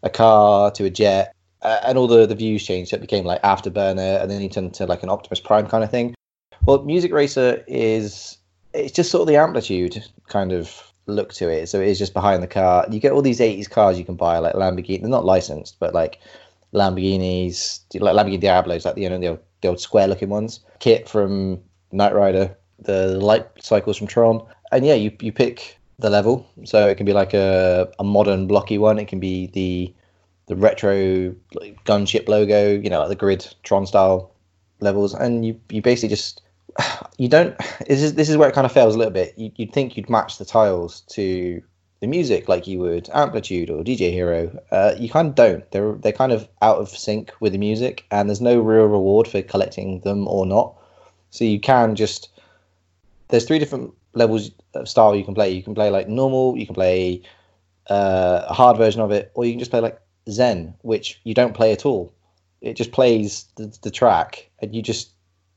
[0.03, 2.91] a car to a jet, uh, and all the the views changed.
[2.91, 5.85] So it became like Afterburner, and then you turn to like an Optimus Prime kind
[5.85, 6.15] of thing.
[6.65, 8.39] Well, Music Racer is
[8.73, 11.69] it's just sort of the amplitude kind of look to it.
[11.69, 12.87] So it is just behind the car.
[12.91, 15.01] You get all these 80s cars you can buy, like Lamborghini.
[15.01, 16.19] They're not licensed, but like
[16.75, 20.61] Lamborghinis, like Lamborghini Diablos, like the, you know, the old, the old square looking ones.
[20.79, 21.61] Kit from
[21.93, 24.47] Knight Rider, the light cycles from Tron.
[24.73, 26.47] And yeah, you, you pick the level.
[26.65, 28.99] So it can be like a, a modern blocky one.
[28.99, 29.95] It can be the
[30.47, 34.33] the retro like, gunship logo, you know, like the grid Tron style
[34.81, 35.13] levels.
[35.15, 36.43] And you, you basically just
[37.19, 37.57] you don't
[37.87, 39.97] this is this is where it kind of fails a little bit you, you'd think
[39.97, 41.63] you'd match the tiles to
[42.07, 45.69] the music like you would amplitude or dj hero uh, you kind of don't.
[45.73, 49.27] They're they're kind of out of sync with the music and there's no real reward
[49.27, 50.75] for collecting them or not.
[51.31, 52.29] So you can just
[53.29, 55.51] there's three different levels of style you can play.
[55.51, 57.23] You can play like normal you can play
[57.91, 60.01] uh, a hard version of it or you can just play like
[60.31, 62.13] zen which you don't play at all.
[62.61, 65.11] It just plays the, the track and you just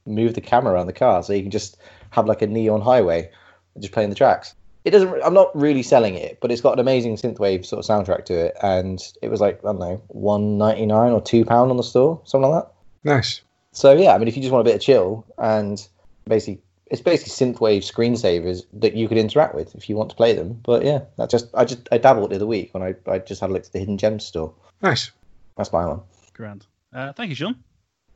[0.08, 1.78] move the camera around the car so you can just
[2.10, 3.30] have like a neon highway
[3.76, 4.56] and just playing the tracks.
[4.86, 5.22] It doesn't.
[5.24, 8.34] I'm not really selling it, but it's got an amazing synthwave sort of soundtrack to
[8.34, 11.78] it, and it was like I don't know, one ninety nine or two pound on
[11.78, 12.72] the store, something like that.
[13.04, 13.42] Nice.
[13.72, 15.86] So yeah, I mean, if you just want a bit of chill and
[16.28, 20.34] basically, it's basically synthwave screensavers that you could interact with if you want to play
[20.34, 20.60] them.
[20.64, 23.42] But yeah, that just I just I dabbled the other week when I I just
[23.42, 24.54] had a look at the hidden gems store.
[24.82, 25.12] Nice.
[25.58, 26.02] That's my one.
[26.34, 26.66] Grand.
[26.94, 27.56] Uh, thank you, Sean.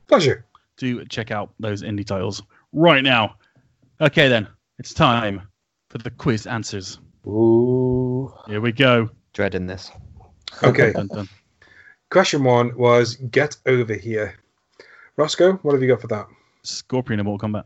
[0.08, 0.46] Pleasure.
[0.76, 2.42] Do check out those indie titles
[2.72, 3.36] right now.
[4.00, 5.42] Okay, then it's time
[5.94, 6.98] for the quiz answers.
[7.24, 8.34] Ooh.
[8.48, 9.08] Here we go.
[9.32, 9.92] Dreading this.
[10.64, 10.92] Okay.
[10.92, 11.28] Dun, dun.
[12.10, 14.34] Question one was get over here.
[15.16, 16.26] Roscoe, what have you got for that?
[16.64, 17.64] Scorpion in Mortal Kombat.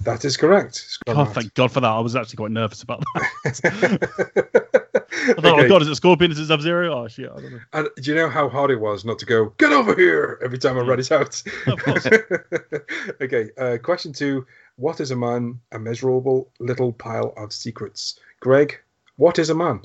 [0.00, 0.98] That is correct.
[1.06, 1.88] Oh, thank God for that.
[1.88, 3.30] I was actually quite nervous about that.
[5.26, 5.64] I thought, Okay.
[5.64, 6.32] oh God, is it Scorpion?
[6.32, 6.92] Is it Sub Zero?
[6.92, 7.60] Oh shit, I don't know.
[7.72, 10.58] And do you know how hard it was not to go, get over here every
[10.58, 11.40] time I read it out?
[13.20, 14.44] Okay, uh, question two
[14.76, 15.60] What is a man?
[15.72, 18.18] A miserable little pile of secrets.
[18.40, 18.78] Greg,
[19.16, 19.82] what is a man?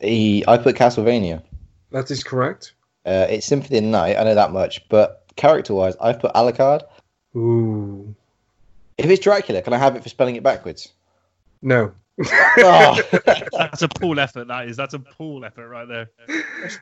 [0.00, 1.42] He, I put Castlevania.
[1.90, 2.72] That is correct.
[3.06, 4.16] Uh, it's Symphony of the Night.
[4.16, 6.82] I know that much, but character-wise, I've put Alucard.
[7.36, 8.14] Ooh.
[8.96, 10.92] If it's Dracula, can I have it for spelling it backwards?
[11.62, 11.92] No.
[12.58, 13.02] oh,
[13.52, 14.48] That's a pool effort.
[14.48, 14.76] That is.
[14.76, 16.10] That's a pool effort right there.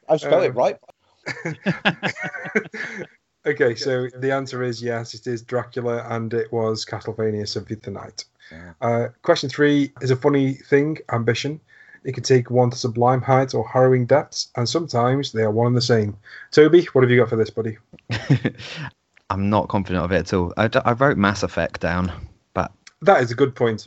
[0.08, 0.76] I've spelled Uh, it right.
[3.46, 7.82] okay, so the answer is yes, it is Dracula, and it was Castlevania Symphony of
[7.82, 8.24] the Night.
[8.50, 8.72] Yeah.
[8.80, 11.60] Uh, question three is a funny thing ambition.
[12.04, 15.68] It can take one to sublime heights or harrowing depths, and sometimes they are one
[15.68, 16.16] and the same.
[16.50, 17.78] Toby, what have you got for this, buddy?
[19.30, 20.52] I'm not confident of it at all.
[20.56, 22.12] I, d- I wrote Mass Effect down,
[22.54, 23.86] but That is a good point,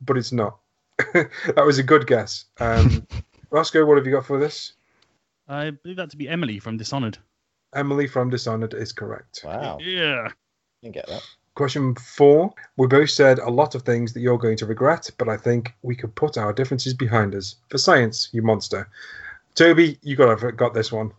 [0.00, 0.58] but it's not.
[1.12, 2.44] that was a good guess.
[2.60, 3.06] Um,
[3.50, 4.72] Roscoe, what have you got for this?
[5.48, 7.18] I believe that to be Emily from Dishonored.
[7.76, 9.42] Emily from Dishonored is correct.
[9.44, 10.28] Wow, Yeah.
[10.82, 11.22] didn't get that.
[11.54, 12.52] Question four.
[12.76, 15.72] We both said a lot of things that you're going to regret, but I think
[15.82, 17.56] we could put our differences behind us.
[17.70, 18.88] For science, you monster.
[19.54, 21.12] Toby, you got got this one.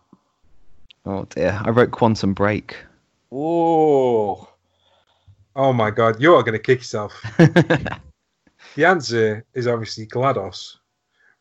[1.06, 2.76] oh dear, I wrote Quantum Break.
[3.32, 4.46] Ooh,
[5.56, 7.20] Oh my god, you're going to kick yourself.
[8.74, 10.76] The answer is obviously GLaDOS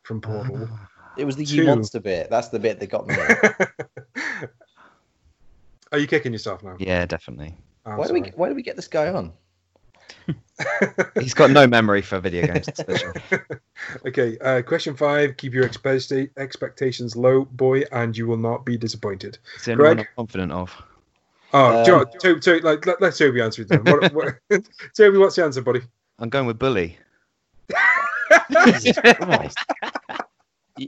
[0.04, 0.68] from Portal.
[0.72, 0.90] Ah.
[1.18, 2.30] it was the you monster bit.
[2.32, 3.16] That's the bit that got me.
[5.92, 6.76] Are you kicking yourself now?
[6.80, 7.56] yeah, definitely.
[7.86, 8.22] Oh, why do we.
[8.36, 9.32] Why do we get this guy on?
[11.20, 12.66] He's got no memory for video games.
[12.66, 13.14] That's for sure.
[14.08, 15.38] okay, uh, question five.
[15.38, 19.38] Keep your expect- expectations low, boy, and you will not be disappointed.
[19.56, 20.08] It's the only one Greg?
[20.10, 20.74] I'm confident of.
[21.54, 23.84] Oh, do you know Um, what, Toby, Toby, like, let, let Toby answer it then.
[23.86, 24.14] What,
[24.50, 24.62] what,
[24.96, 25.82] Toby, what's the answer, buddy?
[26.20, 26.98] I'm going with Bully.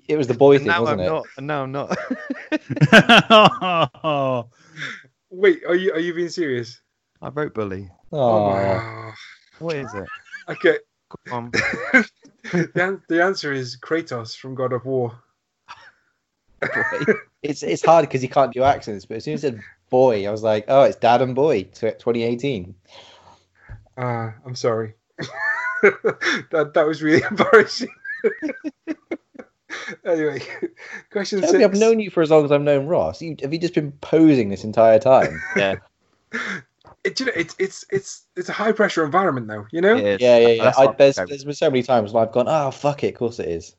[0.07, 1.09] It was the boy thing, now wasn't I'm it?
[1.09, 1.26] not.
[1.39, 1.97] No, I'm not.
[4.03, 4.45] oh,
[5.30, 6.81] Wait, are you are you being serious?
[7.22, 7.89] I wrote Bully.
[8.11, 9.14] Oh, Oh, wow.
[9.60, 10.10] What is it?
[10.49, 10.80] Okay,
[11.31, 15.19] Um, the, an- the answer is Kratos from God of War.
[17.43, 19.06] it's it's hard because you can't do accents.
[19.06, 21.64] But as soon as it said boy, I was like, oh, it's Dad and Boy,
[21.64, 22.76] tw- 2018.
[23.97, 24.95] Ah, I'm sorry.
[25.81, 27.89] that that was really embarrassing.
[30.05, 30.41] anyway,
[31.11, 31.63] question Toby, six.
[31.63, 33.21] I've known you for as long as I've known Ross.
[33.21, 35.39] You, have you just been posing this entire time?
[35.55, 35.75] yeah.
[37.03, 39.65] It, you know, it's it's it's it's a high pressure environment though.
[39.71, 39.95] You know.
[39.95, 40.73] yeah, yeah, yeah.
[40.77, 43.39] I, there's, there's been so many times when I've gone, oh, fuck it, of course
[43.39, 43.75] it is.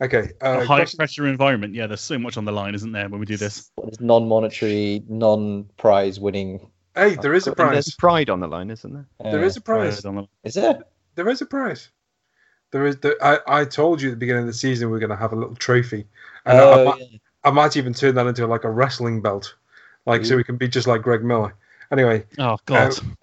[0.00, 0.30] Okay.
[0.40, 1.74] a Uh, high question, pressure environment.
[1.74, 3.70] Yeah, there's so much on the line, isn't there, when we do this?
[3.84, 6.70] It's non-monetary, non-prize winning.
[6.94, 7.94] hey, there is a And There's prize.
[7.96, 9.06] pride on the line, isn't there?
[9.24, 9.96] Uh, There is a prize.
[9.96, 10.78] Right on the- Is there?
[11.16, 11.88] There is a prize.
[12.70, 12.96] There is.
[12.98, 15.32] The, I I told you at the beginning of the season we're going to have
[15.32, 16.06] a little trophy,
[16.44, 17.18] and I, I, Oh, might, yeah.
[17.44, 19.54] I might even turn that into like a wrestling belt,
[20.06, 21.54] like so we can be just like Greg Miller.
[21.90, 22.98] Anyway, Oh God.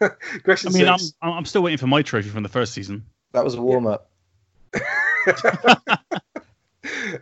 [0.00, 0.10] um,
[0.44, 1.00] question I mean, I'm.
[1.22, 3.04] I'm still waiting for my trophy from the first season.
[3.32, 4.10] That was a warm up.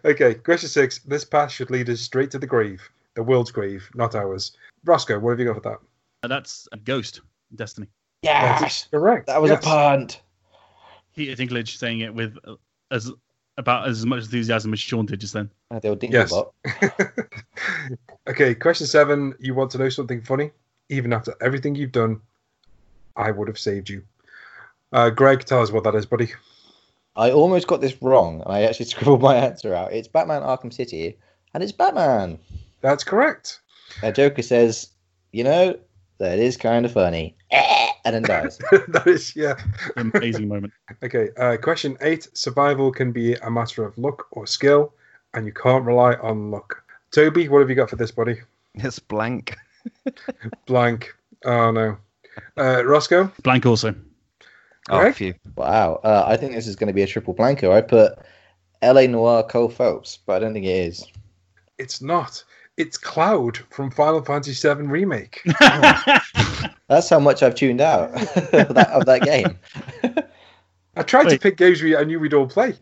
[0.05, 0.99] okay, question six.
[1.01, 4.57] This path should lead us straight to the grave, the world's grave, not ours.
[4.85, 5.79] Roscoe, what have you got for that?
[6.23, 7.23] Uh, That's a ghost
[7.55, 7.89] Destiny.
[8.23, 9.27] Yes, Correct.
[9.27, 9.63] that was yes.
[9.63, 10.23] a punt.
[11.15, 12.55] Peter Dinklage saying it with uh,
[12.91, 13.11] as
[13.57, 15.51] about as much enthusiasm as Sean did just then.
[15.71, 16.33] Uh, The old Yes.
[18.27, 19.35] Okay, question seven.
[19.39, 20.51] You want to know something funny?
[20.89, 22.21] Even after everything you've done,
[23.17, 24.03] I would have saved you.
[24.93, 26.33] Uh, Greg, tell us what that is, buddy.
[27.17, 29.93] I almost got this wrong, and I actually scribbled my answer out.
[29.93, 31.19] It's Batman Arkham City,
[31.53, 32.39] and it's Batman.
[32.81, 33.61] That's correct.
[34.03, 34.89] Now, Joker says,
[35.33, 35.79] "You know,
[36.19, 37.37] that is kind of funny,"
[38.05, 38.59] and then dies.
[38.89, 39.55] that is, yeah.
[39.97, 40.73] Amazing moment.
[41.03, 42.29] Okay, uh, question eight.
[42.35, 44.93] Survival can be a matter of luck or skill,
[45.35, 46.83] and you can't rely on luck.
[47.11, 48.41] Toby, what have you got for this, buddy?
[48.75, 49.57] It's blank.
[50.67, 51.15] Blank.
[51.45, 51.97] Oh, no.
[52.57, 53.31] Uh, Roscoe?
[53.43, 53.95] Blank also.
[54.91, 55.15] Oh, Greg?
[55.15, 55.35] phew.
[55.57, 57.73] Wow, uh, I think this is going to be a triple blanco.
[57.73, 58.19] I put
[58.83, 59.07] L.A.
[59.07, 61.07] Noir Cole Phelps, but I don't think it is.
[61.79, 62.43] It's not.
[62.77, 65.43] It's Cloud from Final Fantasy VII Remake.
[66.89, 69.59] That's how much I've tuned out of, that, of that game.
[70.97, 72.75] I tried to pick games we I knew we'd all play.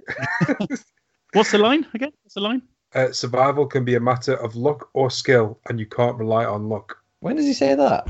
[1.32, 2.12] What's the line again?
[2.22, 2.62] What's the line?
[2.94, 6.68] Uh, survival can be a matter of luck or skill, and you can't rely on
[6.68, 6.98] luck.
[7.20, 8.08] When does he say that?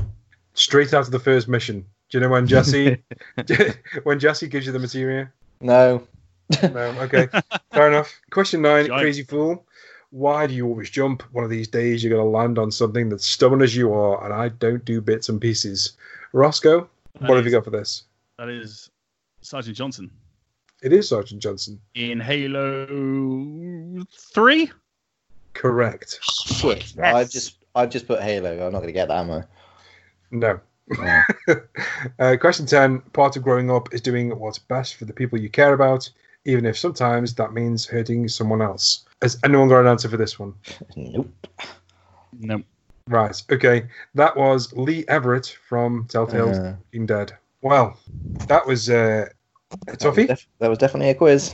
[0.55, 1.85] Straight out of the first mission.
[2.09, 3.01] Do you know when Jesse
[4.03, 5.31] when Jesse gives you the materia?
[5.61, 6.05] No.
[6.61, 7.27] No, okay,
[7.71, 8.13] fair enough.
[8.29, 9.01] Question nine, Giant.
[9.01, 9.65] crazy fool.
[10.13, 11.23] Why do you always jump?
[11.31, 14.23] One of these days you're going to land on something that's stubborn as you are,
[14.23, 15.93] and I don't do bits and pieces.
[16.33, 16.87] Roscoe,
[17.19, 18.03] That what have you got for this?
[18.37, 18.91] That is
[19.41, 20.11] Sergeant Johnson
[20.83, 21.81] It is Sergeant Johnson.
[21.95, 24.69] in Halo Three.
[25.53, 26.19] Correct.
[26.21, 26.93] Shit.
[27.01, 28.51] I've just I've just put Halo.
[28.51, 29.43] I'm not going to get that, am I?
[30.29, 30.59] No.
[30.95, 31.21] Oh.
[32.19, 32.99] uh, question 10.
[33.13, 36.07] Part of growing up is doing what's best for the people you care about,
[36.45, 39.05] even if sometimes that means hurting someone else.
[39.21, 40.53] Has anyone got an answer for this one?
[40.95, 41.29] nope.
[42.39, 42.63] Nope.
[43.07, 43.41] Right.
[43.51, 43.85] Okay.
[44.15, 47.33] That was Lee Everett from Telltale's Uh, Walking Dead.
[47.61, 47.97] Well,
[48.47, 49.27] that was uh,
[49.71, 50.27] a that, was toughie.
[50.27, 51.53] def- that was definitely a quiz.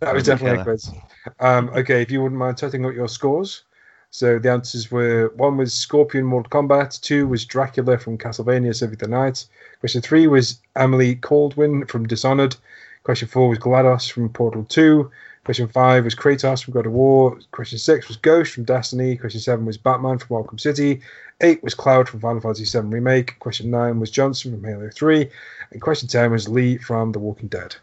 [0.00, 0.92] That was definitely a quiz.
[1.40, 3.64] Um, okay, if you wouldn't mind totting up your scores.
[4.10, 8.94] So the answers were one was Scorpion Mortal Kombat, two was Dracula from Castlevania Symphony
[8.94, 9.44] of the Night,
[9.80, 12.56] question three was Emily Kaldwin from Dishonored,
[13.08, 15.10] question four was GLaDOS from Portal 2,
[15.46, 19.40] question five was Kratos from God of War, question six was Ghost from Destiny, question
[19.40, 21.00] seven was Batman from Arkham City,
[21.40, 25.26] eight was Cloud from Final Fantasy VII Remake, question nine was Johnson from Halo 3,
[25.70, 27.74] and question ten was Lee from The Walking Dead.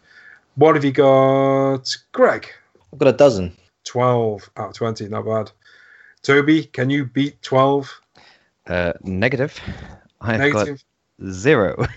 [0.57, 2.47] What have you got, Greg?
[2.93, 3.57] I've got a dozen.
[3.85, 5.51] 12 out of 20, not bad.
[6.21, 7.99] Toby, can you beat 12?
[8.67, 9.59] Uh, negative.
[10.21, 10.83] I've Negative.
[11.19, 11.87] got zero.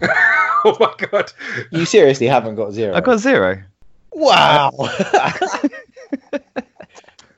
[0.64, 1.32] oh my god.
[1.70, 2.94] You seriously haven't got zero.
[2.94, 3.62] I got zero.
[4.12, 4.72] wow.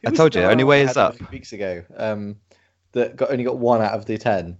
[0.04, 1.16] I told you, only way is up.
[1.30, 2.36] Weeks ago, um,
[2.92, 4.58] that got only got one out of the ten.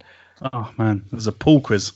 [0.52, 1.92] Oh man, there's a pool quiz.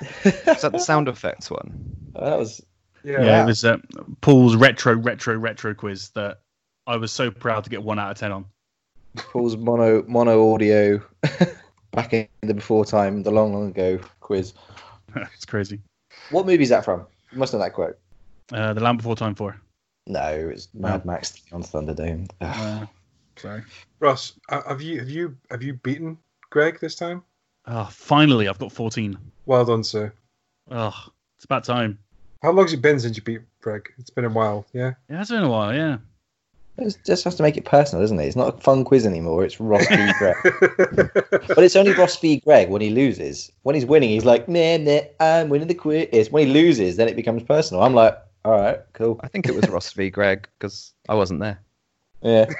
[0.24, 1.72] Is that the sound effects one?
[2.16, 2.64] Oh, that was
[3.04, 3.22] Yeah.
[3.22, 3.42] Yeah, Wow.
[3.42, 3.76] it was uh,
[4.20, 6.40] Paul's retro, retro, retro quiz that
[6.86, 8.46] I was so proud to get one out of ten on.
[9.16, 11.00] Paul's mono mono audio
[11.92, 14.54] back in the before time, the long long ago quiz.
[15.34, 15.80] it's crazy.
[16.30, 17.06] What movie is that from?
[17.30, 17.98] You must know that quote.
[18.52, 19.60] Uh, the Land Before Time Four.
[20.06, 22.28] No, it's Mad Max on Thunderdome.
[22.40, 22.86] Uh,
[23.36, 23.62] sorry.
[24.00, 26.18] Ross, uh, have you have you have you beaten
[26.50, 27.22] Greg this time?
[27.66, 29.16] Oh, finally, I've got 14.
[29.46, 30.12] Well done, sir.
[30.70, 31.06] Oh,
[31.36, 31.98] it's about time.
[32.42, 33.88] How long's it been since you beat Greg?
[33.98, 34.94] It's been a while, yeah?
[35.08, 35.14] yeah.
[35.14, 35.98] It has been a while, yeah.
[36.86, 38.26] It just has to make it personal, doesn't it?
[38.26, 39.44] It's not a fun quiz anymore.
[39.44, 40.12] It's Ross v.
[40.18, 40.36] Greg.
[41.48, 42.40] but it's only Ross v.
[42.40, 43.50] Greg when he loses.
[43.62, 46.08] When he's winning, he's like, nah, nah, I'm winning the quiz.
[46.12, 47.82] It's when he loses, then it becomes personal.
[47.82, 49.20] I'm like, all right, cool.
[49.22, 50.10] I think it was Ross v.
[50.10, 51.60] Greg because I wasn't there.
[52.22, 52.46] Yeah.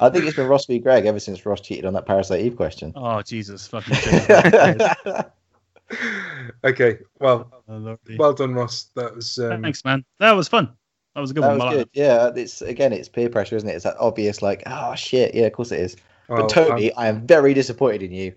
[0.00, 0.78] I think it's been Ross v.
[0.78, 2.92] Greg ever since Ross cheated on that Parasite Eve question.
[2.94, 3.66] Oh, Jesus.
[3.66, 3.96] Fucking
[6.64, 8.90] okay, well, Oh, well done, Ross.
[8.96, 10.04] That was um, Thanks, man.
[10.18, 10.70] That was fun.
[11.14, 11.58] That was a good That one.
[11.58, 11.88] was good.
[11.92, 13.74] Yeah, it's again, it's peer pressure, isn't it?
[13.74, 15.96] It's that obvious, like, oh shit, yeah, of course it is.
[16.28, 18.34] well, But Toby, I am very disappointed in you.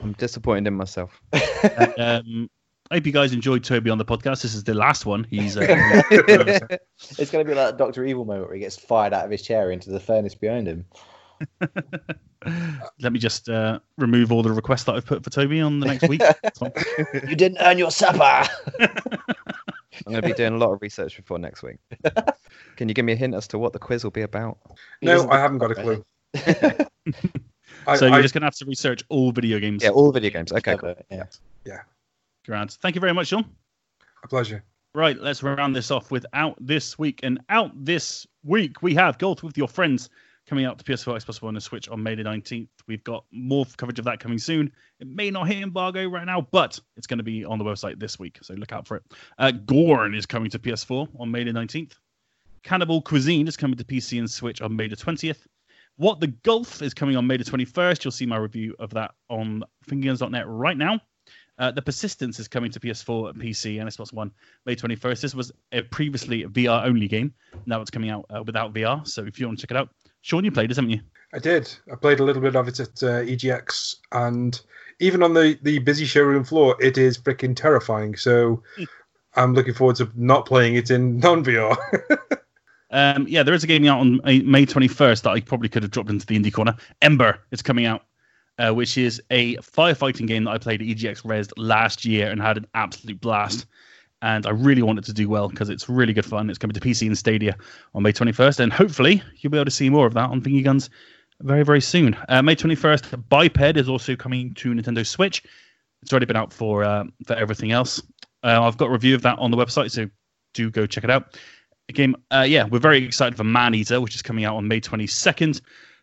[0.00, 1.20] I'm disappointed in myself.
[1.98, 2.50] Um,
[2.90, 4.42] I hope you guys enjoyed Toby on the podcast.
[4.42, 5.24] This is the last one.
[5.24, 5.60] He's uh,
[7.18, 9.30] It's going to be like that Doctor Evil moment where he gets fired out of
[9.30, 10.84] his chair into the furnace behind him.
[13.00, 15.86] Let me just uh, remove all the requests that I've put for Toby on the
[15.86, 16.22] next week.
[17.28, 18.46] You didn't earn your supper.
[20.06, 21.78] I'm going to be doing a lot of research before next week.
[22.76, 24.58] Can you give me a hint as to what the quiz will be about?
[25.02, 26.04] no, I haven't got a clue.
[27.86, 29.82] I, so I, you're just going to have to research all video games.
[29.82, 30.52] Yeah, all video games.
[30.52, 30.94] Okay, cool.
[31.10, 31.24] Yeah.
[32.44, 32.72] Grand.
[32.72, 33.44] Thank you very much, Sean.
[34.24, 34.64] a pleasure.
[34.94, 37.20] Right, let's round this off with Out This Week.
[37.22, 40.10] And out this week, we have Golf with Your Friends
[40.46, 42.68] coming out to PS4, Xbox One, and Switch on May the 19th.
[42.86, 44.72] We've got more coverage of that coming soon.
[45.00, 47.98] It may not hit embargo right now, but it's going to be on the website
[47.98, 49.02] this week, so look out for it.
[49.38, 51.92] Uh, Gorn is coming to PS4 on May the 19th.
[52.62, 55.46] Cannibal Cuisine is coming to PC and Switch on May the 20th.
[55.96, 58.04] What the Golf is coming on May the 21st.
[58.04, 61.00] You'll see my review of that on fingerguns.net right now.
[61.58, 64.32] Uh, the Persistence is coming to PS4 and PC and Xbox One
[64.64, 65.20] May 21st.
[65.20, 67.34] This was a previously VR only game.
[67.66, 69.06] Now it's coming out uh, without VR.
[69.06, 69.90] So if you want to check it out,
[70.22, 71.00] Sean, you played this, haven't you?
[71.34, 71.72] I did.
[71.90, 74.60] I played a little bit of it at uh, EGX, and
[75.00, 78.16] even on the, the busy showroom floor, it is freaking terrifying.
[78.16, 78.62] So
[79.34, 81.76] I'm looking forward to not playing it in non VR.
[82.94, 85.82] Um, yeah, there is a game out on May May 21st that I probably could
[85.82, 86.76] have dropped into the indie corner.
[87.00, 88.04] Ember is coming out,
[88.58, 92.38] uh, which is a firefighting game that I played at EGX Rezzed last year and
[92.38, 93.64] had an absolute blast.
[94.22, 96.48] And I really want it to do well because it's really good fun.
[96.48, 97.56] It's coming to PC and Stadia
[97.94, 100.62] on May 21st, and hopefully you'll be able to see more of that on Thingy
[100.62, 100.88] Guns
[101.40, 102.16] very, very soon.
[102.28, 105.42] Uh, May 21st, Biped is also coming to Nintendo Switch.
[106.02, 108.00] It's already been out for uh, for everything else.
[108.44, 110.08] Uh, I've got a review of that on the website, so
[110.54, 111.38] do go check it out.
[111.88, 114.80] A game, uh, yeah, we're very excited for Maneater, which is coming out on May
[114.80, 115.60] 22nd.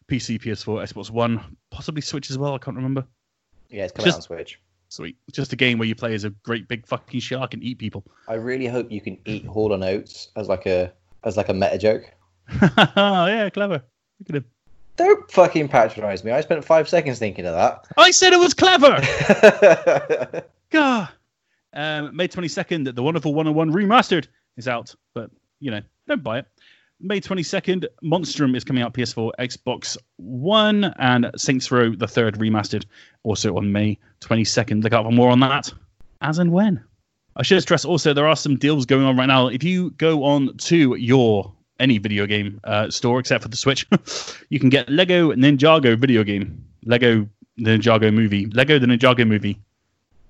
[0.09, 2.53] PC, PS4, Xbox One, possibly Switch as well.
[2.53, 3.05] I can't remember.
[3.69, 4.59] Yeah, it's coming Just- out on Switch.
[4.89, 5.15] Sweet.
[5.27, 7.77] It's just a game where you play as a great big fucking shark and eat
[7.77, 8.03] people.
[8.27, 10.91] I really hope you can eat Hall and Oates as like a
[11.23, 12.11] as like a meta joke.
[12.61, 13.83] Oh yeah, clever.
[14.19, 14.45] Look at him.
[14.97, 16.31] Don't fucking patronize me.
[16.31, 17.85] I spent five seconds thinking of that.
[17.95, 18.99] I said it was clever.
[20.71, 21.09] God.
[21.71, 25.29] Um, May 22nd, The Wonderful 101 Remastered is out, but,
[25.61, 26.47] you know, don't buy it.
[27.01, 32.85] May 22nd, Monstrum is coming out PS4, Xbox One, and Saints Row the Third Remastered
[33.23, 34.83] also on May 22nd.
[34.83, 35.71] Look out for more on that
[36.21, 36.83] as and when.
[37.35, 39.47] I should stress also there are some deals going on right now.
[39.47, 43.87] If you go on to your any video game uh, store except for the Switch,
[44.49, 47.27] you can get Lego Ninjago video game, Lego
[47.57, 49.57] the Ninjago movie, Lego the Ninjago movie.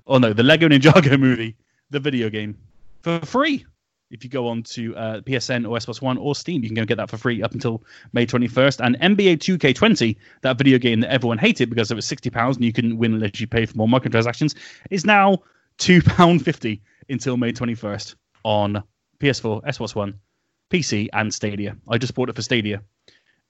[0.05, 1.55] Oh no, the Lego Ninjago movie,
[1.89, 2.55] the video game,
[3.01, 3.65] for free.
[4.11, 6.85] If you go on to uh, PSN or Xbox One or Steam, you can go
[6.85, 8.83] get that for free up until May 21st.
[8.83, 12.73] And NBA 2K20, that video game that everyone hated because it was £60 and you
[12.73, 14.55] couldn't win unless you pay for more microtransactions,
[14.89, 15.37] is now
[15.77, 18.83] £2.50 until May 21st on
[19.19, 20.19] PS4, Xbox One,
[20.71, 21.77] PC, and Stadia.
[21.87, 22.81] I just bought it for Stadia.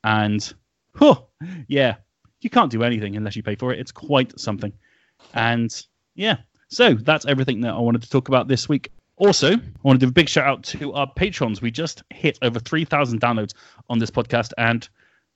[0.04, 0.54] And,
[0.94, 1.22] huh,
[1.68, 1.96] yeah,
[2.42, 3.80] you can't do anything unless you pay for it.
[3.80, 4.74] It's quite something.
[5.34, 5.74] And
[6.16, 6.38] yeah,
[6.70, 8.92] so that's everything that I wanted to talk about this week.
[9.20, 11.62] Also, I want to do a big shout out to our patrons.
[11.62, 13.54] We just hit over 3,000 downloads
[13.90, 14.54] on this podcast.
[14.58, 14.88] And,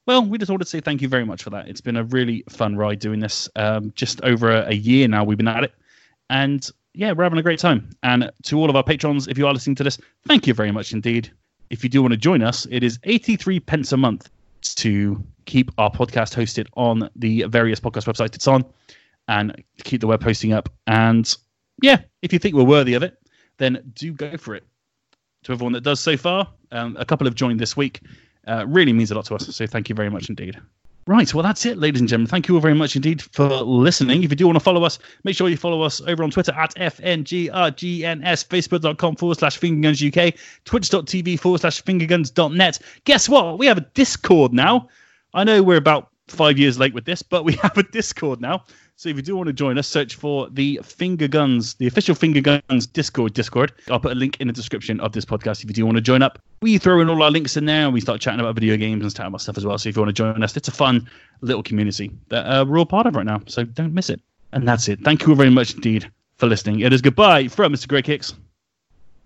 [0.05, 1.68] well, we just wanted to say thank you very much for that.
[1.68, 3.49] It's been a really fun ride doing this.
[3.57, 5.73] Um, just over a, a year now, we've been at it.
[6.30, 7.89] And yeah, we're having a great time.
[8.03, 10.72] And to all of our patrons, if you are listening to this, thank you very
[10.72, 11.30] much indeed.
[11.69, 14.30] If you do want to join us, it is 83 pence a month
[14.61, 18.64] to keep our podcast hosted on the various podcast websites it's on
[19.27, 20.69] and keep the web hosting up.
[20.88, 21.35] And
[21.81, 23.18] yeah, if you think we're worthy of it,
[23.57, 24.63] then do go for it.
[25.43, 27.99] To everyone that does so far, um, a couple have joined this week.
[28.47, 29.53] Uh, really means a lot to us.
[29.55, 30.59] So thank you very much indeed.
[31.05, 32.30] Right, well, that's it, ladies and gentlemen.
[32.30, 34.23] Thank you all very much indeed for listening.
[34.23, 36.53] If you do want to follow us, make sure you follow us over on Twitter
[36.53, 42.80] at FNGRGNS, Facebook.com forward slash Fingerguns UK, Twitch.tv forward slash Fingerguns.net.
[43.03, 43.59] Guess what?
[43.59, 44.88] We have a Discord now.
[45.34, 48.63] I know we're about five years late with this, but we have a Discord now.
[48.95, 52.14] So if you do want to join us, search for the Finger Guns, the official
[52.14, 53.34] Finger Guns Discord.
[53.34, 53.74] Discord.
[53.90, 56.02] I'll put a link in the description of this podcast if you do want to
[56.02, 56.40] join up.
[56.61, 59.03] We throw in all our links in there, and we start chatting about video games
[59.03, 59.78] and chatting about stuff as well.
[59.78, 61.10] So if you want to join us, it's a fun
[61.41, 63.41] little community that uh, we're all part of right now.
[63.48, 64.22] So don't miss it.
[64.52, 64.99] And that's it.
[65.03, 66.82] Thank you all very much indeed for listening.
[66.82, 67.88] It is goodbye from Mr.
[67.88, 68.34] Greg Hicks.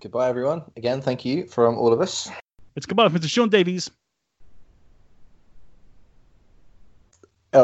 [0.01, 0.63] Goodbye, everyone.
[0.77, 2.29] Again, thank you from all of us.
[2.77, 3.27] It's goodbye from Mr.
[3.29, 3.91] Sean Davies.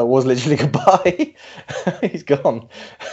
[0.02, 1.34] It was literally goodbye.
[2.02, 2.68] he's gone.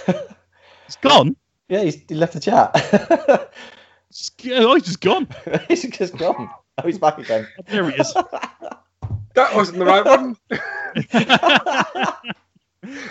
[0.05, 1.35] he's gone.
[1.69, 2.71] yeah, he's, he left the chat.
[2.75, 5.25] It's- Oh, he's just gone.
[5.69, 6.49] he's just gone.
[6.77, 7.47] Oh, he's back again.
[7.67, 8.13] There he is.
[9.35, 10.35] That wasn't the right one.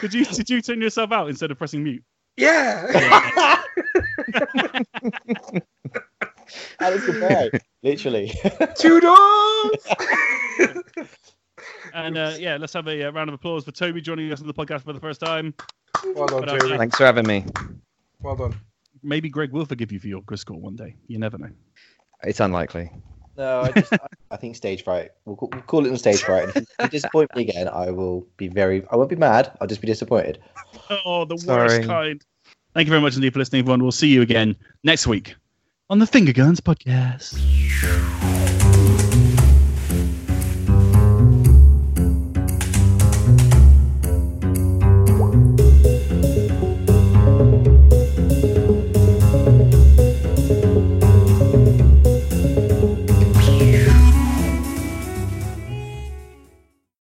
[0.03, 2.05] did you did you turn yourself out instead of pressing mute?
[2.37, 2.87] Yeah.
[6.79, 7.51] That was goodbye.
[7.83, 8.33] literally.
[8.77, 9.87] Toodles.
[11.95, 14.47] And uh, yeah, let's have a uh, round of applause for Toby joining us on
[14.47, 15.55] the podcast for the first time.
[16.15, 16.79] Well done, But, uh, Toby.
[16.79, 17.45] Thanks for having me.
[18.21, 18.55] Well done.
[19.03, 20.95] Maybe Greg will forgive you for your Griscore one day.
[21.07, 21.51] You never know.
[22.23, 22.91] It's unlikely.
[23.37, 25.11] No, I just I, I think stage fright.
[25.25, 26.55] We'll, we'll call it on stage fright.
[26.55, 28.85] And if you disappoint me again, I will be very.
[28.91, 29.57] I won't be mad.
[29.61, 30.39] I'll just be disappointed.
[31.05, 31.69] Oh, the Sorry.
[31.69, 32.25] worst kind.
[32.75, 33.83] Thank you very much indeed for listening, everyone.
[33.83, 35.35] We'll see you again next week
[35.89, 37.39] on the Finger Guns podcast.